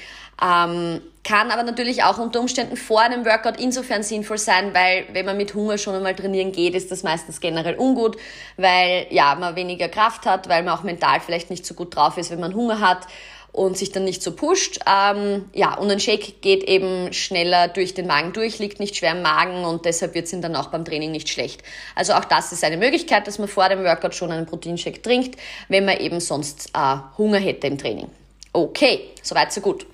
Ähm, 0.43 1.01
kann 1.25 1.51
aber 1.51 1.65
natürlich 1.65 2.05
auch 2.05 2.19
unter 2.19 2.39
Umständen 2.39 2.77
vor 2.77 3.01
einem 3.01 3.25
Workout 3.25 3.59
insofern 3.59 4.05
sinnvoll 4.05 4.39
sein, 4.39 4.73
weil 4.75 5.07
wenn 5.13 5.27
man 5.27 5.37
mit 5.37 5.55
Hunger 5.55 5.77
schon 5.77 5.97
einmal 5.97 6.15
trainieren 6.15 6.53
geht, 6.53 6.75
ist 6.75 6.93
das 6.93 7.03
meistens 7.03 7.41
generell 7.41 7.75
ungut, 7.77 8.17
weil 8.57 9.09
ja, 9.11 9.35
man 9.35 9.57
weniger 9.57 9.89
Kraft 9.89 10.25
hat, 10.25 10.49
weil 10.49 10.63
man 10.63 10.79
auch 10.79 10.85
mental 10.85 11.19
vielleicht 11.21 11.51
nicht 11.51 11.67
so 11.67 11.75
gut 11.75 11.97
drauf 11.97 12.17
ist, 12.17 12.31
wenn 12.31 12.39
man 12.39 12.55
Hunger 12.55 12.81
hat 12.81 13.09
und 13.51 13.77
sich 13.77 13.91
dann 13.91 14.05
nicht 14.05 14.23
so 14.23 14.37
pusht. 14.37 14.79
Ähm, 14.87 15.47
ja, 15.53 15.75
und 15.79 15.91
ein 15.91 15.99
Shake 15.99 16.43
geht 16.43 16.63
eben 16.63 17.13
schneller 17.13 17.69
durch 17.69 17.95
den 17.95 18.07
Magen 18.07 18.33
durch, 18.33 18.59
liegt 18.59 18.79
nicht 18.79 18.95
schwer 18.95 19.13
im 19.13 19.23
Magen 19.23 19.65
und 19.65 19.85
deshalb 19.85 20.15
wird 20.15 20.27
es 20.27 20.33
ihm 20.33 20.43
dann 20.43 20.55
auch 20.55 20.69
beim 20.69 20.85
Training 20.85 21.11
nicht 21.11 21.29
schlecht. 21.29 21.63
Also 21.97 22.13
auch 22.13 22.27
das 22.27 22.53
ist 22.53 22.63
eine 22.63 22.77
Möglichkeit, 22.77 23.27
dass 23.27 23.39
man 23.39 23.49
vor 23.49 23.69
dem 23.69 23.83
Workout 23.83 24.15
schon 24.15 24.31
einen 24.31 24.47
Proteinshake 24.47 25.03
trinkt, 25.03 25.41
wenn 25.69 25.87
man 25.87 25.97
eben 25.99 26.21
sonst 26.21 26.71
äh, 26.75 26.99
Hunger 27.19 27.39
hätte 27.39 27.67
im 27.67 27.79
Training. 27.79 28.09
Okay, 28.53 29.01
soweit 29.23 29.53
so 29.53 29.61
gut. 29.61 29.87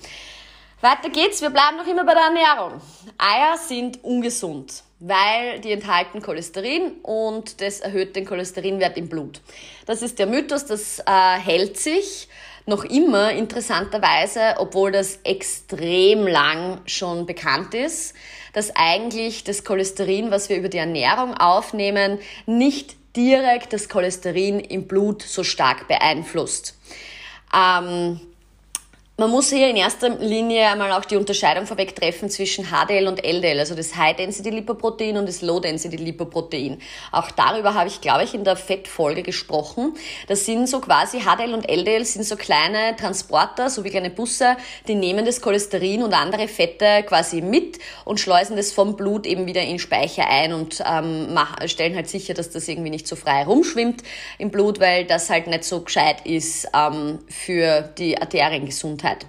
Weiter 0.83 1.09
geht's, 1.09 1.41
wir 1.41 1.49
bleiben 1.49 1.77
noch 1.77 1.87
immer 1.87 2.03
bei 2.03 2.13
der 2.13 2.23
Ernährung. 2.23 2.81
Eier 3.17 3.55
sind 3.57 4.03
ungesund, 4.03 4.83
weil 4.99 5.61
die 5.61 5.71
enthalten 5.71 6.21
Cholesterin 6.21 6.95
und 7.03 7.61
das 7.61 7.79
erhöht 7.79 8.17
den 8.17 8.25
Cholesterinwert 8.25 8.97
im 8.97 9.07
Blut. 9.07 9.39
Das 9.85 10.01
ist 10.01 10.19
der 10.19 10.27
Mythos, 10.27 10.65
das 10.65 10.99
äh, 10.99 11.39
hält 11.39 11.79
sich 11.79 12.27
noch 12.65 12.83
immer 12.83 13.31
interessanterweise, 13.31 14.55
obwohl 14.57 14.91
das 14.91 15.19
extrem 15.23 16.27
lang 16.27 16.81
schon 16.85 17.25
bekannt 17.25 17.73
ist, 17.73 18.13
dass 18.51 18.75
eigentlich 18.75 19.45
das 19.45 19.63
Cholesterin, 19.63 20.31
was 20.31 20.49
wir 20.49 20.57
über 20.57 20.67
die 20.67 20.79
Ernährung 20.79 21.33
aufnehmen, 21.33 22.19
nicht 22.45 22.97
direkt 23.15 23.71
das 23.71 23.87
Cholesterin 23.87 24.59
im 24.59 24.85
Blut 24.85 25.21
so 25.21 25.45
stark 25.45 25.87
beeinflusst. 25.87 26.77
Ähm, 27.55 28.19
Man 29.23 29.31
muss 29.31 29.51
hier 29.51 29.69
in 29.69 29.77
erster 29.77 30.09
Linie 30.09 30.67
einmal 30.67 30.91
auch 30.91 31.05
die 31.05 31.15
Unterscheidung 31.15 31.65
vorweg 31.65 31.95
treffen 31.95 32.29
zwischen 32.29 32.65
HDL 32.65 33.07
und 33.07 33.23
LDL, 33.23 33.57
also 33.57 33.73
das 33.73 33.95
High-Density-Lipoprotein 33.95 35.15
und 35.15 35.29
das 35.29 35.41
Low-Density-Lipoprotein. 35.41 36.81
Auch 37.13 37.31
darüber 37.31 37.73
habe 37.73 37.87
ich, 37.87 38.01
glaube 38.01 38.25
ich, 38.25 38.33
in 38.33 38.43
der 38.43 38.57
Fettfolge 38.57 39.23
gesprochen. 39.23 39.93
Das 40.27 40.45
sind 40.45 40.67
so 40.67 40.81
quasi 40.81 41.21
HDL 41.21 41.53
und 41.53 41.69
LDL 41.69 42.03
sind 42.03 42.25
so 42.25 42.35
kleine 42.35 42.97
Transporter, 42.97 43.69
so 43.69 43.85
wie 43.85 43.91
kleine 43.91 44.09
Busse, 44.09 44.57
die 44.89 44.95
nehmen 44.95 45.25
das 45.25 45.39
Cholesterin 45.39 46.03
und 46.03 46.13
andere 46.13 46.49
Fette 46.49 47.03
quasi 47.07 47.39
mit 47.39 47.79
und 48.03 48.19
schleusen 48.19 48.57
das 48.57 48.73
vom 48.73 48.97
Blut 48.97 49.25
eben 49.25 49.45
wieder 49.45 49.61
in 49.61 49.79
Speicher 49.79 50.27
ein 50.27 50.51
und 50.51 50.83
ähm, 50.85 51.39
stellen 51.67 51.95
halt 51.95 52.09
sicher, 52.09 52.33
dass 52.33 52.49
das 52.49 52.67
irgendwie 52.67 52.89
nicht 52.89 53.07
so 53.07 53.15
frei 53.15 53.45
rumschwimmt 53.45 54.03
im 54.37 54.51
Blut, 54.51 54.81
weil 54.81 55.05
das 55.05 55.29
halt 55.29 55.47
nicht 55.47 55.63
so 55.63 55.79
gescheit 55.79 56.25
ist 56.25 56.67
ähm, 56.75 57.19
für 57.29 57.83
die 57.97 58.17
Arteriengesundheit. 58.17 59.12
Gesundheit. 59.13 59.25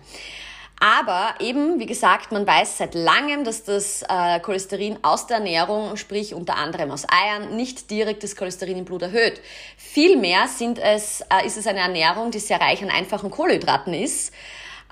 Aber 0.80 1.34
eben, 1.40 1.78
wie 1.78 1.86
gesagt, 1.86 2.32
man 2.32 2.46
weiß 2.46 2.78
seit 2.78 2.94
langem, 2.94 3.44
dass 3.44 3.64
das 3.64 4.02
äh, 4.02 4.40
Cholesterin 4.40 4.98
aus 5.02 5.26
der 5.26 5.38
Ernährung, 5.38 5.96
sprich 5.96 6.34
unter 6.34 6.56
anderem 6.56 6.90
aus 6.90 7.06
Eiern, 7.08 7.56
nicht 7.56 7.90
direkt 7.90 8.22
das 8.22 8.36
Cholesterin 8.36 8.78
im 8.78 8.84
Blut 8.84 9.02
erhöht. 9.02 9.40
Vielmehr 9.78 10.46
sind 10.48 10.78
es, 10.78 11.22
äh, 11.22 11.46
ist 11.46 11.56
es 11.56 11.66
eine 11.66 11.78
Ernährung, 11.78 12.32
die 12.32 12.40
sehr 12.40 12.60
reich 12.60 12.82
an 12.82 12.90
einfachen 12.90 13.30
Kohlenhydraten 13.30 13.94
ist 13.94 14.32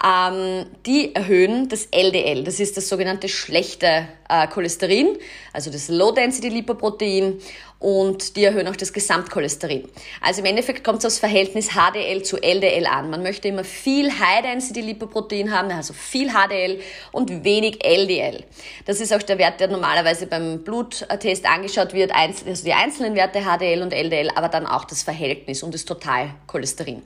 ähm, 0.05 0.67
die 0.85 1.15
erhöhen 1.15 1.69
das 1.69 1.87
LDL. 1.87 2.45
Das 2.45 2.61
ist 2.61 2.77
das 2.77 2.89
sogenannte 2.89 3.29
schlechte 3.29 4.09
äh, 4.29 4.47
Cholesterin, 4.49 5.17
also 5.53 5.71
das 5.71 5.89
Low-Density-Lipoprotein 5.89 7.39
und 7.83 8.37
die 8.37 8.45
erhöhen 8.45 8.69
auch 8.69 8.77
das 8.77 8.93
Gesamtcholesterin. 8.93 9.89
Also 10.21 10.41
im 10.41 10.47
Endeffekt 10.47 10.85
kommt 10.85 11.01
es 11.01 11.05
aufs 11.07 11.19
Verhältnis 11.19 11.71
HDL 11.71 12.23
zu 12.23 12.41
LDL 12.41 12.87
an. 12.87 13.11
Man 13.11 13.25
möchte 13.25 13.49
immer 13.49 13.65
viel 13.65 14.09
High-Density-Lipoprotein 14.11 15.51
haben, 15.53 15.71
also 15.73 15.93
viel 15.93 16.31
HDL 16.31 16.81
und 17.11 17.43
wenig 17.43 17.85
LDL. 17.85 18.45
Das 18.87 19.01
ist 19.01 19.13
auch 19.13 19.23
der 19.23 19.39
Wert, 19.39 19.59
der 19.59 19.67
normalerweise 19.67 20.29
beim 20.29 20.63
Bluttest 20.63 21.45
angeschaut 21.45 21.93
wird, 21.93 22.13
also 22.15 22.65
die 22.65 22.73
einzelnen 22.73 23.17
Werte 23.17 23.41
HDL 23.41 23.83
und 23.83 23.93
LDL, 23.93 24.31
aber 24.37 24.49
dann 24.49 24.67
auch 24.67 24.85
das 24.85 25.03
Verhältnis 25.03 25.65
und 25.65 25.75
das 25.75 25.85
Totalcholesterin. 25.85 27.03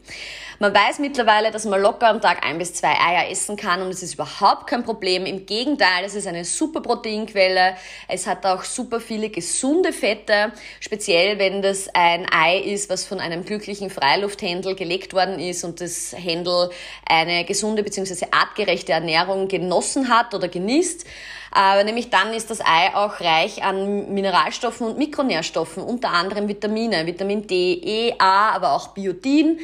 Man 0.58 0.72
weiß 0.72 1.00
mittlerweile, 1.00 1.50
dass 1.50 1.66
man 1.66 1.82
locker 1.82 2.08
am 2.08 2.22
Tag 2.22 2.42
ein 2.42 2.56
bis 2.56 2.72
zwei 2.72 2.94
Eier 2.98 3.30
essen 3.30 3.56
kann 3.56 3.82
und 3.82 3.90
es 3.90 4.02
ist 4.02 4.14
überhaupt 4.14 4.66
kein 4.66 4.84
Problem. 4.84 5.26
Im 5.26 5.44
Gegenteil, 5.44 6.04
es 6.04 6.14
ist 6.14 6.26
eine 6.26 6.46
super 6.46 6.80
Proteinquelle. 6.80 7.76
Es 8.08 8.26
hat 8.26 8.46
auch 8.46 8.64
super 8.64 8.98
viele 8.98 9.28
gesunde 9.28 9.92
Fette, 9.92 10.52
speziell 10.80 11.38
wenn 11.38 11.62
das 11.62 11.88
ein 11.94 12.26
Ei 12.30 12.58
ist, 12.58 12.90
was 12.90 13.04
von 13.04 13.20
einem 13.20 13.44
glücklichen 13.44 13.90
Freilufthändel 13.90 14.74
gelegt 14.74 15.12
worden 15.12 15.38
ist 15.38 15.64
und 15.64 15.80
das 15.80 16.14
Händel 16.16 16.70
eine 17.04 17.44
gesunde 17.44 17.82
bzw. 17.82 18.26
artgerechte 18.30 18.92
Ernährung 18.92 19.48
genossen 19.48 20.08
hat 20.08 20.34
oder 20.34 20.48
genießt. 20.48 21.06
Aber 21.52 21.84
nämlich 21.84 22.10
dann 22.10 22.34
ist 22.34 22.50
das 22.50 22.60
Ei 22.60 22.94
auch 22.94 23.20
reich 23.20 23.62
an 23.62 24.12
Mineralstoffen 24.12 24.86
und 24.88 24.98
Mikronährstoffen, 24.98 25.82
unter 25.82 26.10
anderem 26.10 26.48
Vitamine, 26.48 27.06
Vitamin 27.06 27.46
D, 27.46 27.72
E, 27.82 28.14
A, 28.18 28.50
aber 28.50 28.72
auch 28.72 28.88
Biotin. 28.88 29.58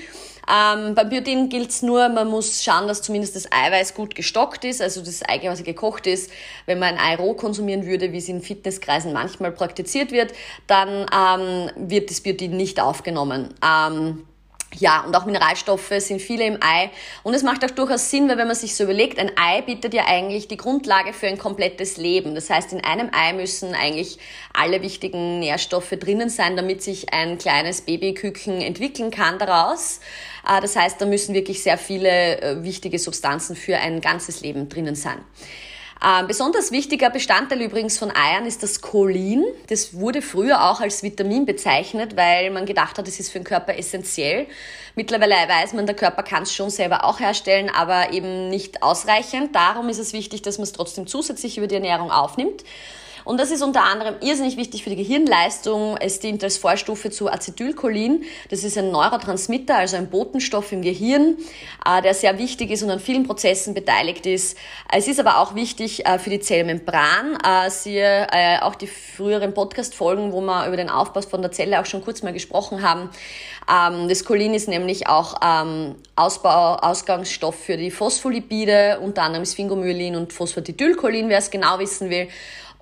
Ähm, 0.48 0.94
beim 0.94 1.08
Biotin 1.08 1.48
gilt 1.48 1.70
es 1.70 1.82
nur, 1.82 2.08
man 2.08 2.28
muss 2.28 2.62
schauen, 2.62 2.88
dass 2.88 3.02
zumindest 3.02 3.36
das 3.36 3.50
Eiweiß 3.50 3.94
gut 3.94 4.14
gestockt 4.14 4.64
ist, 4.64 4.82
also 4.82 5.00
das 5.02 5.22
Ei 5.28 5.38
quasi 5.38 5.62
gekocht 5.62 6.06
ist. 6.06 6.30
Wenn 6.66 6.78
man 6.78 6.94
ein 6.94 6.98
Ei 6.98 7.16
roh 7.16 7.34
konsumieren 7.34 7.86
würde, 7.86 8.12
wie 8.12 8.18
es 8.18 8.28
in 8.28 8.42
Fitnesskreisen 8.42 9.12
manchmal 9.12 9.52
praktiziert 9.52 10.10
wird, 10.12 10.32
dann 10.66 11.06
ähm, 11.12 11.70
wird 11.76 12.10
das 12.10 12.20
Biotin 12.20 12.56
nicht 12.56 12.80
aufgenommen. 12.80 13.54
Ähm, 13.64 14.26
ja, 14.78 15.02
und 15.02 15.14
auch 15.14 15.26
Mineralstoffe 15.26 15.92
sind 15.98 16.20
viele 16.20 16.44
im 16.44 16.58
Ei. 16.62 16.90
Und 17.22 17.34
es 17.34 17.42
macht 17.42 17.64
auch 17.64 17.70
durchaus 17.70 18.10
Sinn, 18.10 18.28
weil 18.28 18.38
wenn 18.38 18.46
man 18.46 18.56
sich 18.56 18.74
so 18.74 18.84
überlegt, 18.84 19.18
ein 19.18 19.30
Ei 19.36 19.60
bietet 19.62 19.94
ja 19.94 20.04
eigentlich 20.06 20.48
die 20.48 20.56
Grundlage 20.56 21.12
für 21.12 21.26
ein 21.26 21.38
komplettes 21.38 21.96
Leben. 21.96 22.34
Das 22.34 22.50
heißt, 22.50 22.72
in 22.72 22.82
einem 22.82 23.10
Ei 23.12 23.32
müssen 23.32 23.74
eigentlich 23.74 24.18
alle 24.52 24.82
wichtigen 24.82 25.40
Nährstoffe 25.40 25.90
drinnen 25.90 26.30
sein, 26.30 26.56
damit 26.56 26.82
sich 26.82 27.12
ein 27.12 27.38
kleines 27.38 27.82
Babyküken 27.82 28.60
entwickeln 28.60 29.10
kann 29.10 29.38
daraus. 29.38 30.00
Äh, 30.48 30.60
das 30.60 30.76
heißt, 30.76 31.00
da 31.00 31.06
müssen 31.06 31.34
wirklich 31.34 31.62
sehr 31.62 31.78
viele 31.78 32.40
äh, 32.40 32.62
wichtige 32.62 32.98
Substanzen 32.98 33.56
für 33.56 33.76
ein 33.76 34.00
ganzes 34.00 34.40
Leben 34.40 34.68
drinnen 34.68 34.94
sein. 34.94 35.18
Ein 36.04 36.26
besonders 36.26 36.72
wichtiger 36.72 37.10
Bestandteil 37.10 37.62
übrigens 37.62 37.96
von 37.96 38.10
Eiern 38.10 38.44
ist 38.44 38.64
das 38.64 38.80
Cholin. 38.80 39.44
Das 39.68 39.94
wurde 39.94 40.20
früher 40.20 40.68
auch 40.68 40.80
als 40.80 41.04
Vitamin 41.04 41.46
bezeichnet, 41.46 42.16
weil 42.16 42.50
man 42.50 42.66
gedacht 42.66 42.98
hat, 42.98 43.06
es 43.06 43.20
ist 43.20 43.30
für 43.30 43.38
den 43.38 43.44
Körper 43.44 43.78
essentiell. 43.78 44.48
Mittlerweile 44.96 45.36
weiß 45.36 45.74
man, 45.74 45.86
der 45.86 45.94
Körper 45.94 46.24
kann 46.24 46.42
es 46.42 46.52
schon 46.52 46.70
selber 46.70 47.04
auch 47.04 47.20
herstellen, 47.20 47.70
aber 47.70 48.12
eben 48.12 48.48
nicht 48.48 48.82
ausreichend. 48.82 49.54
Darum 49.54 49.88
ist 49.88 49.98
es 49.98 50.12
wichtig, 50.12 50.42
dass 50.42 50.58
man 50.58 50.64
es 50.64 50.72
trotzdem 50.72 51.06
zusätzlich 51.06 51.56
über 51.56 51.68
die 51.68 51.76
Ernährung 51.76 52.10
aufnimmt. 52.10 52.64
Und 53.24 53.38
das 53.38 53.50
ist 53.50 53.62
unter 53.62 53.84
anderem 53.84 54.16
irrsinnig 54.20 54.56
wichtig 54.56 54.84
für 54.84 54.90
die 54.90 54.96
Gehirnleistung. 54.96 55.96
Es 55.98 56.20
dient 56.20 56.42
als 56.42 56.58
Vorstufe 56.58 57.10
zu 57.10 57.30
Acetylcholin. 57.30 58.24
Das 58.50 58.64
ist 58.64 58.76
ein 58.76 58.90
Neurotransmitter, 58.90 59.76
also 59.76 59.96
ein 59.96 60.10
Botenstoff 60.10 60.72
im 60.72 60.82
Gehirn, 60.82 61.36
äh, 61.86 62.02
der 62.02 62.14
sehr 62.14 62.38
wichtig 62.38 62.70
ist 62.70 62.82
und 62.82 62.90
an 62.90 63.00
vielen 63.00 63.26
Prozessen 63.26 63.74
beteiligt 63.74 64.26
ist. 64.26 64.56
Es 64.90 65.08
ist 65.08 65.20
aber 65.20 65.38
auch 65.38 65.54
wichtig 65.54 66.06
äh, 66.06 66.18
für 66.18 66.30
die 66.30 66.40
Zellmembran. 66.40 67.38
Äh, 67.44 67.70
siehe 67.70 68.28
auch 68.62 68.74
die 68.74 68.86
früheren 68.86 69.54
Podcast-Folgen, 69.54 70.32
wo 70.32 70.40
wir 70.40 70.66
über 70.66 70.76
den 70.76 70.90
Aufbau 70.90 71.22
von 71.22 71.42
der 71.42 71.52
Zelle 71.52 71.80
auch 71.80 71.86
schon 71.86 72.02
kurz 72.02 72.22
mal 72.22 72.32
gesprochen 72.32 72.82
haben. 72.82 73.10
Ähm, 73.70 74.08
das 74.08 74.24
Cholin 74.24 74.54
ist 74.54 74.68
nämlich 74.68 75.06
auch 75.06 75.36
ähm, 75.44 75.94
Ausbau, 76.16 76.76
Ausgangsstoff 76.76 77.54
für 77.54 77.76
die 77.76 77.90
Phospholipide, 77.90 78.98
unter 79.00 79.22
anderem 79.22 79.44
Sphingomyelin 79.44 80.16
und 80.16 80.32
Phosphatidylcholin, 80.32 81.28
wer 81.28 81.38
es 81.38 81.50
genau 81.50 81.78
wissen 81.78 82.10
will. 82.10 82.28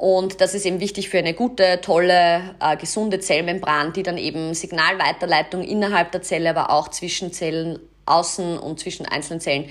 Und 0.00 0.40
das 0.40 0.54
ist 0.54 0.64
eben 0.64 0.80
wichtig 0.80 1.10
für 1.10 1.18
eine 1.18 1.34
gute, 1.34 1.78
tolle, 1.82 2.54
äh, 2.58 2.74
gesunde 2.78 3.20
Zellmembran, 3.20 3.92
die 3.92 4.02
dann 4.02 4.16
eben 4.16 4.54
Signalweiterleitung 4.54 5.62
innerhalb 5.62 6.10
der 6.10 6.22
Zelle, 6.22 6.48
aber 6.48 6.70
auch 6.70 6.88
zwischen 6.88 7.34
Zellen 7.34 7.78
außen 8.06 8.58
und 8.58 8.80
zwischen 8.80 9.04
einzelnen 9.04 9.40
Zellen 9.42 9.68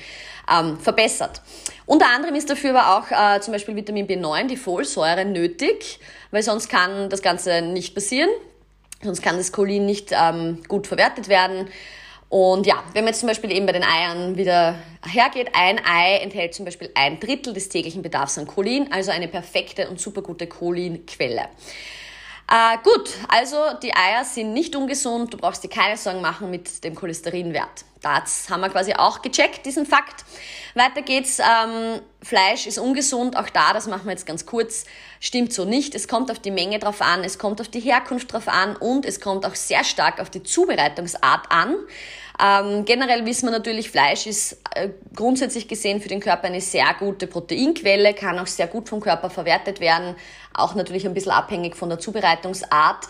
ähm, 0.48 0.78
verbessert. 0.78 1.42
Unter 1.88 2.10
anderem 2.14 2.36
ist 2.36 2.48
dafür 2.48 2.80
aber 2.80 3.00
auch 3.00 3.38
äh, 3.38 3.42
zum 3.42 3.54
Beispiel 3.54 3.76
Vitamin 3.76 4.06
B9, 4.06 4.46
die 4.46 4.56
Folsäure, 4.56 5.26
nötig, 5.26 6.00
weil 6.30 6.44
sonst 6.44 6.70
kann 6.70 7.10
das 7.10 7.24
Ganze 7.24 7.64
nicht 7.64 7.96
passieren. 7.96 8.30
Sonst 9.02 9.24
kann 9.24 9.36
das 9.36 9.52
Cholin 9.52 9.88
nicht 9.88 10.12
ähm, 10.12 10.62
gut 10.68 10.86
verwertet 10.86 11.28
werden. 11.28 11.70
Und 12.30 12.68
ja, 12.68 12.84
wenn 12.94 13.04
man 13.04 13.14
jetzt 13.14 13.22
zum 13.22 13.28
Beispiel 13.28 13.52
eben 13.52 13.66
bei 13.66 13.72
den 13.72 13.84
Eiern 13.84 14.38
wieder 14.38 14.76
hergeht, 15.04 15.50
ein 15.54 15.84
Ei 15.84 16.18
enthält 16.18 16.54
zum 16.54 16.64
Beispiel 16.64 16.92
ein 16.94 17.20
Drittel 17.20 17.54
des 17.54 17.70
täglichen 17.70 18.04
Bedarfs 18.04 18.38
an 18.38 18.46
Cholin, 18.46 18.92
also 18.92 19.10
eine 19.10 19.28
perfekte 19.28 19.90
und 19.90 20.00
super 20.00 20.22
gute 20.22 20.46
Cholinquelle. 20.46 21.50
Äh, 22.52 22.78
gut, 22.84 23.12
also 23.28 23.58
die 23.82 23.94
Eier 23.96 24.26
sind 24.26 24.54
nicht 24.54 24.76
ungesund, 24.76 25.34
du 25.34 25.38
brauchst 25.38 25.64
dir 25.64 25.70
keine 25.70 25.98
Sorgen 25.98 26.22
machen 26.22 26.50
mit 26.52 26.84
dem 26.84 26.96
Cholesterinwert. 26.96 27.86
Das 28.02 28.50
haben 28.50 28.62
wir 28.62 28.70
quasi 28.70 28.94
auch 28.94 29.22
gecheckt, 29.22 29.66
diesen 29.66 29.86
Fakt. 29.86 30.24
Weiter 30.74 31.02
geht's, 31.02 31.40
ähm, 31.40 32.02
Fleisch 32.22 32.66
ist 32.66 32.80
ungesund, 32.80 33.38
auch 33.38 33.50
da, 33.50 33.74
das 33.74 33.88
machen 33.88 34.06
wir 34.06 34.12
jetzt 34.12 34.26
ganz 34.26 34.46
kurz, 34.46 34.86
stimmt 35.20 35.54
so 35.54 35.66
nicht. 35.66 35.96
Es 35.96 36.08
kommt 36.08 36.32
auf 36.32 36.40
die 36.40 36.52
Menge 36.52 36.80
drauf 36.80 37.02
an, 37.02 37.24
es 37.24 37.38
kommt 37.38 37.62
auf 37.62 37.68
die 37.68 37.80
Herkunft 37.80 38.32
drauf 38.34 38.48
an 38.48 38.76
und 38.76 39.06
es 39.06 39.20
kommt 39.20 39.46
auch 39.46 39.56
sehr 39.56 39.84
stark 39.84 40.20
auf 40.20 40.30
die 40.30 40.44
Zubereitungsart 40.44 41.52
an. 41.52 41.76
Ähm, 42.42 42.86
generell 42.86 43.26
wissen 43.26 43.48
wir 43.48 43.52
natürlich, 43.52 43.92
Fleisch 43.92 44.26
ist 44.26 44.62
äh, 44.74 44.90
grundsätzlich 45.14 45.68
gesehen 45.68 46.00
für 46.00 46.08
den 46.08 46.22
Körper 46.22 46.48
eine 46.48 46.62
sehr 46.62 46.94
gute 46.98 47.28
Proteinquelle, 47.28 48.14
kann 48.14 48.40
auch 48.40 48.48
sehr 48.48 48.68
gut 48.68 48.88
vom 48.88 49.02
Körper 49.02 49.30
verwertet 49.30 49.82
werden, 49.82 50.16
auch 50.54 50.74
natürlich 50.74 51.06
ein 51.06 51.14
bisschen 51.14 51.34
abhängig 51.34 51.76
von 51.76 51.90
der 51.90 52.00
Zubereitungsart. 52.00 53.08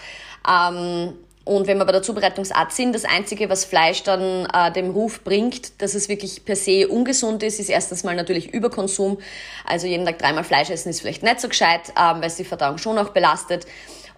Ähm, 0.49 1.13
und 1.49 1.65
wenn 1.65 1.79
wir 1.79 1.85
bei 1.85 1.91
der 1.93 2.03
Zubereitungsart 2.03 2.71
sind, 2.73 2.93
das 2.93 3.05
Einzige, 3.05 3.49
was 3.49 3.65
Fleisch 3.65 4.03
dann 4.03 4.45
äh, 4.53 4.71
dem 4.71 4.91
Ruf 4.91 5.23
bringt, 5.23 5.81
dass 5.81 5.95
es 5.95 6.07
wirklich 6.07 6.45
per 6.45 6.55
se 6.55 6.87
ungesund 6.87 7.41
ist, 7.41 7.59
ist 7.59 7.69
erstens 7.69 8.03
mal 8.03 8.15
natürlich 8.15 8.53
Überkonsum. 8.53 9.17
Also 9.65 9.87
jeden 9.87 10.05
Tag 10.05 10.19
dreimal 10.19 10.43
Fleisch 10.43 10.69
essen 10.69 10.89
ist 10.89 11.01
vielleicht 11.01 11.23
nicht 11.23 11.41
so 11.41 11.49
gescheit, 11.49 11.91
ähm, 11.97 12.17
weil 12.17 12.25
es 12.25 12.35
die 12.35 12.43
Verdauung 12.43 12.77
schon 12.77 12.99
auch 12.99 13.09
belastet 13.09 13.65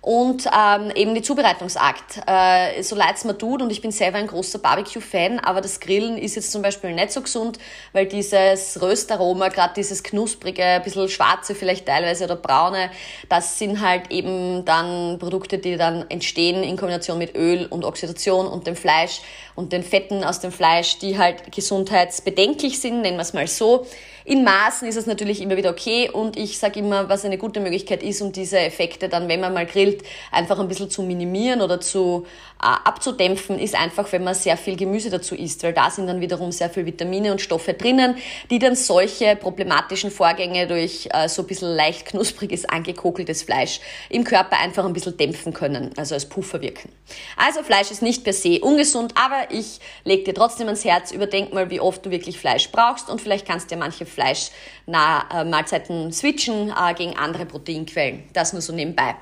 und 0.01 0.47
ähm, 0.47 0.91
eben 0.95 1.13
die 1.13 1.21
Zubereitungsakt. 1.21 2.21
Äh, 2.25 2.81
so 2.81 2.95
leid 2.95 3.17
es 3.17 3.23
mir 3.23 3.37
tut 3.37 3.61
und 3.61 3.71
ich 3.71 3.81
bin 3.81 3.91
selber 3.91 4.17
ein 4.17 4.25
großer 4.25 4.57
Barbecue-Fan, 4.57 5.39
aber 5.39 5.61
das 5.61 5.79
Grillen 5.79 6.17
ist 6.17 6.35
jetzt 6.35 6.51
zum 6.51 6.63
Beispiel 6.63 6.93
nicht 6.93 7.11
so 7.11 7.21
gesund, 7.21 7.59
weil 7.93 8.07
dieses 8.07 8.81
Röstaroma, 8.81 9.49
gerade 9.49 9.75
dieses 9.75 10.01
knusprige, 10.01 10.63
ein 10.63 10.81
bisschen 10.81 11.07
schwarze 11.07 11.53
vielleicht 11.53 11.85
teilweise 11.85 12.23
oder 12.25 12.35
braune, 12.35 12.89
das 13.29 13.59
sind 13.59 13.79
halt 13.81 14.09
eben 14.09 14.65
dann 14.65 15.19
Produkte, 15.19 15.59
die 15.59 15.77
dann 15.77 16.09
entstehen 16.09 16.63
in 16.63 16.77
Kombination 16.77 17.19
mit 17.19 17.35
Öl 17.35 17.67
und 17.67 17.85
Oxidation 17.85 18.47
und 18.47 18.65
dem 18.65 18.75
Fleisch 18.75 19.21
und 19.53 19.71
den 19.71 19.83
Fetten 19.83 20.23
aus 20.23 20.39
dem 20.39 20.51
Fleisch, 20.51 20.97
die 20.97 21.19
halt 21.19 21.51
gesundheitsbedenklich 21.51 22.79
sind, 22.79 23.01
nennen 23.01 23.17
wir 23.17 23.21
es 23.21 23.33
mal 23.33 23.45
so. 23.45 23.85
In 24.23 24.43
Maßen 24.43 24.87
ist 24.87 24.97
es 24.97 25.07
natürlich 25.07 25.41
immer 25.41 25.57
wieder 25.57 25.71
okay 25.71 26.09
und 26.11 26.37
ich 26.37 26.59
sage 26.59 26.79
immer, 26.79 27.09
was 27.09 27.25
eine 27.25 27.39
gute 27.39 27.59
Möglichkeit 27.59 28.03
ist, 28.03 28.21
um 28.21 28.31
diese 28.31 28.59
Effekte 28.59 29.09
dann, 29.09 29.27
wenn 29.27 29.39
man 29.39 29.53
mal 29.53 29.65
grillt, 29.65 30.03
einfach 30.31 30.59
ein 30.59 30.67
bisschen 30.67 30.91
zu 30.91 31.01
minimieren 31.01 31.61
oder 31.61 31.81
zu 31.81 32.27
abzudämpfen, 32.61 33.59
ist 33.59 33.75
einfach, 33.75 34.11
wenn 34.11 34.23
man 34.23 34.35
sehr 34.35 34.57
viel 34.57 34.75
Gemüse 34.75 35.09
dazu 35.09 35.35
isst, 35.35 35.63
weil 35.63 35.73
da 35.73 35.89
sind 35.89 36.07
dann 36.07 36.21
wiederum 36.21 36.51
sehr 36.51 36.69
viel 36.69 36.85
Vitamine 36.85 37.31
und 37.31 37.41
Stoffe 37.41 37.73
drinnen, 37.73 38.17
die 38.49 38.59
dann 38.59 38.75
solche 38.75 39.35
problematischen 39.35 40.11
Vorgänge 40.11 40.67
durch 40.67 41.09
äh, 41.11 41.27
so 41.27 41.41
ein 41.41 41.47
bisschen 41.47 41.75
leicht 41.75 42.05
knuspriges, 42.05 42.65
angekokeltes 42.65 43.43
Fleisch 43.43 43.79
im 44.09 44.23
Körper 44.23 44.59
einfach 44.59 44.85
ein 44.85 44.93
bisschen 44.93 45.17
dämpfen 45.17 45.53
können, 45.53 45.91
also 45.97 46.15
als 46.15 46.29
Puffer 46.29 46.61
wirken. 46.61 46.91
Also 47.35 47.63
Fleisch 47.63 47.91
ist 47.91 48.01
nicht 48.01 48.23
per 48.23 48.33
se 48.33 48.59
ungesund, 48.61 49.13
aber 49.15 49.47
ich 49.49 49.79
lege 50.03 50.23
dir 50.23 50.33
trotzdem 50.33 50.67
ans 50.67 50.85
Herz, 50.85 51.11
überdenk 51.11 51.53
mal, 51.53 51.69
wie 51.69 51.79
oft 51.79 52.05
du 52.05 52.11
wirklich 52.11 52.39
Fleisch 52.39 52.71
brauchst 52.71 53.09
und 53.09 53.21
vielleicht 53.21 53.47
kannst 53.47 53.71
du 53.71 53.75
ja 53.75 53.79
manche 53.79 54.05
Fleischmahlzeiten 54.05 56.09
äh, 56.09 56.11
switchen 56.11 56.69
äh, 56.69 56.93
gegen 56.93 57.17
andere 57.17 57.45
Proteinquellen. 57.45 58.23
Das 58.33 58.53
nur 58.53 58.61
so 58.61 58.73
nebenbei. 58.73 59.15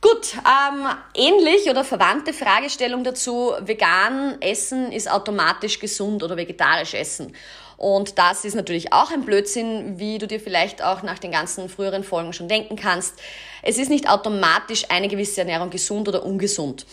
Gut, 0.00 0.34
ähm, 0.34 0.86
ähnlich 1.14 1.68
oder 1.68 1.84
verwandte 1.84 2.32
Fragestellung 2.32 3.04
dazu, 3.04 3.52
vegan 3.60 4.40
essen 4.40 4.92
ist 4.92 5.10
automatisch 5.10 5.78
gesund 5.78 6.22
oder 6.22 6.38
vegetarisch 6.38 6.94
essen. 6.94 7.36
Und 7.76 8.18
das 8.18 8.46
ist 8.46 8.54
natürlich 8.54 8.94
auch 8.94 9.10
ein 9.10 9.26
Blödsinn, 9.26 9.98
wie 9.98 10.16
du 10.16 10.26
dir 10.26 10.40
vielleicht 10.40 10.82
auch 10.82 11.02
nach 11.02 11.18
den 11.18 11.32
ganzen 11.32 11.68
früheren 11.68 12.02
Folgen 12.02 12.32
schon 12.32 12.48
denken 12.48 12.76
kannst. 12.76 13.14
Es 13.62 13.76
ist 13.76 13.90
nicht 13.90 14.08
automatisch 14.08 14.86
eine 14.88 15.08
gewisse 15.08 15.42
Ernährung 15.42 15.68
gesund 15.68 16.08
oder 16.08 16.24
ungesund. 16.24 16.86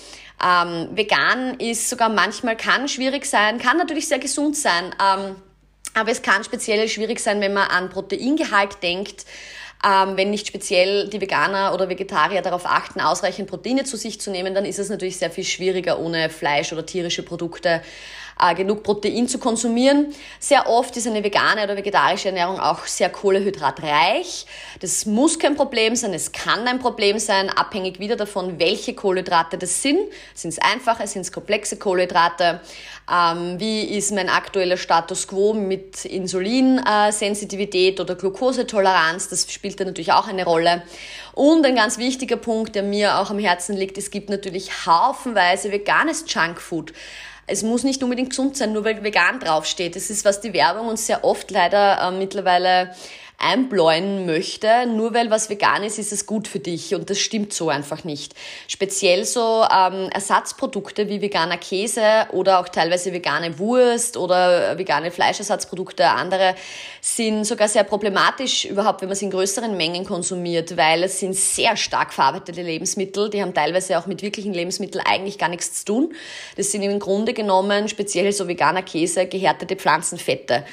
Ähm, 0.46 0.90
vegan 0.92 1.60
ist 1.60 1.90
sogar 1.90 2.10
manchmal, 2.10 2.58
kann 2.58 2.90
schwierig 2.90 3.26
sein, 3.26 3.58
kann 3.58 3.78
natürlich 3.78 4.10
sehr 4.10 4.20
gesund 4.20 4.58
sein, 4.58 4.94
ähm, 5.02 5.36
aber 5.94 6.12
es 6.12 6.22
kann 6.22 6.44
speziell 6.44 6.88
schwierig 6.90 7.20
sein, 7.22 7.40
wenn 7.42 7.54
man 7.54 7.70
an 7.70 7.90
Proteingehalt 7.90 8.84
denkt 8.84 9.26
ähm, 9.86 10.18
wenn 10.18 10.30
nicht 10.30 10.48
speziell 10.48 11.08
die 11.10 11.22
Veganer 11.22 11.74
oder 11.74 11.90
Vegetarier 11.90 12.42
darauf 12.42 12.66
achten, 12.66 13.00
ausreichend 13.00 13.50
Proteine 13.50 13.84
zu 13.84 13.98
sich 13.98 14.20
zu 14.20 14.32
nehmen, 14.32 14.56
dann 14.56 14.66
ist 14.66 14.80
es 14.80 14.90
natürlich 14.90 15.18
sehr 15.18 15.32
viel 15.32 15.44
schwieriger, 15.44 16.00
ohne 16.00 16.30
Fleisch 16.30 16.74
oder 16.74 16.86
tierische 16.86 17.24
Produkte 17.24 17.82
äh, 18.40 18.56
genug 18.56 18.84
Protein 18.84 19.28
zu 19.28 19.40
konsumieren. 19.40 20.14
Sehr 20.40 20.68
oft 20.68 20.96
ist 20.98 21.08
eine 21.08 21.24
vegane 21.24 21.64
oder 21.64 21.78
vegetarische 21.78 22.30
Ernährung 22.30 22.60
auch 22.60 22.86
sehr 22.86 23.10
kohlehydratreich. 23.10 24.46
Das 24.80 25.06
muss 25.06 25.40
kein 25.40 25.56
Problem 25.56 25.96
sein, 25.96 26.14
es 26.14 26.32
kann 26.32 26.68
ein 26.68 26.80
Problem 26.80 27.20
sein, 27.20 27.50
abhängig 27.50 28.00
wieder 28.00 28.16
davon, 28.16 28.60
welche 28.60 28.94
Kohlenhydrate 28.94 29.58
das 29.58 29.82
sind. 29.82 30.00
Sind 30.34 30.52
es 30.52 30.60
einfache, 30.60 31.08
sind 31.08 31.22
es 31.22 31.32
komplexe 31.32 31.78
Kohlenhydrate? 31.78 32.62
Ähm, 33.10 33.58
wie 33.58 33.84
ist 33.84 34.12
mein 34.12 34.28
aktueller 34.28 34.76
Status 34.76 35.28
quo 35.28 35.54
mit 35.54 36.04
Insulinsensitivität 36.04 38.02
oder 38.02 38.16
Glukosetoleranz? 38.16 39.30
Das 39.30 39.52
spielt 39.52 39.80
da 39.80 39.86
natürlich 39.86 40.12
auch 40.12 40.28
eine 40.28 40.44
Rolle. 40.44 40.84
Und 41.34 41.66
ein 41.66 41.76
ganz 41.76 41.98
wichtiger 41.98 42.36
Punkt, 42.36 42.76
der 42.76 42.84
mir 42.84 43.20
auch 43.20 43.30
am 43.30 43.40
Herzen 43.40 43.78
liegt, 43.78 43.98
es 43.98 44.12
gibt 44.12 44.30
natürlich 44.30 44.86
haufenweise 44.86 45.72
veganes 45.72 46.26
Junkfood 46.28 46.92
es 47.48 47.64
muss 47.64 47.84
nicht 47.84 48.04
unbedingt 48.04 48.32
gesund 48.32 48.58
sein, 48.58 48.74
nur 48.74 48.84
weil 48.84 49.04
vegan 49.04 49.40
draufsteht. 49.40 49.96
Das 49.96 50.10
ist, 50.10 50.26
was 50.26 50.42
die 50.42 50.54
Werbung 50.54 50.90
uns 50.90 51.08
sehr 51.08 51.24
oft 51.24 51.50
leider 51.50 52.02
äh, 52.02 52.12
mittlerweile 52.12 52.94
einbläuen 53.40 54.26
möchte, 54.26 54.88
nur 54.88 55.14
weil 55.14 55.30
was 55.30 55.50
vegan 55.50 55.84
ist, 55.84 56.00
ist 56.00 56.12
es 56.12 56.26
gut 56.26 56.48
für 56.48 56.60
dich 56.60 56.96
und 56.96 57.10
das 57.10 57.20
stimmt 57.20 57.54
so 57.54 57.70
einfach 57.70 58.04
nicht. 58.04 58.34
Speziell 58.68 59.26
so 59.26 59.64
ähm, 59.72 60.10
Ersatzprodukte 60.12 61.08
wie 61.08 61.22
veganer 61.22 61.58
Käse 61.58 62.26
oder 62.32 62.60
auch 62.60 62.68
teilweise 62.68 63.14
vegane 63.14 63.60
Wurst 63.60 64.18
oder 64.18 64.78
vegane 64.80 65.12
Fleischersatzprodukte, 65.12 66.10
andere 66.10 66.56
sind 67.00 67.46
sogar 67.46 67.68
sehr 67.68 67.84
problematisch 67.84 68.66
überhaupt, 68.66 69.02
wenn 69.02 69.10
man 69.10 69.16
sie 69.16 69.26
in 69.26 69.32
größeren 69.32 69.78
Mengen 69.78 70.04
konsumiert, 70.04 70.76
weil 70.76 71.04
es 71.04 71.20
sind 71.20 71.36
sehr 71.36 71.78
stark 71.78 72.14
verarbeitete 72.14 72.64
Lebensmittel, 72.64 73.30
die 73.30 73.44
haben 73.44 73.54
teilweise 73.54 74.00
auch 74.00 74.08
mit 74.08 74.24
wirklichen 74.24 74.54
Lebensmitteln 74.54 75.06
eigentlich 75.06 75.38
gar 75.38 75.50
nichts 75.50 75.74
zu 75.74 75.86
tun. 75.86 76.14
Das 76.56 76.72
sind 76.72 76.82
im 76.82 77.00
Grunde 77.00 77.34
genommen 77.34 77.88
speziell 77.88 78.32
so 78.32 78.48
veganer 78.48 78.82
Käse, 78.82 79.28
gehärtete 79.28 79.76
Pflanzenfette. 79.76 80.66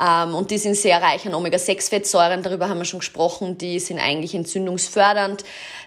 Ähm, 0.00 0.34
und 0.34 0.50
die 0.50 0.58
sind 0.58 0.76
sehr 0.76 1.02
reich 1.02 1.26
an 1.26 1.34
Omega-6-Fettsäuren, 1.34 2.42
darüber 2.42 2.68
haben 2.68 2.78
wir 2.78 2.84
schon 2.84 3.00
gesprochen, 3.00 3.58
die 3.58 3.80
sind 3.80 3.98
eigentlich 3.98 4.34
entzündungsfördernd. 4.34 5.44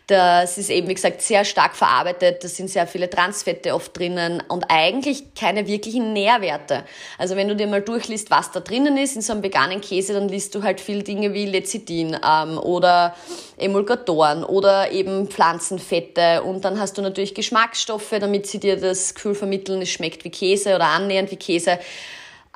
Das 0.08 0.58
ist 0.58 0.70
eben, 0.70 0.90
wie 0.90 0.94
gesagt, 0.94 1.22
sehr 1.22 1.46
stark 1.46 1.76
verarbeitet, 1.76 2.44
da 2.44 2.48
sind 2.50 2.70
sehr 2.70 2.86
viele 2.86 3.10
Transfette 3.10 3.74
oft 3.74 3.98
drinnen 3.98 4.44
und 4.50 4.66
eigentlich 4.68 5.34
keine 5.36 5.68
wirklichen 5.68 6.12
Nährwerte. 6.12 6.84
Also 7.18 7.38
wenn 7.38 7.48
du 7.48 7.56
dir 7.56 7.68
mal 7.68 7.82
durchliest, 7.82 8.30
was 8.30 8.52
da 8.52 8.60
drinnen 8.60 8.98
ist 8.98 9.16
in 9.16 9.22
so 9.22 9.32
einem 9.32 9.44
veganen 9.44 9.80
Käse, 9.80 10.14
dann 10.14 10.28
liest 10.28 10.54
du 10.56 10.64
halt 10.64 10.82
viel 10.82 11.04
Dinge 11.04 11.34
wie 11.34 11.46
Lecithin 11.46 12.18
ähm, 12.28 12.58
oder 12.58 13.16
Emulgatoren 13.58 14.44
oder 14.44 14.92
eben 14.92 15.28
Pflanzenfette 15.28 16.44
und 16.44 16.66
dann 16.66 16.80
hast 16.80 16.98
du 16.98 17.02
natürlich 17.02 17.34
Geschmacksstoffe, 17.34 18.14
damit 18.20 18.48
sie 18.48 18.60
dir 18.60 18.76
das 18.76 19.14
Gefühl 19.14 19.36
vermitteln, 19.36 19.82
es 19.82 19.90
schmeckt 19.90 20.26
wie 20.26 20.32
Käse 20.32 20.76
oder 20.76 20.88
annähernd 20.88 21.32
wie 21.32 21.38
Käse. 21.38 21.80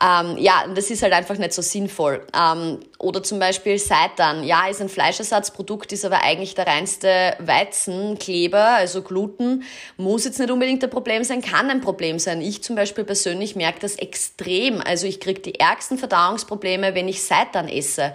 Ähm, 0.01 0.37
ja, 0.37 0.65
das 0.73 0.91
ist 0.91 1.03
halt 1.03 1.13
einfach 1.13 1.37
nicht 1.37 1.53
so 1.53 1.61
sinnvoll. 1.61 2.25
Ähm, 2.37 2.79
oder 2.99 3.23
zum 3.23 3.39
Beispiel 3.39 3.79
Seitan. 3.79 4.43
Ja, 4.43 4.67
ist 4.67 4.81
ein 4.81 4.89
Fleischersatzprodukt, 4.89 5.93
ist 5.93 6.03
aber 6.03 6.21
eigentlich 6.21 6.53
der 6.53 6.67
reinste 6.67 7.35
Weizenkleber, 7.39 8.59
also 8.59 9.01
Gluten. 9.01 9.63
Muss 9.95 10.25
jetzt 10.25 10.39
nicht 10.39 10.51
unbedingt 10.51 10.83
ein 10.83 10.89
Problem 10.89 11.23
sein, 11.23 11.41
kann 11.41 11.69
ein 11.69 11.79
Problem 11.79 12.19
sein. 12.19 12.41
Ich 12.41 12.61
zum 12.61 12.75
Beispiel 12.75 13.05
persönlich 13.05 13.55
merke 13.55 13.79
das 13.79 13.95
extrem. 13.95 14.81
Also 14.81 15.07
ich 15.07 15.21
kriege 15.21 15.39
die 15.39 15.59
ärgsten 15.59 15.97
Verdauungsprobleme, 15.97 16.93
wenn 16.93 17.07
ich 17.07 17.23
Seitan 17.23 17.69
esse. 17.69 18.13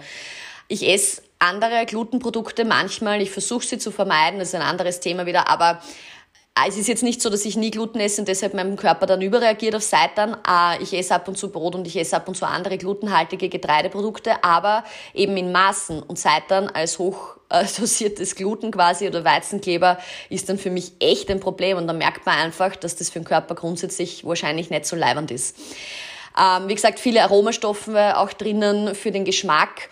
Ich 0.67 0.87
esse 0.87 1.23
andere 1.39 1.87
Glutenprodukte 1.87 2.63
manchmal, 2.63 3.21
ich 3.21 3.31
versuche 3.31 3.65
sie 3.65 3.79
zu 3.79 3.89
vermeiden, 3.89 4.39
das 4.39 4.49
ist 4.49 4.55
ein 4.55 4.61
anderes 4.61 4.99
Thema 4.99 5.25
wieder, 5.25 5.49
aber 5.49 5.81
es 6.67 6.77
ist 6.77 6.87
jetzt 6.87 7.03
nicht 7.03 7.21
so, 7.21 7.29
dass 7.29 7.45
ich 7.45 7.55
nie 7.55 7.71
Gluten 7.71 7.99
esse 7.99 8.21
und 8.21 8.27
deshalb 8.27 8.53
mein 8.53 8.75
Körper 8.75 9.05
dann 9.05 9.21
überreagiert 9.21 9.75
auf 9.75 9.83
Seitan. 9.83 10.35
Ah, 10.43 10.75
ich 10.79 10.93
esse 10.93 11.15
ab 11.15 11.27
und 11.27 11.37
zu 11.37 11.49
Brot 11.49 11.75
und 11.75 11.87
ich 11.87 11.97
esse 11.97 12.15
ab 12.15 12.27
und 12.27 12.35
zu 12.35 12.45
andere 12.45 12.77
glutenhaltige 12.77 13.49
Getreideprodukte, 13.49 14.43
aber 14.43 14.83
eben 15.13 15.37
in 15.37 15.51
Maßen. 15.51 16.03
Und 16.03 16.19
Seitan 16.19 16.67
als 16.67 16.99
hoch 16.99 17.37
äh, 17.49 17.65
Gluten 18.35 18.71
quasi 18.71 19.07
oder 19.07 19.23
Weizenkleber 19.23 19.97
ist 20.29 20.49
dann 20.49 20.57
für 20.57 20.69
mich 20.69 20.91
echt 20.99 21.31
ein 21.31 21.39
Problem. 21.39 21.77
Und 21.77 21.87
da 21.87 21.93
merkt 21.93 22.25
man 22.25 22.37
einfach, 22.37 22.75
dass 22.75 22.95
das 22.95 23.09
für 23.09 23.19
den 23.19 23.25
Körper 23.25 23.55
grundsätzlich 23.55 24.25
wahrscheinlich 24.25 24.69
nicht 24.69 24.85
so 24.85 24.95
leibend 24.95 25.31
ist. 25.31 25.55
Ähm, 26.37 26.67
wie 26.67 26.75
gesagt, 26.75 26.99
viele 26.99 27.23
Aromastoffe 27.23 28.17
auch 28.17 28.33
drinnen 28.33 28.93
für 28.93 29.11
den 29.11 29.25
Geschmack. 29.25 29.89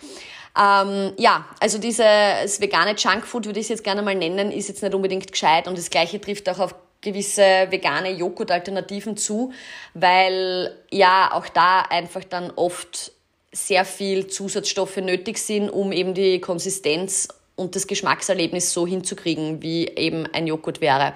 Ähm, 0.60 1.12
ja, 1.16 1.46
also 1.58 1.78
dieses 1.78 2.60
vegane 2.60 2.94
Junkfood, 2.96 3.46
würde 3.46 3.60
ich 3.60 3.66
es 3.66 3.70
jetzt 3.70 3.84
gerne 3.84 4.02
mal 4.02 4.14
nennen, 4.14 4.52
ist 4.52 4.68
jetzt 4.68 4.82
nicht 4.82 4.94
unbedingt 4.94 5.30
gescheit 5.30 5.66
und 5.66 5.78
das 5.78 5.88
gleiche 5.88 6.20
trifft 6.20 6.48
auch 6.50 6.58
auf 6.58 6.74
gewisse 7.00 7.42
vegane 7.70 8.10
Joghurt-Alternativen 8.10 9.16
zu, 9.16 9.52
weil 9.94 10.76
ja 10.90 11.30
auch 11.32 11.48
da 11.48 11.80
einfach 11.80 12.24
dann 12.24 12.52
oft 12.56 13.12
sehr 13.52 13.86
viel 13.86 14.26
Zusatzstoffe 14.26 14.98
nötig 14.98 15.38
sind, 15.38 15.70
um 15.70 15.92
eben 15.92 16.12
die 16.12 16.40
Konsistenz 16.40 17.28
und 17.56 17.74
das 17.74 17.86
Geschmackserlebnis 17.86 18.72
so 18.72 18.86
hinzukriegen, 18.86 19.62
wie 19.62 19.88
eben 19.88 20.26
ein 20.32 20.46
Joghurt 20.46 20.80
wäre. 20.80 21.14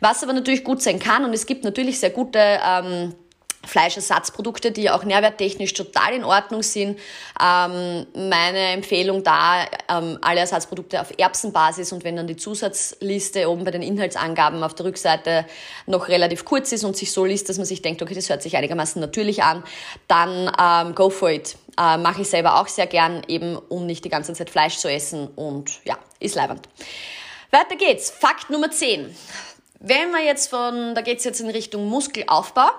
Was 0.00 0.22
aber 0.24 0.32
natürlich 0.32 0.64
gut 0.64 0.82
sein 0.82 0.98
kann, 0.98 1.24
und 1.24 1.32
es 1.32 1.46
gibt 1.46 1.64
natürlich 1.64 2.00
sehr 2.00 2.10
gute 2.10 2.38
ähm, 2.40 3.14
Fleischersatzprodukte, 3.66 4.72
die 4.72 4.90
auch 4.90 5.04
nährwerttechnisch 5.04 5.72
total 5.74 6.14
in 6.14 6.24
Ordnung 6.24 6.62
sind. 6.62 6.98
Ähm, 7.40 8.06
meine 8.14 8.72
Empfehlung 8.72 9.22
da, 9.22 9.64
ähm, 9.88 10.18
alle 10.20 10.40
Ersatzprodukte 10.40 11.00
auf 11.00 11.12
Erbsenbasis 11.16 11.92
und 11.92 12.04
wenn 12.04 12.16
dann 12.16 12.26
die 12.26 12.36
Zusatzliste 12.36 13.48
oben 13.48 13.64
bei 13.64 13.70
den 13.70 13.82
Inhaltsangaben 13.82 14.62
auf 14.62 14.74
der 14.74 14.86
Rückseite 14.86 15.46
noch 15.86 16.08
relativ 16.08 16.44
kurz 16.44 16.72
ist 16.72 16.84
und 16.84 16.96
sich 16.96 17.12
so 17.12 17.24
liest, 17.24 17.48
dass 17.48 17.56
man 17.56 17.66
sich 17.66 17.82
denkt, 17.82 18.02
okay, 18.02 18.14
das 18.14 18.28
hört 18.28 18.42
sich 18.42 18.56
einigermaßen 18.56 19.00
natürlich 19.00 19.42
an, 19.42 19.62
dann 20.08 20.50
ähm, 20.60 20.94
go 20.94 21.10
for 21.10 21.30
it. 21.30 21.56
Äh, 21.78 21.96
Mache 21.96 22.22
ich 22.22 22.28
selber 22.28 22.60
auch 22.60 22.68
sehr 22.68 22.86
gern, 22.86 23.22
eben 23.28 23.56
um 23.56 23.86
nicht 23.86 24.04
die 24.04 24.10
ganze 24.10 24.34
Zeit 24.34 24.50
Fleisch 24.50 24.76
zu 24.76 24.90
essen 24.90 25.28
und 25.28 25.80
ja, 25.84 25.96
ist 26.20 26.34
leibend. 26.34 26.68
Weiter 27.50 27.76
geht's. 27.76 28.10
Fakt 28.10 28.50
Nummer 28.50 28.70
10. 28.70 29.14
Wenn 29.78 30.10
wir 30.10 30.24
jetzt 30.24 30.48
von, 30.48 30.94
da 30.94 31.00
geht's 31.00 31.24
jetzt 31.24 31.40
in 31.40 31.50
Richtung 31.50 31.88
Muskelaufbau. 31.88 32.70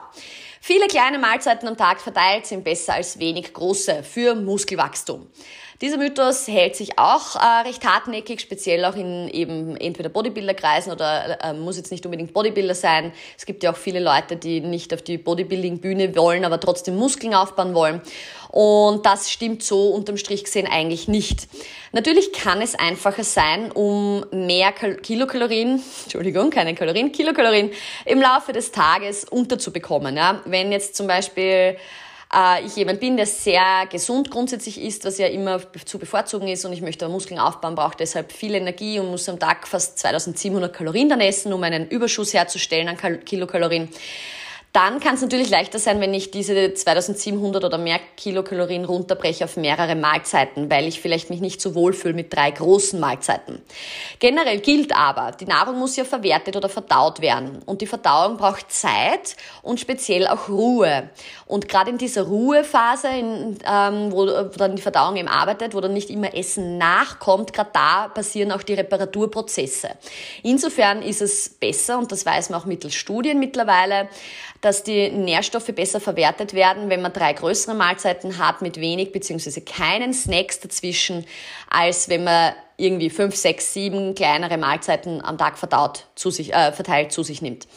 Viele 0.66 0.88
kleine 0.88 1.20
Mahlzeiten 1.20 1.68
am 1.68 1.76
Tag 1.76 2.00
verteilt 2.00 2.46
sind 2.46 2.64
besser 2.64 2.94
als 2.94 3.20
wenig 3.20 3.54
große 3.54 4.02
für 4.02 4.34
Muskelwachstum. 4.34 5.28
Dieser 5.84 5.98
Mythos 5.98 6.48
hält 6.48 6.78
sich 6.78 6.98
auch 6.98 7.36
äh, 7.36 7.68
recht 7.68 7.86
hartnäckig, 7.86 8.40
speziell 8.40 8.86
auch 8.86 8.96
in 8.96 9.28
eben 9.28 9.76
entweder 9.76 10.08
Bodybuilder-Kreisen 10.08 10.94
oder 10.94 11.44
äh, 11.44 11.54
muss 11.54 11.76
jetzt 11.76 11.92
nicht 11.92 12.06
unbedingt 12.06 12.32
Bodybuilder 12.32 12.74
sein. 12.74 13.12
Es 13.38 13.46
gibt 13.46 13.64
ja 13.64 13.74
auch 13.74 13.76
viele 13.76 14.00
Leute, 14.00 14.38
die 14.38 14.62
nicht 14.62 14.94
auf 14.94 15.02
die 15.02 15.18
Bodybuilding-Bühne 15.18 16.16
wollen, 16.16 16.46
aber 16.46 16.58
trotzdem 16.62 16.96
Muskeln 16.96 17.34
aufbauen 17.34 17.74
wollen. 17.74 18.00
Und 18.50 19.06
das 19.06 19.30
stimmt 19.30 19.62
so 19.62 19.90
unterm 19.90 20.16
Strich 20.16 20.46
gesehen 20.46 20.70
eigentlich 20.72 21.10
nicht. 21.10 21.50
Natürlich 21.92 22.32
kann 22.32 22.62
es 22.62 22.76
einfacher 22.76 23.26
sein, 23.26 23.70
um 23.70 24.26
mehr 24.32 24.72
Kilokalorien, 24.72 25.84
Entschuldigung, 26.04 26.50
keine 26.50 26.76
Kalorien, 26.76 27.12
Kilokalorien 27.12 27.72
im 28.06 28.22
Laufe 28.22 28.54
des 28.54 28.72
Tages 28.72 29.26
unterzubekommen. 29.26 30.16
Ja? 30.16 30.40
Wenn 30.46 30.72
jetzt 30.72 30.96
zum 30.96 31.08
Beispiel 31.08 31.76
äh, 32.34 32.66
ich 32.66 32.76
jemand 32.76 33.00
bin, 33.00 33.18
der 33.18 33.26
sehr 33.26 33.88
gesund 33.90 34.32
grundsätzlich 34.32 34.82
ist, 34.82 35.06
was 35.06 35.18
ja 35.18 35.28
immer 35.28 35.62
zu 35.86 36.00
bevorzugen 36.00 36.48
ist 36.48 36.66
und 36.66 36.74
ich 36.74 36.82
möchte 36.82 37.08
Muskeln 37.08 37.40
aufbauen, 37.40 37.76
brauche 37.76 37.98
deshalb 37.98 38.32
viel 38.32 38.56
Energie 38.56 39.00
und 39.00 39.12
muss 39.12 39.30
am 39.30 39.40
Tag 39.40 39.68
fast 39.68 40.00
2700 40.00 40.74
Kalorien 40.74 41.10
dann 41.10 41.22
essen, 41.22 41.54
um 41.54 41.64
einen 41.64 41.88
Überschuss 41.88 42.34
herzustellen 42.34 42.90
an 42.90 43.26
Kilokalorien. 43.26 43.90
Dann 44.74 45.00
kann 45.00 45.14
es 45.14 45.22
natürlich 45.22 45.52
leichter 45.52 45.78
sein, 45.78 46.02
wenn 46.02 46.16
ich 46.16 46.32
diese 46.32 46.74
2700 46.74 47.64
oder 47.64 47.78
mehr 47.78 48.00
Kilokalorien 48.18 48.86
runterbreche 48.86 49.46
auf 49.46 49.56
mehrere 49.56 49.96
Mahlzeiten, 49.96 50.72
weil 50.72 50.88
ich 50.88 51.00
vielleicht 51.00 51.30
mich 51.30 51.42
nicht 51.42 51.62
so 51.62 51.76
wohl 51.76 51.94
fühle 51.94 52.16
mit 52.16 52.36
drei 52.36 52.50
großen 52.50 53.00
Mahlzeiten. 53.00 53.62
Generell 54.18 54.62
gilt 54.62 54.98
aber, 54.98 55.32
die 55.32 55.46
Nahrung 55.46 55.78
muss 55.78 55.96
ja 55.96 56.06
verwertet 56.06 56.56
oder 56.56 56.70
verdaut 56.70 57.22
werden. 57.22 57.62
Und 57.68 57.82
die 57.82 57.86
Verdauung 57.86 58.38
braucht 58.38 58.72
Zeit 58.72 59.36
und 59.62 59.80
speziell 59.80 60.26
auch 60.26 60.50
Ruhe. 60.50 61.08
Und 61.46 61.70
gerade 61.70 61.92
in 61.92 62.00
dieser 62.00 62.24
Ruhephase, 62.24 63.10
in, 63.10 63.60
ähm, 63.70 64.12
wo, 64.12 64.26
wo 64.26 64.58
dann 64.58 64.76
die 64.76 64.82
Verdauung 64.82 65.18
eben 65.18 65.28
arbeitet, 65.28 65.76
wo 65.76 65.82
dann 65.82 65.94
nicht 65.94 66.10
immer 66.10 66.34
Essen 66.34 66.80
nachkommt, 66.80 67.54
gerade 67.54 67.70
da 67.74 68.08
passieren 68.08 68.52
auch 68.52 68.64
die 68.64 68.74
Reparaturprozesse. 68.74 69.90
Insofern 70.42 71.04
ist 71.04 71.22
es 71.22 71.48
besser, 71.48 72.00
und 72.00 72.12
das 72.12 72.26
weiß 72.26 72.50
man 72.50 72.60
auch 72.60 72.66
mittels 72.66 72.96
Studien 72.96 73.38
mittlerweile, 73.38 74.10
dass 74.64 74.82
die 74.82 75.12
Nährstoffe 75.12 75.76
besser 75.76 76.00
verwertet 76.00 76.54
werden, 76.54 76.90
wenn 76.90 77.02
man 77.02 77.12
drei 77.12 77.34
größere 77.34 77.76
Mahlzeiten 77.76 78.38
hat 78.38 78.62
mit 78.62 78.80
wenig 78.80 79.12
beziehungsweise 79.12 79.60
keinen 79.60 80.14
Snacks 80.14 80.62
dazwischen, 80.62 81.26
als 81.70 82.08
wenn 82.08 82.24
man 82.24 82.54
irgendwie 82.78 83.10
fünf, 83.10 83.36
sechs, 83.36 83.74
sieben 83.74 84.16
kleinere 84.16 84.58
Mahlzeiten 84.58 85.24
am 85.24 85.38
Tag 85.38 85.58
verdaut 85.58 86.06
zu 86.16 86.32
sich, 86.32 86.54
äh, 86.54 86.72
verteilt 86.72 87.12
zu 87.12 87.24
sich 87.24 87.42
nimmt. 87.42 87.68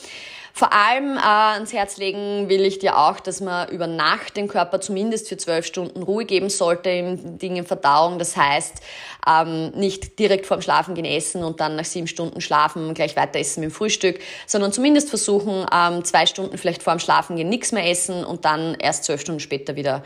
Vor 0.59 0.73
allem 0.73 1.19
äh, 1.19 1.21
ans 1.21 1.75
Herz 1.75 1.99
legen 1.99 2.49
will 2.49 2.65
ich 2.65 2.79
dir 2.79 2.97
auch, 2.97 3.21
dass 3.21 3.43
man 3.43 3.69
über 3.69 3.87
Nacht 3.87 4.39
den 4.39 4.49
Körper 4.49 4.81
zumindest 4.81 5.29
für 5.29 5.37
zwölf 5.37 5.67
Stunden 5.67 6.03
Ruhe 6.03 6.25
geben 6.25 6.49
sollte 6.49 6.89
im 6.89 7.37
Dingen 7.37 7.67
Verdauung. 7.67 8.19
Das 8.19 8.39
heißt, 8.39 8.81
ähm, 9.29 9.73
nicht 9.73 10.19
direkt 10.19 10.47
vorm 10.47 10.63
Schlafen 10.63 10.95
gehen 10.95 11.05
essen 11.05 11.45
und 11.45 11.61
dann 11.61 11.77
nach 11.77 11.85
sieben 11.85 12.07
Stunden 12.07 12.41
schlafen 12.41 12.95
gleich 12.95 13.17
weiter 13.17 13.39
essen 13.39 13.61
mit 13.61 13.71
dem 13.71 13.75
Frühstück, 13.75 14.19
sondern 14.47 14.73
zumindest 14.73 15.11
versuchen, 15.11 15.67
ähm, 15.71 16.05
zwei 16.05 16.25
Stunden 16.25 16.57
vielleicht 16.57 16.83
vorm 16.83 17.01
Schlafen 17.01 17.37
gehen 17.37 17.51
nichts 17.51 17.73
mehr 17.73 17.91
essen 17.91 18.25
und 18.25 18.47
dann 18.47 18.77
erst 18.77 19.05
zwölf 19.05 19.21
Stunden 19.21 19.41
später 19.41 19.77
wieder 19.77 20.05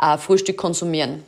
äh, 0.00 0.16
Frühstück 0.16 0.56
konsumieren. 0.56 1.22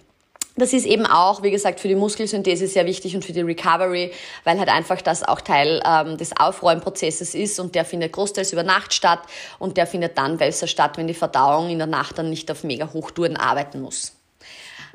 Das 0.57 0.73
ist 0.73 0.87
eben 0.87 1.05
auch, 1.05 1.43
wie 1.43 1.51
gesagt, 1.51 1.81
für 1.81 1.89
die 1.89 1.97
Muskelsynthese 1.97 2.69
sehr 2.69 2.87
wichtig 2.87 3.17
und 3.17 3.25
für 3.25 3.33
die 3.33 3.41
Recovery, 3.41 4.13
weil 4.45 4.59
halt 4.59 4.69
einfach 4.69 5.03
das 5.03 5.25
auch 5.25 5.41
Teil 5.41 5.83
ähm, 5.85 6.17
des 6.17 6.37
Aufräumprozesses 6.37 7.35
ist 7.35 7.59
und 7.59 7.75
der 7.75 7.85
findet 7.85 8.13
großteils 8.13 8.53
über 8.53 8.63
Nacht 8.63 8.95
statt 8.95 9.23
und 9.59 9.77
der 9.77 9.89
findet 9.89 10.17
dann 10.17 10.39
besser 10.39 10.69
statt, 10.69 10.97
wenn 10.97 11.09
die 11.09 11.15
Verdauung 11.15 11.71
in 11.71 11.79
der 11.79 11.89
Nacht 11.89 12.19
dann 12.19 12.31
nicht 12.31 12.51
auf 12.53 12.63
mega 12.63 12.93
Hochtouren 12.93 13.37
arbeiten 13.37 13.81
muss. 13.81 14.13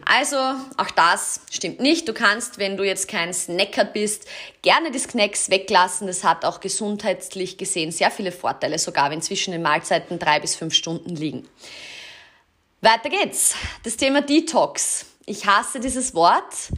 Also, 0.06 0.38
auch 0.78 0.92
das 0.96 1.42
stimmt 1.52 1.82
nicht. 1.82 2.08
Du 2.08 2.14
kannst, 2.14 2.58
wenn 2.58 2.78
du 2.78 2.86
jetzt 2.86 3.10
kein 3.10 3.34
Snacker 3.34 3.84
bist, 3.84 4.28
gerne 4.62 4.92
die 4.92 5.00
Snacks 5.00 5.50
weglassen. 5.50 6.08
Das 6.08 6.24
hat 6.24 6.46
auch 6.46 6.62
gesundheitlich 6.62 7.58
gesehen 7.58 7.92
sehr 7.92 8.12
viele 8.12 8.32
Vorteile, 8.32 8.80
sogar 8.80 9.12
wenn 9.12 9.22
zwischen 9.22 9.52
den 9.52 9.62
Mahlzeiten 9.62 10.18
drei 10.18 10.40
bis 10.40 10.56
fünf 10.56 10.74
Stunden 10.74 11.16
liegen. 11.18 11.48
Weiter 12.82 13.10
geht's. 13.10 13.56
Das 13.84 13.98
Thema 13.98 14.22
Detox. 14.22 15.06
Ich 15.30 15.46
hasse 15.46 15.80
dieses 15.80 16.16
Wort. 16.16 16.72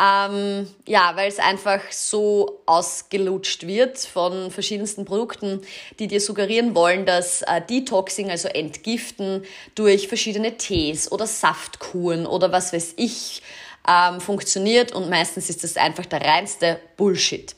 Ähm, 0.00 0.68
ja, 0.86 1.16
weil 1.16 1.26
es 1.26 1.40
einfach 1.40 1.80
so 1.90 2.60
ausgelutscht 2.66 3.66
wird 3.66 3.98
von 3.98 4.52
verschiedensten 4.52 5.04
Produkten, 5.04 5.62
die 5.98 6.06
dir 6.06 6.20
suggerieren 6.20 6.76
wollen, 6.76 7.04
dass 7.04 7.42
äh, 7.42 7.60
Detoxing, 7.62 8.30
also 8.30 8.46
Entgiften 8.46 9.44
durch 9.74 10.06
verschiedene 10.06 10.56
Tees 10.56 11.10
oder 11.10 11.26
Saftkuren 11.26 12.26
oder 12.26 12.52
was 12.52 12.72
weiß 12.72 12.94
ich, 12.96 13.42
ähm, 13.88 14.20
funktioniert 14.20 14.92
und 14.92 15.10
meistens 15.10 15.50
ist 15.50 15.64
das 15.64 15.76
einfach 15.76 16.06
der 16.06 16.20
reinste 16.20 16.78
Bullshit. 16.96 17.56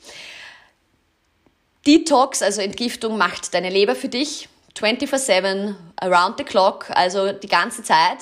Detox, 1.85 2.41
also 2.41 2.61
Entgiftung, 2.61 3.17
macht 3.19 3.53
deine 3.53 3.69
Leber 3.69 3.95
für 3.95 4.09
dich 4.09 4.49
24-7, 4.79 5.75
around 5.97 6.37
the 6.37 6.43
clock, 6.43 6.89
also 6.89 7.33
die 7.33 7.47
ganze 7.47 7.83
Zeit 7.83 8.19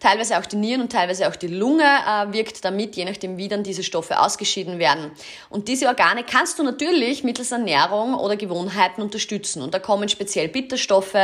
teilweise 0.00 0.38
auch 0.38 0.46
die 0.46 0.56
Nieren 0.56 0.82
und 0.82 0.92
teilweise 0.92 1.28
auch 1.28 1.36
die 1.36 1.48
Lunge 1.48 1.84
äh, 1.84 2.32
wirkt 2.32 2.64
damit, 2.64 2.96
je 2.96 3.04
nachdem 3.04 3.36
wie 3.36 3.48
dann 3.48 3.62
diese 3.62 3.82
Stoffe 3.82 4.20
ausgeschieden 4.20 4.78
werden. 4.78 5.10
Und 5.50 5.68
diese 5.68 5.86
Organe 5.86 6.24
kannst 6.24 6.58
du 6.58 6.62
natürlich 6.62 7.24
mittels 7.24 7.52
Ernährung 7.52 8.14
oder 8.14 8.36
Gewohnheiten 8.36 9.02
unterstützen. 9.02 9.62
Und 9.62 9.74
da 9.74 9.78
kommen 9.78 10.08
speziell 10.08 10.48
Bitterstoffe 10.48 11.16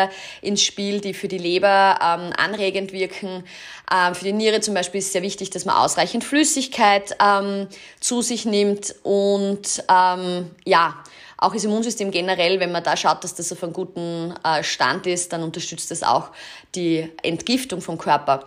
ins 0.43 0.63
Spiel, 0.63 1.01
die 1.01 1.15
für 1.15 1.29
die 1.29 1.39
Leber 1.39 1.99
ähm, 2.03 2.33
anregend 2.37 2.93
wirken. 2.93 3.45
Ähm, 3.93 4.15
für 4.15 4.25
die 4.25 4.33
Niere 4.33 4.61
zum 4.61 4.75
Beispiel 4.75 4.99
ist 4.99 5.07
es 5.07 5.13
sehr 5.13 5.23
wichtig, 5.23 5.51
dass 5.51 5.65
man 5.65 5.77
ausreichend 5.77 6.25
Flüssigkeit 6.25 7.17
ähm, 7.21 7.69
zu 8.01 8.23
sich 8.23 8.45
nimmt 8.45 8.95
und 9.03 9.85
ähm, 9.89 10.51
ja, 10.65 10.95
auch 11.39 11.53
das 11.53 11.65
Immunsystem 11.65 12.11
generell, 12.11 12.61
wenn 12.61 12.73
man 12.73 12.83
da 12.85 12.97
schaut, 12.97 13.25
dass 13.25 13.35
das 13.35 13.53
auf 13.53 13.63
einem 13.63 13.73
guten 13.73 14.35
äh, 14.45 14.63
Stand 14.63 15.07
ist, 15.07 15.33
dann 15.33 15.43
unterstützt 15.43 15.91
das 15.91 16.03
auch 16.03 16.31
die 16.75 17.11
Entgiftung 17.23 17.81
vom 17.81 17.99
Körper. 17.99 18.45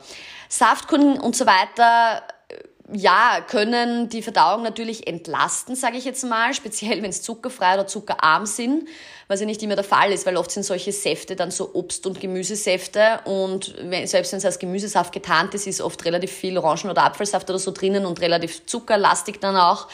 Saftkunden 0.50 1.20
und 1.20 1.36
so 1.36 1.46
weiter 1.46 2.24
äh, 2.50 2.56
ja, 2.98 3.42
können 3.46 4.08
die 4.08 4.22
Verdauung 4.22 4.64
natürlich 4.64 5.08
entlasten, 5.08 5.76
sage 5.76 5.98
ich 5.98 6.06
jetzt 6.06 6.24
mal, 6.24 6.54
speziell 6.54 7.04
wenn 7.04 7.10
es 7.10 7.22
zuckerfrei 7.22 7.74
oder 7.74 7.86
zuckerarm 7.86 8.46
sind, 8.46 8.88
was 9.28 9.42
ja 9.42 9.46
nicht 9.46 9.62
immer 9.62 9.76
der 9.76 9.84
Fall 9.84 10.14
ist, 10.14 10.26
weil 10.26 10.38
oft 10.38 10.52
sind 10.52 10.64
solche 10.64 10.94
Säfte 10.94 11.36
dann 11.36 11.52
so 11.52 11.74
Obst- 11.74 12.08
und 12.08 12.22
Gemüsesäfte 12.22 13.20
und 13.26 13.76
wenn, 13.82 14.08
selbst 14.08 14.32
wenn 14.32 14.38
es 14.38 14.46
als 14.46 14.58
Gemüsesaft 14.58 15.14
getarnt 15.14 15.54
ist, 15.54 15.68
ist 15.68 15.82
oft 15.82 16.06
relativ 16.06 16.32
viel 16.32 16.58
Orangen- 16.58 16.90
oder 16.90 17.04
Apfelsaft 17.04 17.50
oder 17.50 17.60
so 17.60 17.72
drinnen 17.72 18.06
und 18.06 18.22
relativ 18.22 18.66
zuckerlastig 18.66 19.42
dann 19.42 19.58
auch. 19.58 19.88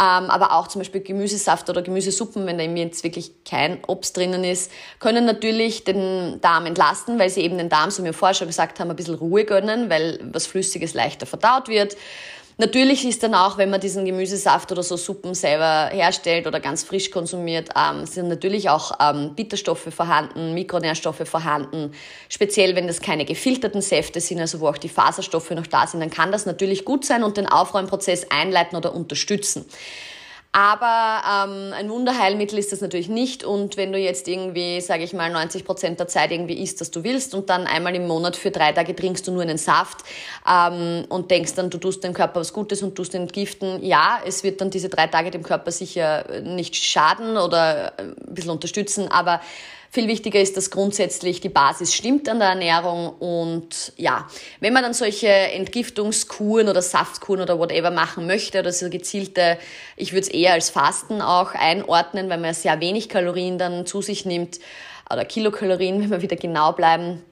Ähm, 0.00 0.30
aber 0.30 0.52
auch 0.52 0.68
zum 0.68 0.80
Beispiel 0.80 1.00
Gemüsesaft 1.00 1.68
oder 1.68 1.82
Gemüsesuppen, 1.82 2.46
wenn 2.46 2.56
da 2.56 2.64
eben 2.64 2.76
jetzt 2.76 3.02
wirklich 3.02 3.32
kein 3.44 3.82
Obst 3.86 4.16
drinnen 4.16 4.44
ist, 4.44 4.70
können 5.00 5.24
natürlich 5.24 5.82
den 5.82 6.40
Darm 6.40 6.66
entlasten, 6.66 7.18
weil 7.18 7.30
sie 7.30 7.40
eben 7.40 7.58
den 7.58 7.68
Darm, 7.68 7.90
so 7.90 8.02
wie 8.02 8.06
wir 8.06 8.14
vorher 8.14 8.34
schon 8.34 8.46
gesagt 8.46 8.78
haben, 8.78 8.90
ein 8.90 8.96
bisschen 8.96 9.16
Ruhe 9.16 9.44
gönnen, 9.44 9.90
weil 9.90 10.20
was 10.32 10.46
Flüssiges 10.46 10.94
leichter 10.94 11.26
verdaut 11.26 11.68
wird. 11.68 11.96
Natürlich 12.60 13.06
ist 13.06 13.22
dann 13.22 13.36
auch, 13.36 13.56
wenn 13.56 13.70
man 13.70 13.80
diesen 13.80 14.04
Gemüsesaft 14.04 14.72
oder 14.72 14.82
so 14.82 14.96
Suppen 14.96 15.32
selber 15.34 15.90
herstellt 15.92 16.44
oder 16.48 16.58
ganz 16.58 16.82
frisch 16.82 17.12
konsumiert, 17.12 17.68
ähm, 17.76 18.04
sind 18.04 18.26
natürlich 18.26 18.68
auch 18.68 18.98
ähm, 19.00 19.36
Bitterstoffe 19.36 19.94
vorhanden, 19.94 20.54
Mikronährstoffe 20.54 21.22
vorhanden. 21.24 21.92
Speziell, 22.28 22.74
wenn 22.74 22.88
das 22.88 23.00
keine 23.00 23.24
gefilterten 23.24 23.80
Säfte 23.80 24.20
sind, 24.20 24.40
also 24.40 24.58
wo 24.58 24.66
auch 24.66 24.76
die 24.76 24.88
Faserstoffe 24.88 25.52
noch 25.52 25.68
da 25.68 25.86
sind, 25.86 26.00
dann 26.00 26.10
kann 26.10 26.32
das 26.32 26.46
natürlich 26.46 26.84
gut 26.84 27.04
sein 27.04 27.22
und 27.22 27.36
den 27.36 27.46
Aufräumprozess 27.46 28.26
einleiten 28.28 28.76
oder 28.76 28.92
unterstützen. 28.92 29.64
Aber 30.58 31.22
ähm, 31.46 31.72
ein 31.72 31.88
Wunderheilmittel 31.88 32.58
ist 32.58 32.72
das 32.72 32.80
natürlich 32.80 33.08
nicht. 33.08 33.44
Und 33.44 33.76
wenn 33.76 33.92
du 33.92 33.98
jetzt 33.98 34.26
irgendwie, 34.26 34.80
sage 34.80 35.04
ich 35.04 35.12
mal, 35.12 35.30
90 35.30 35.64
Prozent 35.64 36.00
der 36.00 36.08
Zeit 36.08 36.32
irgendwie 36.32 36.60
isst, 36.60 36.80
was 36.80 36.90
du 36.90 37.04
willst 37.04 37.32
und 37.36 37.48
dann 37.48 37.68
einmal 37.68 37.94
im 37.94 38.08
Monat 38.08 38.34
für 38.34 38.50
drei 38.50 38.72
Tage 38.72 38.96
trinkst 38.96 39.24
du 39.28 39.30
nur 39.30 39.42
einen 39.42 39.56
Saft 39.56 39.98
ähm, 40.50 41.04
und 41.10 41.30
denkst 41.30 41.54
dann, 41.54 41.70
du 41.70 41.78
tust 41.78 42.02
dem 42.02 42.12
Körper 42.12 42.40
was 42.40 42.52
Gutes 42.52 42.82
und 42.82 42.96
tust 42.96 43.14
entgiften, 43.14 43.84
ja, 43.84 44.18
es 44.26 44.42
wird 44.42 44.60
dann 44.60 44.70
diese 44.70 44.88
drei 44.88 45.06
Tage 45.06 45.30
dem 45.30 45.44
Körper 45.44 45.70
sicher 45.70 46.24
nicht 46.42 46.74
schaden 46.74 47.36
oder 47.36 47.92
ein 47.96 48.16
bisschen 48.26 48.50
unterstützen, 48.50 49.06
aber 49.06 49.40
viel 49.90 50.08
wichtiger 50.08 50.40
ist, 50.40 50.56
dass 50.56 50.70
grundsätzlich 50.70 51.40
die 51.40 51.48
Basis 51.48 51.94
stimmt 51.94 52.28
an 52.28 52.40
der 52.40 52.48
Ernährung 52.48 53.08
und 53.08 53.92
ja, 53.96 54.28
wenn 54.60 54.72
man 54.72 54.82
dann 54.82 54.94
solche 54.94 55.28
Entgiftungskuren 55.28 56.68
oder 56.68 56.82
Saftkuren 56.82 57.40
oder 57.40 57.58
whatever 57.58 57.90
machen 57.90 58.26
möchte 58.26 58.60
oder 58.60 58.72
so 58.72 58.90
gezielte, 58.90 59.58
ich 59.96 60.12
würde 60.12 60.22
es 60.22 60.28
eher 60.28 60.52
als 60.52 60.70
Fasten 60.70 61.22
auch 61.22 61.54
einordnen, 61.54 62.28
weil 62.28 62.38
man 62.38 62.54
sehr 62.54 62.80
wenig 62.80 63.08
Kalorien 63.08 63.58
dann 63.58 63.86
zu 63.86 64.02
sich 64.02 64.26
nimmt 64.26 64.60
oder 65.10 65.24
Kilokalorien, 65.24 66.00
wenn 66.00 66.10
wir 66.10 66.22
wieder 66.22 66.36
genau 66.36 66.72
bleiben 66.72 67.24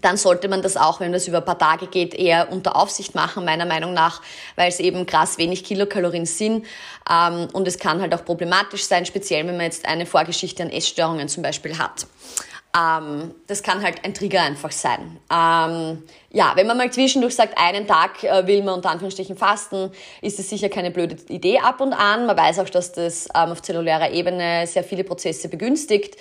dann 0.00 0.16
sollte 0.16 0.48
man 0.48 0.62
das 0.62 0.76
auch, 0.76 1.00
wenn 1.00 1.12
das 1.12 1.28
über 1.28 1.38
ein 1.38 1.44
paar 1.44 1.58
Tage 1.58 1.86
geht, 1.86 2.14
eher 2.14 2.52
unter 2.52 2.76
Aufsicht 2.76 3.14
machen, 3.14 3.44
meiner 3.44 3.66
Meinung 3.66 3.94
nach, 3.94 4.22
weil 4.56 4.68
es 4.68 4.80
eben 4.80 5.06
krass 5.06 5.38
wenig 5.38 5.64
Kilokalorien 5.64 6.26
sind. 6.26 6.66
Ähm, 7.10 7.48
und 7.52 7.68
es 7.68 7.78
kann 7.78 8.00
halt 8.00 8.14
auch 8.14 8.24
problematisch 8.24 8.84
sein, 8.84 9.06
speziell 9.06 9.46
wenn 9.46 9.56
man 9.56 9.66
jetzt 9.66 9.86
eine 9.86 10.06
Vorgeschichte 10.06 10.62
an 10.62 10.70
Essstörungen 10.70 11.28
zum 11.28 11.42
Beispiel 11.42 11.78
hat. 11.78 12.06
Ähm, 12.76 13.34
das 13.46 13.62
kann 13.62 13.82
halt 13.82 14.04
ein 14.04 14.12
Trigger 14.12 14.42
einfach 14.42 14.70
sein. 14.70 15.18
Ähm, 15.32 16.02
ja, 16.30 16.52
wenn 16.56 16.66
man 16.66 16.76
mal 16.76 16.90
zwischendurch 16.90 17.34
sagt, 17.34 17.56
einen 17.56 17.86
Tag 17.86 18.22
äh, 18.22 18.46
will 18.46 18.62
man 18.62 18.74
unter 18.74 18.90
Anführungsstrichen 18.90 19.36
fasten, 19.36 19.90
ist 20.20 20.38
es 20.38 20.50
sicher 20.50 20.68
keine 20.68 20.90
blöde 20.90 21.16
Idee 21.32 21.60
ab 21.60 21.80
und 21.80 21.94
an. 21.94 22.26
Man 22.26 22.36
weiß 22.36 22.58
auch, 22.58 22.68
dass 22.68 22.92
das 22.92 23.30
auf 23.34 23.62
zellulärer 23.62 24.10
Ebene 24.10 24.66
sehr 24.66 24.84
viele 24.84 25.04
Prozesse 25.04 25.48
begünstigt. 25.48 26.16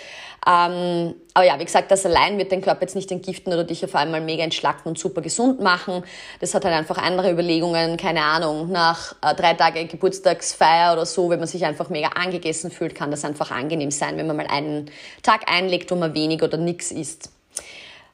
Ähm, 0.48 1.16
aber 1.34 1.46
ja, 1.46 1.60
wie 1.60 1.66
gesagt, 1.66 1.90
das 1.90 2.06
allein 2.06 2.38
wird 2.38 2.52
den 2.52 2.62
Körper 2.62 2.82
jetzt 2.82 2.96
nicht 2.96 3.12
entgiften 3.12 3.52
oder 3.52 3.64
dich 3.64 3.84
auf 3.84 3.96
einmal 3.96 4.22
mega 4.22 4.44
entschlacken 4.44 4.88
und 4.88 5.00
super 5.00 5.22
gesund 5.22 5.60
machen. 5.60 6.04
Das 6.40 6.54
hat 6.54 6.66
halt 6.66 6.76
einfach 6.76 7.00
andere 7.00 7.32
Überlegungen, 7.32 7.98
keine 7.98 8.22
Ahnung. 8.22 8.72
Nach 8.72 9.16
äh, 9.24 9.34
drei 9.34 9.56
Tage 9.56 9.86
Geburtstagsfeier 9.86 10.94
oder 10.94 11.06
so, 11.06 11.30
wenn 11.30 11.40
man 11.40 11.48
sich 11.48 11.66
einfach 11.66 11.90
mega 11.90 12.10
angegessen 12.10 12.70
fühlt, 12.70 12.94
kann 12.94 13.10
das 13.10 13.26
einfach 13.26 13.50
angenehm 13.50 13.90
sein, 13.90 14.18
wenn 14.18 14.28
man 14.28 14.38
mal 14.38 14.48
einen 14.48 14.92
Tag 15.24 15.52
einlegt, 15.52 15.90
wo 15.90 15.96
man 15.96 16.14
wenig 16.14 16.44
oder 16.44 16.58
nichts 16.58 16.92
isst. 16.92 17.32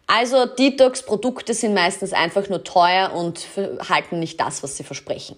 Also 0.08 0.46
Detox-Produkte 0.46 1.54
sind 1.54 1.74
meistens 1.74 2.14
einfach 2.14 2.50
nur 2.50 2.64
teuer 2.64 3.14
und 3.14 3.46
halten 3.90 4.20
nicht 4.20 4.40
das, 4.40 4.64
was 4.64 4.78
sie 4.78 4.84
versprechen. 4.84 5.36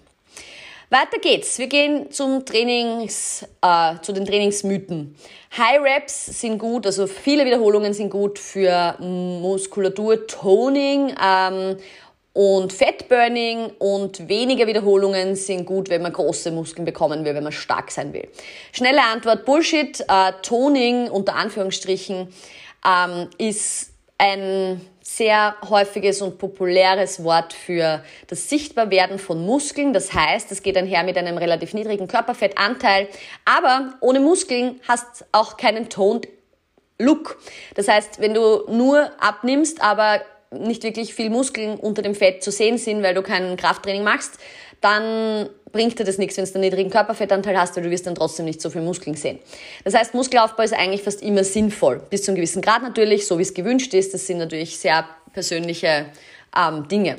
Weiter 0.94 1.18
geht's. 1.18 1.58
Wir 1.58 1.66
gehen 1.66 2.12
zum 2.12 2.46
Trainings, 2.46 3.44
äh, 3.64 3.96
zu 4.04 4.14
den 4.14 4.26
Trainingsmythen. 4.26 5.16
High 5.58 5.82
Reps 5.82 6.40
sind 6.40 6.60
gut, 6.60 6.86
also 6.86 7.08
viele 7.08 7.46
Wiederholungen 7.46 7.96
sind 7.96 8.12
gut 8.12 8.38
für 8.38 8.96
Muskulatur, 9.00 10.28
Toning 10.28 11.16
ähm, 11.20 11.78
und 12.34 12.72
Fettburning 12.72 13.72
und 13.80 14.30
weniger 14.30 14.68
Wiederholungen 14.68 15.36
sind 15.36 15.66
gut, 15.66 15.90
wenn 15.90 16.04
man 16.04 16.14
große 16.14 16.52
Muskeln 16.52 16.86
bekommen 16.86 17.26
will, 17.26 17.34
wenn 17.34 17.44
man 17.44 17.54
stark 17.54 17.90
sein 17.90 18.14
will. 18.14 18.28
Schnelle 18.72 19.02
Antwort, 19.02 19.46
Bullshit. 19.46 20.00
Äh, 20.02 20.34
Toning 20.44 21.10
unter 21.10 21.34
Anführungsstrichen 21.34 22.28
ähm, 22.86 23.30
ist 23.40 23.94
ein 24.20 24.80
sehr 25.04 25.56
häufiges 25.70 26.22
und 26.22 26.38
populäres 26.38 27.24
Wort 27.24 27.52
für 27.52 28.04
das 28.28 28.50
Sichtbarwerden 28.50 29.20
von 29.20 29.46
Muskeln. 29.46 29.92
Das 29.92 30.14
heißt, 30.14 30.50
es 30.52 30.64
geht 30.64 30.78
einher 30.78 31.04
mit 31.04 31.18
einem 31.18 31.38
relativ 31.38 31.74
niedrigen 31.74 32.08
Körperfettanteil. 32.08 33.10
Aber 33.44 33.96
ohne 34.00 34.22
Muskeln 34.22 34.80
hast 34.88 35.26
auch 35.34 35.58
keinen 35.58 35.90
Toned 35.90 36.28
Look. 37.00 37.38
Das 37.76 37.90
heißt, 37.90 38.22
wenn 38.22 38.34
du 38.34 38.64
nur 38.70 39.12
abnimmst, 39.20 39.82
aber 39.84 40.22
nicht 40.52 40.84
wirklich 40.84 41.14
viel 41.14 41.30
Muskeln 41.30 41.78
unter 41.78 42.02
dem 42.02 42.16
Fett 42.16 42.42
zu 42.42 42.52
sehen 42.52 42.78
sind, 42.78 43.04
weil 43.04 43.14
du 43.14 43.24
kein 43.24 43.58
Krafttraining 43.58 44.04
machst, 44.04 44.40
dann 44.80 45.50
bringt 45.74 46.00
dir 46.00 46.06
das 46.06 46.18
nichts, 46.18 46.38
wenn 46.38 46.46
du 46.46 46.54
einen 46.54 46.62
niedrigen 46.62 46.90
Körperfettanteil 46.90 47.60
hast, 47.60 47.76
weil 47.76 47.84
du 47.84 47.90
wirst 47.90 48.08
dann 48.08 48.16
trotzdem 48.16 48.46
nicht 48.46 48.62
so 48.62 48.70
viel 48.70 48.82
Muskeln 48.82 49.18
sehen. 49.18 49.40
Das 49.84 49.94
heißt, 49.94 50.14
Muskelaufbau 50.14 50.64
ist 50.64 50.74
eigentlich 50.74 51.04
fast 51.04 51.22
immer 51.22 51.44
sinnvoll. 51.44 52.02
Bis 52.10 52.24
zu 52.24 52.32
einem 52.32 52.38
gewissen 52.38 52.62
Grad 52.62 52.84
natürlich, 52.84 53.28
so 53.28 53.38
wie 53.38 53.42
es 53.42 53.54
gewünscht 53.54 53.94
ist. 53.94 54.14
Das 54.14 54.26
sind 54.26 54.38
natürlich 54.38 54.78
sehr 54.78 55.06
persönliche 55.34 56.06
ähm, 56.56 56.88
Dinge. 56.88 57.18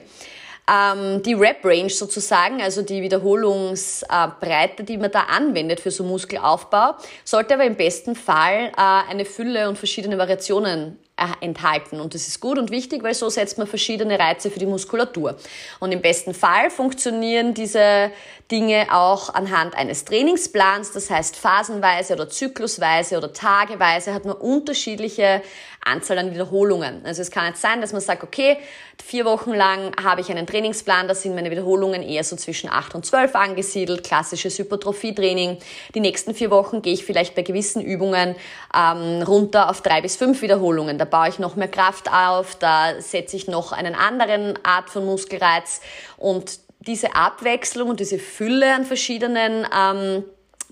Ähm, 0.70 1.22
die 1.22 1.34
Rep-Range 1.34 1.90
sozusagen, 1.90 2.62
also 2.62 2.80
die 2.80 3.02
Wiederholungsbreite, 3.02 4.84
die 4.84 4.96
man 4.96 5.10
da 5.10 5.24
anwendet 5.24 5.80
für 5.80 5.90
so 5.90 6.04
Muskelaufbau, 6.04 6.94
sollte 7.22 7.54
aber 7.54 7.64
im 7.64 7.76
besten 7.76 8.14
Fall 8.14 8.72
äh, 8.74 9.10
eine 9.10 9.26
Fülle 9.26 9.68
und 9.68 9.76
verschiedene 9.76 10.16
Variationen 10.16 10.98
enthalten. 11.40 12.00
Und 12.00 12.14
das 12.14 12.26
ist 12.26 12.40
gut 12.40 12.58
und 12.58 12.70
wichtig, 12.70 13.02
weil 13.02 13.14
so 13.14 13.28
setzt 13.28 13.56
man 13.56 13.66
verschiedene 13.66 14.18
Reize 14.18 14.50
für 14.50 14.58
die 14.58 14.66
Muskulatur. 14.66 15.36
Und 15.78 15.92
im 15.92 16.02
besten 16.02 16.34
Fall 16.34 16.70
funktionieren 16.70 17.54
diese 17.54 18.10
Dinge 18.50 18.88
auch 18.90 19.32
anhand 19.32 19.74
eines 19.74 20.04
Trainingsplans, 20.04 20.92
das 20.92 21.10
heißt 21.10 21.36
phasenweise 21.36 22.14
oder 22.14 22.28
zyklusweise 22.28 23.16
oder 23.16 23.32
tageweise 23.32 24.12
hat 24.12 24.24
man 24.24 24.36
unterschiedliche 24.36 25.42
Anzahl 25.84 26.18
an 26.18 26.32
Wiederholungen. 26.32 27.04
Also 27.04 27.22
es 27.22 27.30
kann 27.30 27.46
jetzt 27.46 27.60
sein, 27.60 27.80
dass 27.80 27.92
man 27.92 28.00
sagt, 28.00 28.22
okay, 28.22 28.58
vier 29.02 29.24
Wochen 29.24 29.52
lang 29.52 29.92
habe 30.02 30.20
ich 30.20 30.30
einen 30.30 30.46
Trainingsplan, 30.46 31.08
da 31.08 31.14
sind 31.14 31.34
meine 31.34 31.50
Wiederholungen 31.50 32.02
eher 32.02 32.24
so 32.24 32.36
zwischen 32.36 32.70
acht 32.70 32.94
und 32.94 33.04
zwölf 33.04 33.34
angesiedelt, 33.34 34.04
klassisches 34.04 34.58
Hypertrophie-Training. 34.58 35.58
Die 35.94 36.00
nächsten 36.00 36.34
vier 36.34 36.50
Wochen 36.50 36.82
gehe 36.82 36.94
ich 36.94 37.04
vielleicht 37.04 37.34
bei 37.34 37.42
gewissen 37.42 37.82
Übungen 37.82 38.34
ähm, 38.74 39.22
runter 39.22 39.70
auf 39.70 39.82
drei 39.82 40.00
bis 40.00 40.16
fünf 40.16 40.42
Wiederholungen. 40.42 40.98
Da 40.98 41.04
baue 41.04 41.28
ich 41.28 41.38
noch 41.38 41.56
mehr 41.56 41.68
Kraft 41.68 42.10
auf, 42.10 42.56
da 42.56 43.00
setze 43.00 43.36
ich 43.36 43.48
noch 43.48 43.72
einen 43.72 43.94
anderen 43.94 44.58
Art 44.64 44.90
von 44.90 45.04
Muskelreiz 45.04 45.80
und 46.16 46.58
diese 46.86 47.14
Abwechslung 47.14 47.88
und 47.88 48.00
diese 48.00 48.18
Fülle 48.18 48.74
an 48.74 48.84
verschiedenen 48.84 49.66
ähm, 49.74 50.24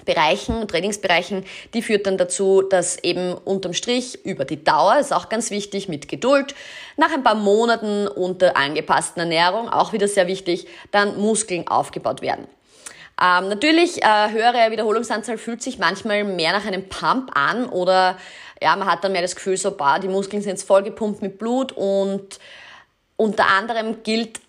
Bereichen, 0.05 0.67
Trainingsbereichen, 0.67 1.45
die 1.75 1.83
führt 1.83 2.07
dann 2.07 2.19
dazu, 2.19 2.63
dass 2.63 2.99
eben 2.99 3.35
unterm 3.35 3.73
Strich 3.73 4.25
über 4.25 4.45
die 4.45 4.63
Dauer, 4.63 4.99
ist 4.99 5.13
auch 5.13 5.29
ganz 5.29 5.51
wichtig, 5.51 5.89
mit 5.89 6.09
Geduld, 6.09 6.55
nach 6.97 7.13
ein 7.13 7.23
paar 7.23 7.35
Monaten 7.35 8.09
unter 8.09 8.57
angepassten 8.57 9.21
Ernährung, 9.21 9.69
auch 9.69 9.93
wieder 9.93 10.09
sehr 10.09 10.27
wichtig, 10.27 10.67
dann 10.91 11.19
Muskeln 11.19 11.69
aufgebaut 11.69 12.23
werden. 12.23 12.47
Ähm, 13.21 13.49
natürlich, 13.49 14.03
äh, 14.03 14.31
höhere 14.31 14.71
Wiederholungsanzahl 14.71 15.39
fühlt 15.39 15.63
sich 15.63 15.79
manchmal 15.79 16.25
mehr 16.25 16.53
nach 16.53 16.67
einem 16.67 16.89
Pump 16.89 17.31
an 17.35 17.67
oder 17.67 18.19
ja, 18.61 18.75
man 18.77 18.91
hat 18.91 19.05
dann 19.05 19.13
mehr 19.13 19.23
das 19.23 19.35
Gefühl, 19.35 19.57
so, 19.57 19.73
bah, 19.73 19.99
die 19.99 20.09
Muskeln 20.09 20.43
sind 20.43 20.51
jetzt 20.51 20.67
vollgepumpt 20.67 21.21
mit 21.21 21.39
Blut 21.39 21.73
und 21.73 22.39
unter 23.17 23.47
anderem 23.49 24.03
gilt 24.03 24.41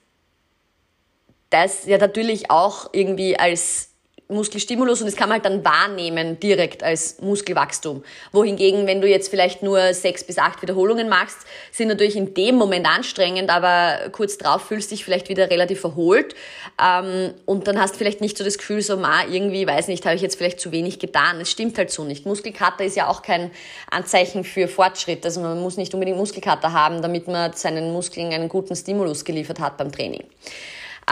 das 1.49 1.86
ja 1.86 1.97
natürlich 1.97 2.49
auch 2.49 2.89
irgendwie 2.93 3.38
als 3.38 3.93
Muskelstimulus 4.34 5.02
und 5.02 5.08
das 5.08 5.16
kann 5.16 5.30
man 5.30 5.42
halt 5.42 5.46
dann 5.46 5.64
wahrnehmen 5.64 6.40
direkt 6.40 6.84
als 6.84 7.22
Muskelwachstum. 7.22 8.04
Wohingegen, 8.32 8.88
wenn 8.88 9.02
du 9.02 9.08
jetzt 9.08 9.30
vielleicht 9.30 9.64
nur 9.64 9.94
sechs 9.94 10.24
bis 10.24 10.38
acht 10.38 10.62
Wiederholungen 10.62 11.10
machst, 11.10 11.38
sind 11.72 11.88
natürlich 11.88 12.16
in 12.16 12.34
dem 12.34 12.56
Moment 12.56 12.88
anstrengend, 12.88 13.50
aber 13.50 14.10
kurz 14.12 14.38
drauf 14.38 14.64
fühlst 14.64 14.92
du 14.92 14.96
dich 14.96 15.06
vielleicht 15.06 15.30
wieder 15.30 15.50
relativ 15.50 15.84
erholt 15.84 16.36
ähm, 16.82 17.34
und 17.46 17.68
dann 17.68 17.80
hast 17.80 17.96
du 17.96 17.98
vielleicht 17.98 18.22
nicht 18.22 18.38
so 18.38 18.44
das 18.44 18.58
Gefühl, 18.58 18.82
so, 18.82 18.98
ma, 18.98 19.24
irgendwie, 19.26 19.68
weiß 19.68 19.88
nicht, 19.88 20.06
habe 20.06 20.16
ich 20.16 20.22
jetzt 20.22 20.36
vielleicht 20.36 20.60
zu 20.60 20.72
wenig 20.72 21.00
getan. 21.00 21.40
Es 21.40 21.52
stimmt 21.52 21.78
halt 21.78 21.92
so 21.92 22.04
nicht. 22.04 22.26
Muskelkater 22.26 22.84
ist 22.84 22.96
ja 22.96 23.08
auch 23.08 23.22
kein 23.22 23.52
Anzeichen 23.90 24.44
für 24.44 24.68
Fortschritt. 24.68 25.26
Also 25.26 25.42
man 25.42 25.62
muss 25.62 25.78
nicht 25.78 25.94
unbedingt 25.94 26.18
Muskelkater 26.18 26.74
haben, 26.74 27.02
damit 27.02 27.28
man 27.28 27.54
seinen 27.54 27.92
Muskeln 27.92 28.34
einen 28.34 28.50
guten 28.50 28.76
Stimulus 28.76 29.26
geliefert 29.26 29.60
hat 29.60 29.78
beim 29.78 29.92
Training. 29.92 30.24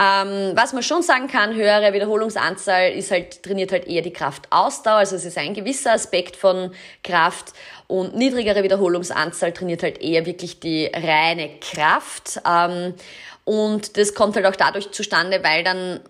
Ähm, 0.00 0.52
was 0.54 0.72
man 0.72 0.82
schon 0.82 1.02
sagen 1.02 1.28
kann, 1.28 1.54
höhere 1.54 1.92
Wiederholungsanzahl 1.92 2.92
ist 2.92 3.10
halt, 3.10 3.42
trainiert 3.42 3.72
halt 3.72 3.86
eher 3.86 4.02
die 4.02 4.12
Kraftausdauer, 4.12 4.96
also 4.96 5.16
es 5.16 5.24
ist 5.24 5.36
ein 5.36 5.54
gewisser 5.54 5.92
Aspekt 5.92 6.36
von 6.36 6.72
Kraft 7.04 7.52
und 7.88 8.16
niedrigere 8.16 8.62
Wiederholungsanzahl 8.62 9.52
trainiert 9.52 9.82
halt 9.82 10.00
eher 10.00 10.24
wirklich 10.24 10.60
die 10.60 10.86
reine 10.86 11.50
Kraft. 11.60 12.40
Ähm, 12.48 12.94
und 13.44 13.96
das 13.98 14.14
kommt 14.14 14.36
halt 14.36 14.46
auch 14.46 14.56
dadurch 14.56 14.92
zustande, 14.92 15.42
weil 15.42 15.64
dann 15.64 16.00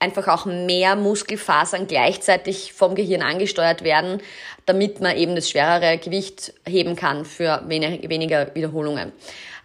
einfach 0.00 0.28
auch 0.28 0.46
mehr 0.46 0.96
Muskelfasern 0.96 1.86
gleichzeitig 1.86 2.72
vom 2.72 2.94
Gehirn 2.94 3.22
angesteuert 3.22 3.82
werden, 3.82 4.20
damit 4.66 5.00
man 5.00 5.16
eben 5.16 5.34
das 5.34 5.50
schwerere 5.50 5.98
Gewicht 5.98 6.54
heben 6.66 6.96
kann 6.96 7.24
für 7.24 7.62
weniger 7.68 8.54
Wiederholungen. 8.54 9.12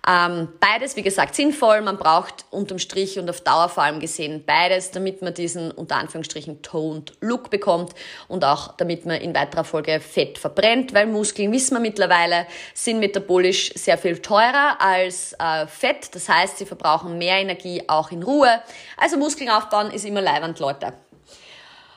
Ähm, 0.06 0.49
beides, 0.60 0.97
wie 0.97 1.01
gesagt, 1.01 1.34
sinnvoll. 1.34 1.82
Man 1.82 1.97
braucht 1.97 2.45
unterm 2.49 2.78
Strich 2.78 3.18
und 3.20 3.30
auf 3.30 3.41
Dauer 3.41 3.70
vor 3.70 3.84
allem 3.84 3.99
gesehen 4.01 4.43
beides, 4.45 4.91
damit 4.91 5.22
man 5.22 5.34
diesen 5.34 5.72
unter 5.72 5.95
Anführungsstrichen 5.95 6.62
toned 6.62 7.14
Look 7.22 7.49
bekommt 7.49 7.93
und 8.28 8.43
auch 8.43 8.76
damit 8.76 9.06
man 9.06 9.22
in 9.22 9.34
weiterer 9.34 9.64
Folge 9.64 10.01
Fett 10.01 10.38
verbrennt, 10.38 10.93
weil 10.93 11.08
Muskeln, 11.08 11.51
wissen 11.54 11.76
wir 11.76 11.82
mittlerweile, 11.82 12.47
sind 12.74 12.99
metabolisch 12.99 13.72
sehr 13.76 13.97
viel 13.97 14.20
teurer 14.20 14.76
als 14.80 15.34
äh, 15.39 15.68
Fett. 15.68 16.14
Das 16.14 16.28
heißt, 16.28 16.58
sie 16.58 16.66
verbrauchen 16.66 17.18
mehr 17.18 17.38
Energie 17.38 17.84
auch 17.88 18.12
in 18.12 18.24
Ruhe. 18.24 18.62
Also 18.97 19.18
Muskeln 19.18 19.49
aufbauen 19.49 19.91
ist 19.91 20.06
immer 20.06 20.22
leiwand, 20.22 20.60
Leute. 20.60 20.93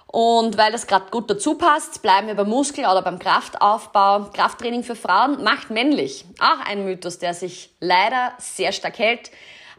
Und 0.06 0.56
weil 0.56 0.72
das 0.72 0.86
gerade 0.86 1.10
gut 1.10 1.28
dazu 1.28 1.54
passt, 1.54 2.00
bleiben 2.00 2.28
wir 2.28 2.34
beim 2.34 2.48
Muskel- 2.48 2.84
oder 2.84 3.02
beim 3.02 3.18
Kraftaufbau. 3.18 4.30
Krafttraining 4.32 4.84
für 4.84 4.96
Frauen 4.96 5.42
macht 5.42 5.70
männlich. 5.70 6.24
Auch 6.38 6.64
ein 6.64 6.84
Mythos, 6.84 7.18
der 7.18 7.34
sich 7.34 7.70
leider 7.80 8.32
sehr 8.38 8.72
stark 8.72 8.98
hält. 8.98 9.30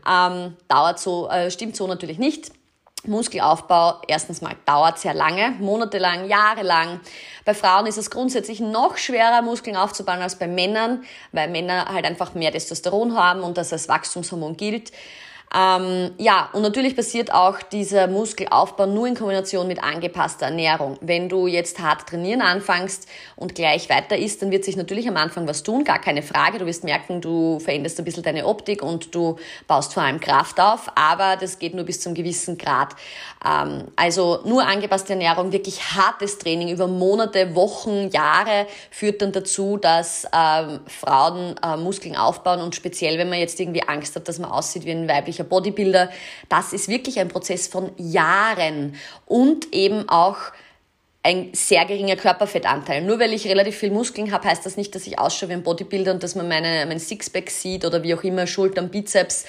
Ähm, 0.07 0.55
dauert 0.67 0.99
so, 0.99 1.29
äh, 1.29 1.49
stimmt 1.49 1.75
so 1.75 1.87
natürlich 1.87 2.17
nicht. 2.17 2.51
Muskelaufbau, 3.05 4.01
erstens 4.07 4.41
mal, 4.41 4.55
dauert 4.65 4.99
sehr 4.99 5.13
lange, 5.13 5.51
monatelang, 5.59 6.27
jahrelang. 6.27 6.99
Bei 7.45 7.53
Frauen 7.53 7.85
ist 7.85 7.97
es 7.97 8.09
grundsätzlich 8.09 8.59
noch 8.59 8.97
schwerer, 8.97 9.41
Muskeln 9.41 9.77
aufzubauen 9.77 10.21
als 10.21 10.37
bei 10.37 10.47
Männern, 10.47 11.03
weil 11.31 11.49
Männer 11.49 11.85
halt 11.85 12.05
einfach 12.05 12.33
mehr 12.33 12.51
Testosteron 12.51 13.15
haben 13.15 13.41
und 13.41 13.57
das 13.57 13.71
als 13.71 13.87
Wachstumshormon 13.87 14.57
gilt. 14.57 14.91
Ähm, 15.55 16.11
ja, 16.17 16.49
und 16.51 16.61
natürlich 16.61 16.95
passiert 16.95 17.33
auch 17.33 17.61
dieser 17.61 18.07
Muskelaufbau 18.07 18.85
nur 18.85 19.07
in 19.07 19.15
Kombination 19.15 19.67
mit 19.67 19.81
angepasster 19.81 20.47
Ernährung. 20.47 20.97
Wenn 20.99 21.29
du 21.29 21.47
jetzt 21.47 21.79
hart 21.79 22.07
trainieren 22.07 22.41
anfängst 22.41 23.07
und 23.37 23.55
gleich 23.55 23.89
weiter 23.89 24.17
isst, 24.17 24.41
dann 24.41 24.51
wird 24.51 24.65
sich 24.65 24.75
natürlich 24.75 25.07
am 25.07 25.15
Anfang 25.15 25.47
was 25.47 25.63
tun, 25.63 25.85
gar 25.85 25.99
keine 25.99 26.21
Frage. 26.21 26.59
Du 26.59 26.65
wirst 26.65 26.83
merken, 26.83 27.21
du 27.21 27.59
veränderst 27.59 27.97
ein 27.97 28.03
bisschen 28.03 28.23
deine 28.23 28.45
Optik 28.45 28.83
und 28.83 29.15
du 29.15 29.37
baust 29.67 29.93
vor 29.93 30.03
allem 30.03 30.19
Kraft 30.19 30.59
auf, 30.59 30.91
aber 30.95 31.37
das 31.39 31.59
geht 31.59 31.73
nur 31.73 31.85
bis 31.85 32.01
zum 32.01 32.13
gewissen 32.13 32.57
Grad. 32.57 32.95
Ähm, 33.45 33.85
also 33.95 34.39
nur 34.43 34.65
angepasste 34.65 35.13
Ernährung, 35.13 35.53
wirklich 35.53 35.95
hartes 35.95 36.39
Training 36.39 36.69
über 36.69 36.87
Monate, 36.87 37.55
Wochen, 37.55 38.09
Jahre 38.09 38.67
führt 38.91 39.21
dann 39.21 39.31
dazu, 39.31 39.77
dass 39.77 40.27
ähm, 40.35 40.81
Frauen 40.87 41.55
äh, 41.63 41.77
Muskeln 41.77 42.17
aufbauen 42.17 42.59
und 42.59 42.75
speziell, 42.75 43.17
wenn 43.17 43.29
man 43.29 43.39
jetzt 43.39 43.59
irgendwie 43.61 43.83
Angst 43.83 44.15
hat, 44.17 44.27
dass 44.27 44.39
man 44.39 44.51
aussieht 44.51 44.83
wie 44.83 44.91
ein 44.91 45.07
weiblicher 45.07 45.36
Bodybuilder, 45.43 46.09
das 46.49 46.73
ist 46.73 46.87
wirklich 46.87 47.19
ein 47.19 47.27
Prozess 47.27 47.67
von 47.67 47.91
Jahren 47.97 48.95
und 49.25 49.73
eben 49.73 50.07
auch 50.09 50.37
ein 51.27 51.49
sehr 51.51 51.83
geringer 51.83 52.15
Körperfettanteil. 52.15 53.01
Nur 53.01 53.19
weil 53.19 53.33
ich 53.33 53.45
relativ 53.49 53.75
viel 53.75 53.91
Muskeln 53.91 54.31
habe, 54.31 54.47
heißt 54.47 54.65
das 54.65 54.77
nicht, 54.77 54.95
dass 54.95 55.05
ich 55.07 55.19
ausschaue 55.19 55.49
wie 55.49 55.53
ein 55.53 55.63
Bodybuilder 55.63 56.13
und 56.13 56.23
dass 56.23 56.35
man 56.35 56.47
meine, 56.47 56.85
mein 56.85 56.99
Sixpack 56.99 57.49
sieht 57.49 57.83
oder 57.83 58.01
wie 58.01 58.15
auch 58.15 58.23
immer, 58.23 58.47
Schultern, 58.47 58.87
Bizeps. 58.87 59.43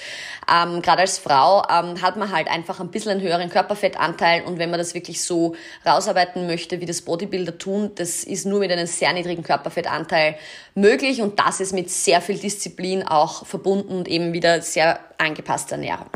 Ähm, 0.51 0.81
Gerade 0.81 1.03
als 1.03 1.19
Frau 1.19 1.63
ähm, 1.69 2.01
hat 2.01 2.17
man 2.17 2.33
halt 2.33 2.49
einfach 2.49 2.81
ein 2.81 2.91
bisschen 2.91 3.11
einen 3.11 3.21
höheren 3.21 3.49
Körperfettanteil 3.49 4.43
und 4.43 4.59
wenn 4.59 4.69
man 4.69 4.77
das 4.77 4.93
wirklich 4.93 5.23
so 5.23 5.55
rausarbeiten 5.85 6.47
möchte, 6.47 6.81
wie 6.81 6.85
das 6.85 7.01
Bodybuilder 7.01 7.57
tun, 7.57 7.91
das 7.95 8.25
ist 8.25 8.45
nur 8.45 8.59
mit 8.59 8.73
einem 8.73 8.85
sehr 8.85 9.13
niedrigen 9.13 9.43
Körperfettanteil 9.43 10.35
möglich 10.75 11.21
und 11.21 11.39
das 11.39 11.61
ist 11.61 11.71
mit 11.71 11.89
sehr 11.89 12.19
viel 12.19 12.37
Disziplin 12.37 13.03
auch 13.03 13.45
verbunden 13.45 13.93
und 13.99 14.09
eben 14.09 14.33
wieder 14.33 14.61
sehr 14.61 14.99
angepasster 15.17 15.75
Ernährung. 15.75 16.09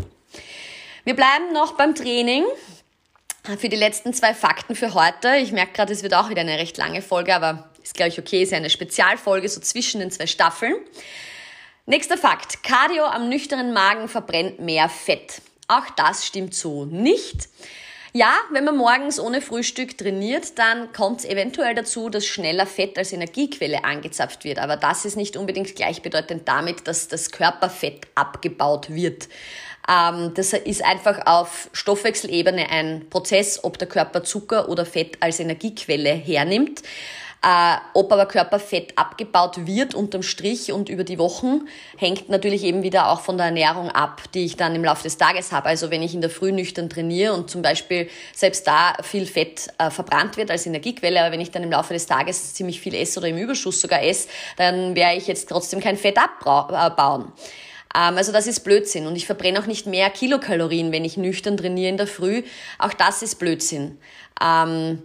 Wir 1.05 1.15
bleiben 1.15 1.53
noch 1.53 1.77
beim 1.77 1.95
Training 1.95 2.43
für 3.43 3.69
die 3.69 3.75
letzten 3.75 4.13
zwei 4.13 4.33
Fakten 4.33 4.75
für 4.75 4.93
heute. 4.93 5.35
Ich 5.35 5.51
merke 5.51 5.73
gerade, 5.73 5.91
es 5.91 6.01
wird 6.01 6.13
auch 6.13 6.29
wieder 6.29 6.41
eine 6.41 6.57
recht 6.57 6.77
lange 6.77 7.01
Folge, 7.01 7.35
aber 7.35 7.69
ist, 7.83 7.93
glaube 7.93 8.09
ich, 8.09 8.19
okay. 8.19 8.43
Ist 8.43 8.51
ja 8.51 8.57
eine 8.57 8.69
Spezialfolge, 8.69 9.49
so 9.49 9.59
zwischen 9.59 9.99
den 9.99 10.11
zwei 10.11 10.27
Staffeln. 10.27 10.75
Nächster 11.85 12.17
Fakt. 12.17 12.63
Cardio 12.63 13.03
am 13.03 13.27
nüchternen 13.27 13.73
Magen 13.73 14.07
verbrennt 14.07 14.59
mehr 14.59 14.87
Fett. 14.87 15.41
Auch 15.67 15.89
das 15.97 16.25
stimmt 16.25 16.55
so 16.55 16.85
nicht. 16.85 17.49
Ja, 18.13 18.33
wenn 18.51 18.63
man 18.63 18.77
morgens 18.77 19.19
ohne 19.19 19.41
Frühstück 19.41 19.97
trainiert, 19.97 20.59
dann 20.59 20.93
kommt 20.93 21.21
es 21.21 21.25
eventuell 21.25 21.73
dazu, 21.73 22.09
dass 22.09 22.25
schneller 22.25 22.67
Fett 22.67 22.97
als 22.97 23.11
Energiequelle 23.11 23.83
angezapft 23.83 24.43
wird. 24.43 24.59
Aber 24.59 24.77
das 24.77 25.03
ist 25.03 25.17
nicht 25.17 25.35
unbedingt 25.35 25.75
gleichbedeutend 25.75 26.47
damit, 26.47 26.87
dass 26.87 27.07
das 27.07 27.31
Körperfett 27.31 28.07
abgebaut 28.15 28.93
wird. 28.93 29.27
Ähm, 29.89 30.33
das 30.33 30.53
ist 30.53 30.83
einfach 30.83 31.25
auf 31.25 31.69
Stoffwechselebene 31.73 32.69
ein 32.69 33.09
Prozess, 33.09 33.63
ob 33.63 33.77
der 33.77 33.87
Körper 33.87 34.23
Zucker 34.23 34.69
oder 34.69 34.85
Fett 34.85 35.17
als 35.19 35.39
Energiequelle 35.39 36.11
hernimmt. 36.11 36.81
Äh, 37.45 37.75
ob 37.93 38.09
aber 38.13 38.25
Körperfett 38.25 38.97
abgebaut 38.97 39.67
wird 39.67 39.95
unterm 39.95 40.23
Strich 40.23 40.71
und 40.71 40.87
über 40.87 41.03
die 41.03 41.19
Wochen, 41.19 41.67
hängt 41.97 42.29
natürlich 42.29 42.63
eben 42.63 42.83
wieder 42.83 43.09
auch 43.09 43.19
von 43.19 43.35
der 43.35 43.47
Ernährung 43.47 43.89
ab, 43.89 44.21
die 44.33 44.45
ich 44.45 44.55
dann 44.55 44.73
im 44.75 44.85
Laufe 44.85 45.03
des 45.03 45.17
Tages 45.17 45.51
habe. 45.51 45.67
Also 45.67 45.91
wenn 45.91 46.01
ich 46.01 46.13
in 46.13 46.21
der 46.21 46.29
Früh 46.29 46.53
nüchtern 46.53 46.89
trainiere 46.89 47.33
und 47.33 47.49
zum 47.49 47.61
Beispiel 47.61 48.09
selbst 48.33 48.65
da 48.65 48.93
viel 49.01 49.25
Fett 49.25 49.67
äh, 49.77 49.89
verbrannt 49.89 50.37
wird 50.37 50.51
als 50.51 50.65
Energiequelle, 50.65 51.19
aber 51.19 51.33
wenn 51.33 51.41
ich 51.41 51.51
dann 51.51 51.63
im 51.63 51.71
Laufe 51.71 51.93
des 51.93 52.05
Tages 52.05 52.53
ziemlich 52.53 52.79
viel 52.79 52.95
esse 52.95 53.19
oder 53.19 53.27
im 53.27 53.37
Überschuss 53.37 53.81
sogar 53.81 54.01
esse, 54.01 54.29
dann 54.55 54.95
werde 54.95 55.17
ich 55.17 55.27
jetzt 55.27 55.49
trotzdem 55.49 55.81
kein 55.81 55.97
Fett 55.97 56.17
abbauen. 56.17 57.25
Ähm, 57.25 57.33
also 57.93 58.31
das 58.31 58.47
ist 58.47 58.61
Blödsinn. 58.61 59.07
Und 59.07 59.15
ich 59.15 59.25
verbrenne 59.25 59.59
auch 59.59 59.67
nicht 59.67 59.85
mehr 59.85 60.09
Kilokalorien, 60.09 60.91
wenn 60.91 61.05
ich 61.05 61.17
nüchtern 61.17 61.57
trainiere 61.57 61.89
in 61.89 61.97
der 61.97 62.07
Früh. 62.07 62.43
Auch 62.79 62.93
das 62.93 63.21
ist 63.21 63.35
Blödsinn. 63.35 63.97
Ähm, 64.43 65.01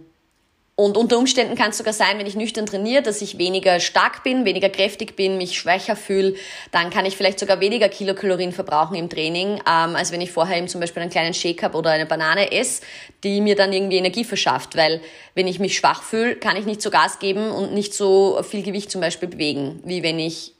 und 0.79 0.95
unter 0.95 1.17
Umständen 1.17 1.55
kann 1.55 1.71
es 1.71 1.77
sogar 1.77 1.91
sein, 1.91 2.19
wenn 2.19 2.25
ich 2.25 2.37
nüchtern 2.37 2.65
trainiere, 2.65 3.01
dass 3.01 3.21
ich 3.21 3.37
weniger 3.37 3.81
stark 3.81 4.23
bin, 4.23 4.45
weniger 4.45 4.69
kräftig 4.69 5.17
bin, 5.17 5.37
mich 5.37 5.57
schwächer 5.57 5.97
fühle. 5.97 6.35
Dann 6.71 6.89
kann 6.89 7.05
ich 7.05 7.17
vielleicht 7.17 7.37
sogar 7.37 7.59
weniger 7.59 7.89
Kilokalorien 7.89 8.53
verbrauchen 8.53 8.95
im 8.95 9.09
Training, 9.09 9.55
ähm, 9.55 9.97
als 9.97 10.13
wenn 10.13 10.21
ich 10.21 10.31
vorher 10.31 10.57
eben 10.57 10.69
zum 10.69 10.79
Beispiel 10.79 11.01
einen 11.01 11.11
kleinen 11.11 11.33
Shake 11.33 11.63
habe 11.63 11.77
oder 11.77 11.89
eine 11.89 12.05
Banane 12.05 12.53
esse, 12.53 12.81
die 13.25 13.41
mir 13.41 13.57
dann 13.57 13.73
irgendwie 13.73 13.97
Energie 13.97 14.23
verschafft. 14.23 14.77
Weil 14.77 15.01
wenn 15.35 15.47
ich 15.47 15.59
mich 15.59 15.75
schwach 15.75 16.01
fühle, 16.01 16.37
kann 16.37 16.55
ich 16.55 16.63
nicht 16.63 16.81
so 16.81 16.91
Gas 16.91 17.19
geben 17.19 17.51
und 17.51 17.73
nicht 17.73 17.93
so 17.93 18.41
viel 18.49 18.63
Gewicht 18.63 18.89
zum 18.89 19.01
Beispiel 19.01 19.27
bewegen, 19.27 19.81
wie 19.83 20.01
wenn 20.01 20.17
ich 20.17 20.53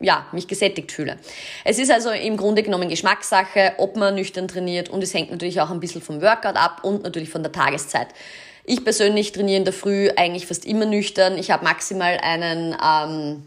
ja, 0.00 0.26
mich 0.32 0.46
gesättigt 0.46 0.92
fühle. 0.92 1.18
Es 1.64 1.78
ist 1.78 1.90
also 1.90 2.10
im 2.10 2.36
Grunde 2.36 2.62
genommen 2.62 2.88
Geschmackssache, 2.88 3.74
ob 3.78 3.96
man 3.96 4.14
nüchtern 4.14 4.48
trainiert 4.48 4.88
und 4.88 5.02
es 5.02 5.14
hängt 5.14 5.30
natürlich 5.30 5.60
auch 5.60 5.70
ein 5.70 5.80
bisschen 5.80 6.02
vom 6.02 6.20
Workout 6.20 6.56
ab 6.56 6.80
und 6.82 7.02
natürlich 7.02 7.30
von 7.30 7.42
der 7.42 7.52
Tageszeit. 7.52 8.08
Ich 8.64 8.84
persönlich 8.84 9.32
trainiere 9.32 9.58
in 9.58 9.64
der 9.64 9.72
Früh 9.72 10.10
eigentlich 10.16 10.46
fast 10.46 10.66
immer 10.66 10.86
nüchtern. 10.86 11.38
Ich 11.38 11.50
habe 11.50 11.64
maximal 11.64 12.18
einen, 12.20 12.76
ähm, 12.84 13.46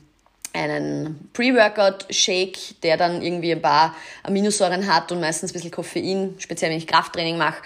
einen 0.53 1.29
Pre-Workout-Shake, 1.33 2.81
der 2.81 2.97
dann 2.97 3.21
irgendwie 3.21 3.51
ein 3.51 3.61
paar 3.61 3.95
Aminosäuren 4.23 4.91
hat 4.91 5.11
und 5.11 5.19
meistens 5.19 5.51
ein 5.51 5.53
bisschen 5.53 5.71
Koffein, 5.71 6.35
speziell 6.39 6.71
wenn 6.71 6.77
ich 6.77 6.87
Krafttraining 6.87 7.37
mache 7.37 7.61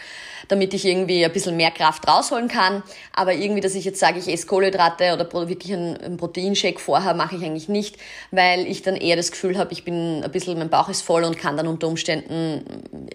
damit 0.48 0.74
ich 0.74 0.86
irgendwie 0.86 1.24
ein 1.24 1.32
bisschen 1.32 1.56
mehr 1.58 1.72
Kraft 1.72 2.08
rausholen 2.08 2.48
kann. 2.48 2.84
Aber 3.14 3.34
irgendwie, 3.34 3.62
dass 3.62 3.76
ich 3.76 3.86
jetzt 3.86 4.00
sage, 4.00 4.20
ich 4.20 4.28
esse 4.28 4.48
Kohlenhydrate 4.48 5.14
oder 5.14 5.32
wirklich 5.48 5.74
einen, 5.74 6.18
Proteinshake 6.18 6.80
vorher, 6.80 7.14
mache 7.14 7.36
ich 7.36 7.44
eigentlich 7.44 7.70
nicht, 7.70 7.98
weil 8.32 8.68
ich 8.68 8.82
dann 8.82 8.96
eher 8.96 9.16
das 9.16 9.32
Gefühl 9.32 9.58
habe, 9.58 9.74
ich 9.74 9.84
bin 9.84 10.24
ein 10.24 10.32
bisschen, 10.32 10.58
mein 10.58 10.70
Bauch 10.70 10.90
ist 10.90 11.02
voll 11.02 11.24
und 11.24 11.38
kann 11.38 11.58
dann 11.58 11.68
unter 11.68 11.88
Umständen 11.88 12.64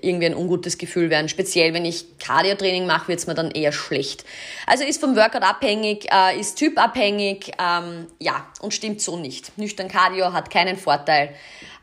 irgendwie 0.00 0.26
ein 0.26 0.34
ungutes 0.34 0.78
Gefühl 0.78 1.10
werden. 1.10 1.28
Speziell, 1.28 1.74
wenn 1.74 1.84
ich 1.84 2.18
Cardio-Training 2.18 2.86
mache, 2.86 3.08
wird 3.08 3.18
es 3.18 3.26
mir 3.26 3.34
dann 3.34 3.50
eher 3.50 3.72
schlecht. 3.72 4.24
Also 4.66 4.84
ist 4.84 5.00
vom 5.00 5.16
Workout 5.16 5.42
abhängig, 5.42 6.08
äh, 6.12 6.38
ist 6.38 6.56
typabhängig, 6.56 7.52
ähm, 7.58 8.06
ja, 8.18 8.46
und 8.60 8.74
stimmt 8.74 9.00
so 9.00 9.16
nicht. 9.16 9.56
Nüchtern 9.58 9.88
Cardio 9.88 10.32
hat 10.32 10.50
keinen 10.50 10.76
Vorteil 10.76 11.34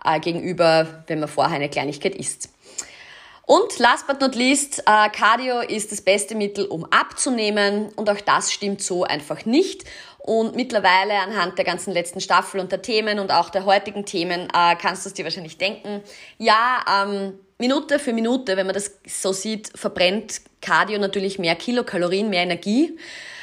äh, 0.04 0.20
gegenüber, 0.20 1.04
wenn 1.08 1.20
man 1.20 1.30
vorher 1.30 1.56
eine 1.56 1.70
Kleinigkeit 1.70 2.16
isst. 2.16 2.50
Und 3.46 3.78
last 3.78 4.08
but 4.08 4.22
not 4.22 4.36
least, 4.36 4.80
äh, 4.88 5.10
Cardio 5.10 5.60
ist 5.60 5.92
das 5.92 6.02
beste 6.02 6.36
Mittel, 6.36 6.66
um 6.66 6.86
abzunehmen. 6.86 7.90
Und 7.96 8.10
auch 8.10 8.22
das 8.22 8.52
stimmt 8.52 8.82
so 8.82 9.04
einfach 9.04 9.46
nicht. 9.46 9.84
Und 10.18 10.56
mittlerweile 10.56 11.20
anhand 11.20 11.58
der 11.60 11.66
ganzen 11.66 11.94
letzten 11.94 12.20
Staffel 12.20 12.60
und 12.60 12.72
der 12.72 12.82
Themen 12.82 13.20
und 13.20 13.32
auch 13.32 13.52
der 13.52 13.66
heutigen 13.66 14.06
Themen 14.06 14.48
äh, 14.52 14.76
kannst 14.76 15.06
du 15.06 15.10
es 15.10 15.14
dir 15.14 15.24
wahrscheinlich 15.24 15.60
denken. 15.60 16.02
Ja, 16.40 16.84
ähm, 17.04 17.38
Minute 17.60 18.00
für 18.00 18.12
Minute, 18.12 18.58
wenn 18.58 18.66
man 18.66 18.74
das 18.74 18.92
so 19.08 19.32
sieht, 19.32 19.70
verbrennt 19.76 20.42
Cardio 20.62 20.98
natürlich 20.98 21.38
mehr 21.38 21.56
Kilokalorien, 21.56 22.30
mehr 22.30 22.42
Energie, 22.42 22.98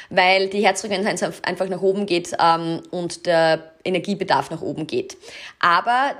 weil 0.09 0.49
die 0.49 0.63
Herzfrequenz 0.63 1.23
einfach 1.23 1.69
nach 1.69 1.81
oben 1.81 2.05
geht 2.05 2.35
ähm, 2.37 2.81
und 2.91 3.25
der 3.25 3.71
Energiebedarf 3.85 4.51
nach 4.51 4.61
oben 4.61 4.85
geht. 4.85 5.17
Aber 5.59 6.15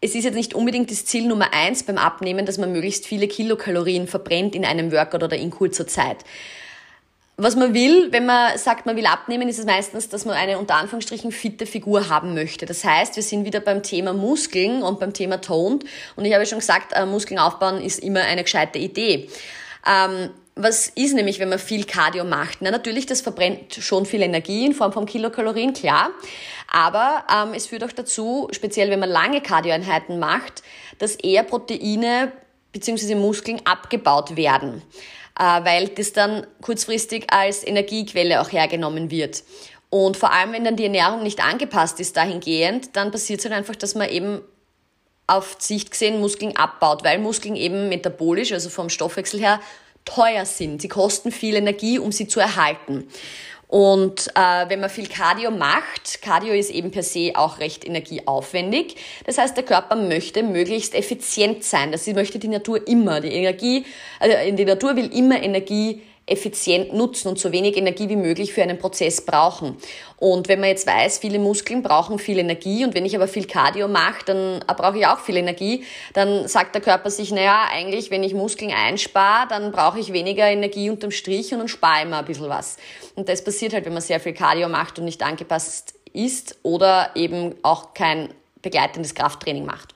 es 0.00 0.14
ist 0.14 0.24
jetzt 0.24 0.34
nicht 0.34 0.54
unbedingt 0.54 0.90
das 0.90 1.04
Ziel 1.04 1.26
Nummer 1.26 1.52
eins 1.52 1.82
beim 1.82 1.98
Abnehmen, 1.98 2.46
dass 2.46 2.58
man 2.58 2.72
möglichst 2.72 3.06
viele 3.06 3.28
Kilokalorien 3.28 4.06
verbrennt 4.06 4.54
in 4.54 4.64
einem 4.64 4.92
Workout 4.92 5.22
oder 5.22 5.36
in 5.36 5.50
kurzer 5.50 5.86
Zeit. 5.86 6.18
Was 7.36 7.56
man 7.56 7.72
will, 7.72 8.12
wenn 8.12 8.26
man 8.26 8.58
sagt, 8.58 8.84
man 8.84 8.96
will 8.96 9.06
abnehmen, 9.06 9.48
ist 9.48 9.58
es 9.58 9.64
meistens, 9.64 10.10
dass 10.10 10.26
man 10.26 10.36
eine 10.36 10.58
unter 10.58 10.74
Anführungsstrichen 10.74 11.32
fitte 11.32 11.64
Figur 11.64 12.10
haben 12.10 12.34
möchte. 12.34 12.66
Das 12.66 12.84
heißt, 12.84 13.16
wir 13.16 13.22
sind 13.22 13.46
wieder 13.46 13.60
beim 13.60 13.82
Thema 13.82 14.12
Muskeln 14.12 14.82
und 14.82 15.00
beim 15.00 15.14
Thema 15.14 15.40
Toned. 15.40 15.84
Und 16.16 16.26
ich 16.26 16.34
habe 16.34 16.44
schon 16.44 16.58
gesagt, 16.58 16.92
äh, 16.92 17.06
Muskeln 17.06 17.38
aufbauen 17.38 17.80
ist 17.80 18.00
immer 18.00 18.20
eine 18.20 18.42
gescheite 18.42 18.78
Idee. 18.78 19.30
Ähm, 19.86 20.30
was 20.62 20.88
ist 20.88 21.14
nämlich, 21.14 21.38
wenn 21.38 21.48
man 21.48 21.58
viel 21.58 21.84
Cardio 21.84 22.24
macht? 22.24 22.58
Na, 22.60 22.70
natürlich, 22.70 23.06
das 23.06 23.20
verbrennt 23.20 23.74
schon 23.74 24.06
viel 24.06 24.22
Energie 24.22 24.66
in 24.66 24.74
Form 24.74 24.92
von 24.92 25.06
Kilokalorien, 25.06 25.72
klar. 25.72 26.10
Aber 26.70 27.24
ähm, 27.32 27.54
es 27.54 27.66
führt 27.66 27.84
auch 27.84 27.92
dazu, 27.92 28.48
speziell 28.52 28.90
wenn 28.90 29.00
man 29.00 29.10
lange 29.10 29.40
Cardioeinheiten 29.40 30.18
macht, 30.18 30.62
dass 30.98 31.16
eher 31.16 31.42
Proteine 31.42 32.32
bzw. 32.72 33.14
Muskeln 33.14 33.60
abgebaut 33.64 34.36
werden, 34.36 34.82
äh, 35.38 35.42
weil 35.42 35.88
das 35.88 36.12
dann 36.12 36.46
kurzfristig 36.60 37.32
als 37.32 37.66
Energiequelle 37.66 38.40
auch 38.40 38.52
hergenommen 38.52 39.10
wird. 39.10 39.42
Und 39.90 40.16
vor 40.16 40.32
allem, 40.32 40.52
wenn 40.52 40.64
dann 40.64 40.76
die 40.76 40.84
Ernährung 40.84 41.22
nicht 41.22 41.44
angepasst 41.44 41.98
ist 41.98 42.16
dahingehend, 42.16 42.94
dann 42.96 43.10
passiert 43.10 43.40
es 43.40 43.46
halt 43.46 43.54
einfach, 43.54 43.74
dass 43.74 43.96
man 43.96 44.08
eben 44.08 44.40
auf 45.26 45.56
Sicht 45.58 45.90
gesehen 45.90 46.20
Muskeln 46.20 46.56
abbaut, 46.56 47.04
weil 47.04 47.18
Muskeln 47.18 47.56
eben 47.56 47.88
metabolisch, 47.88 48.52
also 48.52 48.68
vom 48.68 48.88
Stoffwechsel 48.88 49.40
her, 49.40 49.60
teuer 50.14 50.44
sind. 50.44 50.82
Sie 50.82 50.88
kosten 50.88 51.30
viel 51.30 51.56
Energie, 51.56 51.98
um 51.98 52.12
sie 52.12 52.26
zu 52.26 52.40
erhalten. 52.40 53.08
Und 53.68 54.26
äh, 54.34 54.68
wenn 54.68 54.80
man 54.80 54.90
viel 54.90 55.06
Cardio 55.06 55.52
macht, 55.52 56.22
Cardio 56.22 56.52
ist 56.52 56.70
eben 56.70 56.90
per 56.90 57.04
se 57.04 57.32
auch 57.36 57.60
recht 57.60 57.86
energieaufwendig. 57.86 58.96
Das 59.26 59.38
heißt, 59.38 59.56
der 59.56 59.62
Körper 59.62 59.94
möchte 59.94 60.42
möglichst 60.42 60.92
effizient 60.92 61.62
sein. 61.62 61.92
Das 61.92 62.04
möchte 62.08 62.40
die 62.40 62.48
Natur 62.48 62.88
immer. 62.88 63.20
Die 63.20 63.28
Energie, 63.28 63.84
also 64.18 64.34
die 64.50 64.64
Natur 64.64 64.96
will 64.96 65.16
immer 65.16 65.40
Energie 65.40 66.02
effizient 66.30 66.94
nutzen 66.94 67.28
und 67.28 67.38
so 67.38 67.52
wenig 67.52 67.76
Energie 67.76 68.08
wie 68.08 68.16
möglich 68.16 68.52
für 68.52 68.62
einen 68.62 68.78
Prozess 68.78 69.20
brauchen. 69.20 69.76
Und 70.18 70.48
wenn 70.48 70.60
man 70.60 70.68
jetzt 70.68 70.86
weiß, 70.86 71.18
viele 71.18 71.38
Muskeln 71.38 71.82
brauchen 71.82 72.18
viel 72.18 72.38
Energie 72.38 72.84
und 72.84 72.94
wenn 72.94 73.04
ich 73.04 73.16
aber 73.16 73.26
viel 73.26 73.46
Cardio 73.46 73.88
mache, 73.88 74.24
dann 74.26 74.64
brauche 74.76 74.98
ich 74.98 75.06
auch 75.06 75.18
viel 75.18 75.36
Energie, 75.36 75.84
dann 76.12 76.46
sagt 76.46 76.74
der 76.74 76.82
Körper 76.82 77.10
sich, 77.10 77.30
naja, 77.32 77.68
eigentlich, 77.72 78.10
wenn 78.10 78.22
ich 78.22 78.34
Muskeln 78.34 78.70
einspare, 78.70 79.48
dann 79.48 79.72
brauche 79.72 79.98
ich 79.98 80.12
weniger 80.12 80.46
Energie 80.46 80.90
unterm 80.90 81.10
Strich 81.10 81.52
und 81.52 81.58
dann 81.58 81.68
spare 81.68 82.02
ich 82.02 82.08
mir 82.08 82.18
ein 82.18 82.24
bisschen 82.24 82.48
was. 82.48 82.76
Und 83.14 83.28
das 83.28 83.42
passiert 83.42 83.72
halt, 83.72 83.84
wenn 83.86 83.94
man 83.94 84.02
sehr 84.02 84.20
viel 84.20 84.34
Cardio 84.34 84.68
macht 84.68 84.98
und 84.98 85.06
nicht 85.06 85.22
angepasst 85.22 85.94
ist 86.12 86.58
oder 86.62 87.10
eben 87.14 87.54
auch 87.62 87.94
kein 87.94 88.28
begleitendes 88.62 89.14
Krafttraining 89.14 89.64
macht. 89.64 89.94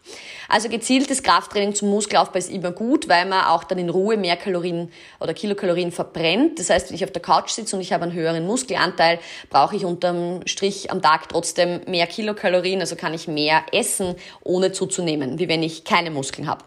Also 0.48 0.68
gezieltes 0.68 1.22
Krafttraining 1.22 1.74
zum 1.74 1.90
Muskelaufbau 1.90 2.38
ist 2.38 2.50
immer 2.50 2.70
gut, 2.70 3.08
weil 3.08 3.26
man 3.26 3.44
auch 3.44 3.64
dann 3.64 3.78
in 3.78 3.90
Ruhe 3.90 4.16
mehr 4.16 4.36
Kalorien 4.36 4.90
oder 5.20 5.34
Kilokalorien 5.34 5.92
verbrennt. 5.92 6.58
Das 6.58 6.70
heißt, 6.70 6.88
wenn 6.88 6.96
ich 6.96 7.04
auf 7.04 7.10
der 7.10 7.22
Couch 7.22 7.50
sitze 7.50 7.76
und 7.76 7.82
ich 7.82 7.92
habe 7.92 8.04
einen 8.04 8.12
höheren 8.12 8.46
Muskelanteil, 8.46 9.18
brauche 9.50 9.76
ich 9.76 9.84
unterm 9.84 10.40
Strich 10.46 10.90
am 10.90 11.02
Tag 11.02 11.28
trotzdem 11.28 11.80
mehr 11.86 12.06
Kilokalorien, 12.06 12.80
also 12.80 12.96
kann 12.96 13.14
ich 13.14 13.28
mehr 13.28 13.64
essen, 13.72 14.14
ohne 14.42 14.72
zuzunehmen, 14.72 15.38
wie 15.38 15.48
wenn 15.48 15.62
ich 15.62 15.84
keine 15.84 16.10
Muskeln 16.10 16.48
habe. 16.48 16.64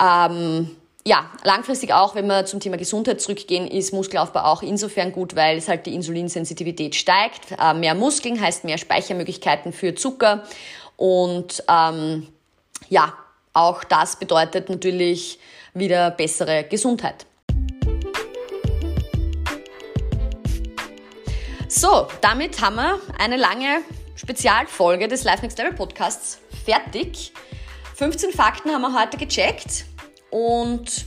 Ähm, 0.00 0.76
ja, 1.06 1.30
langfristig 1.42 1.92
auch, 1.92 2.14
wenn 2.14 2.26
wir 2.26 2.46
zum 2.46 2.60
Thema 2.60 2.78
Gesundheit 2.78 3.20
zurückgehen, 3.20 3.66
ist 3.66 3.92
Muskelaufbau 3.92 4.40
auch 4.40 4.62
insofern 4.62 5.12
gut, 5.12 5.36
weil 5.36 5.58
es 5.58 5.68
halt 5.68 5.84
die 5.84 5.94
Insulinsensitivität 5.94 6.94
steigt. 6.94 7.52
Äh, 7.60 7.74
mehr 7.74 7.94
Muskeln 7.94 8.40
heißt 8.40 8.64
mehr 8.64 8.78
Speichermöglichkeiten 8.78 9.74
für 9.74 9.94
Zucker 9.94 10.44
und 10.96 11.62
ähm, 11.68 12.28
ja, 12.88 13.12
auch 13.52 13.84
das 13.84 14.16
bedeutet 14.16 14.68
natürlich 14.68 15.38
wieder 15.74 16.10
bessere 16.10 16.64
Gesundheit. 16.64 17.26
So, 21.68 22.06
damit 22.20 22.60
haben 22.60 22.76
wir 22.76 23.00
eine 23.18 23.36
lange 23.36 23.80
Spezialfolge 24.14 25.08
des 25.08 25.24
Life 25.24 25.42
Next 25.42 25.58
Level 25.58 25.72
Podcasts 25.72 26.38
fertig. 26.64 27.32
15 27.96 28.32
Fakten 28.32 28.70
haben 28.70 28.82
wir 28.82 28.98
heute 28.98 29.16
gecheckt 29.16 29.84
und 30.30 31.04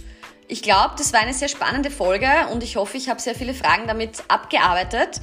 ich 0.48 0.62
glaube, 0.62 0.96
das 0.98 1.14
war 1.14 1.20
eine 1.20 1.34
sehr 1.34 1.50
spannende 1.50 1.90
Folge 1.90 2.30
und 2.52 2.64
ich 2.64 2.76
hoffe, 2.76 2.98
ich 2.98 3.10
habe 3.10 3.20
sehr 3.20 3.36
viele 3.36 3.54
Fragen 3.54 3.88
damit 3.88 4.24
abgearbeitet. 4.30 5.22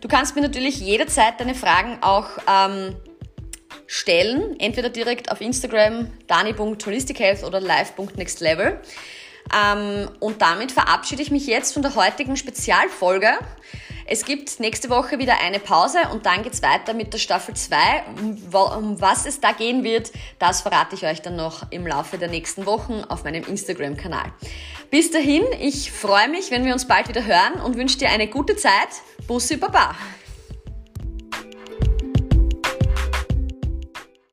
Du 0.00 0.08
kannst 0.08 0.34
mir 0.34 0.42
natürlich 0.42 0.80
jederzeit 0.80 1.40
deine 1.40 1.54
Fragen 1.54 1.98
auch 2.02 2.26
ähm, 2.48 2.96
stellen, 3.86 4.58
entweder 4.58 4.88
direkt 4.88 5.30
auf 5.30 5.40
Instagram 5.40 6.10
dani.holistichealth 6.26 7.44
oder 7.44 7.60
live.nextlevel. 7.60 8.80
Ähm, 9.54 10.08
und 10.20 10.40
damit 10.40 10.72
verabschiede 10.72 11.22
ich 11.22 11.30
mich 11.30 11.46
jetzt 11.46 11.74
von 11.74 11.82
der 11.82 11.94
heutigen 11.94 12.36
Spezialfolge. 12.36 13.28
Es 14.06 14.26
gibt 14.26 14.60
nächste 14.60 14.90
Woche 14.90 15.18
wieder 15.18 15.40
eine 15.40 15.58
Pause 15.58 15.98
und 16.12 16.26
dann 16.26 16.42
geht's 16.42 16.62
weiter 16.62 16.92
mit 16.92 17.12
der 17.14 17.18
Staffel 17.18 17.54
2. 17.54 17.76
Um 18.52 19.00
was 19.00 19.24
es 19.24 19.40
da 19.40 19.52
gehen 19.52 19.82
wird, 19.82 20.12
das 20.38 20.60
verrate 20.60 20.94
ich 20.94 21.06
euch 21.06 21.22
dann 21.22 21.36
noch 21.36 21.70
im 21.70 21.86
Laufe 21.86 22.18
der 22.18 22.28
nächsten 22.28 22.66
Wochen 22.66 23.02
auf 23.08 23.24
meinem 23.24 23.44
Instagram-Kanal. 23.44 24.32
Bis 24.90 25.10
dahin, 25.10 25.44
ich 25.58 25.90
freue 25.90 26.28
mich, 26.28 26.50
wenn 26.50 26.64
wir 26.66 26.74
uns 26.74 26.86
bald 26.86 27.08
wieder 27.08 27.24
hören 27.24 27.54
und 27.64 27.76
wünsche 27.76 27.98
dir 27.98 28.10
eine 28.10 28.28
gute 28.28 28.56
Zeit. 28.56 28.88
Bussi 29.26 29.56
Baba! 29.56 29.94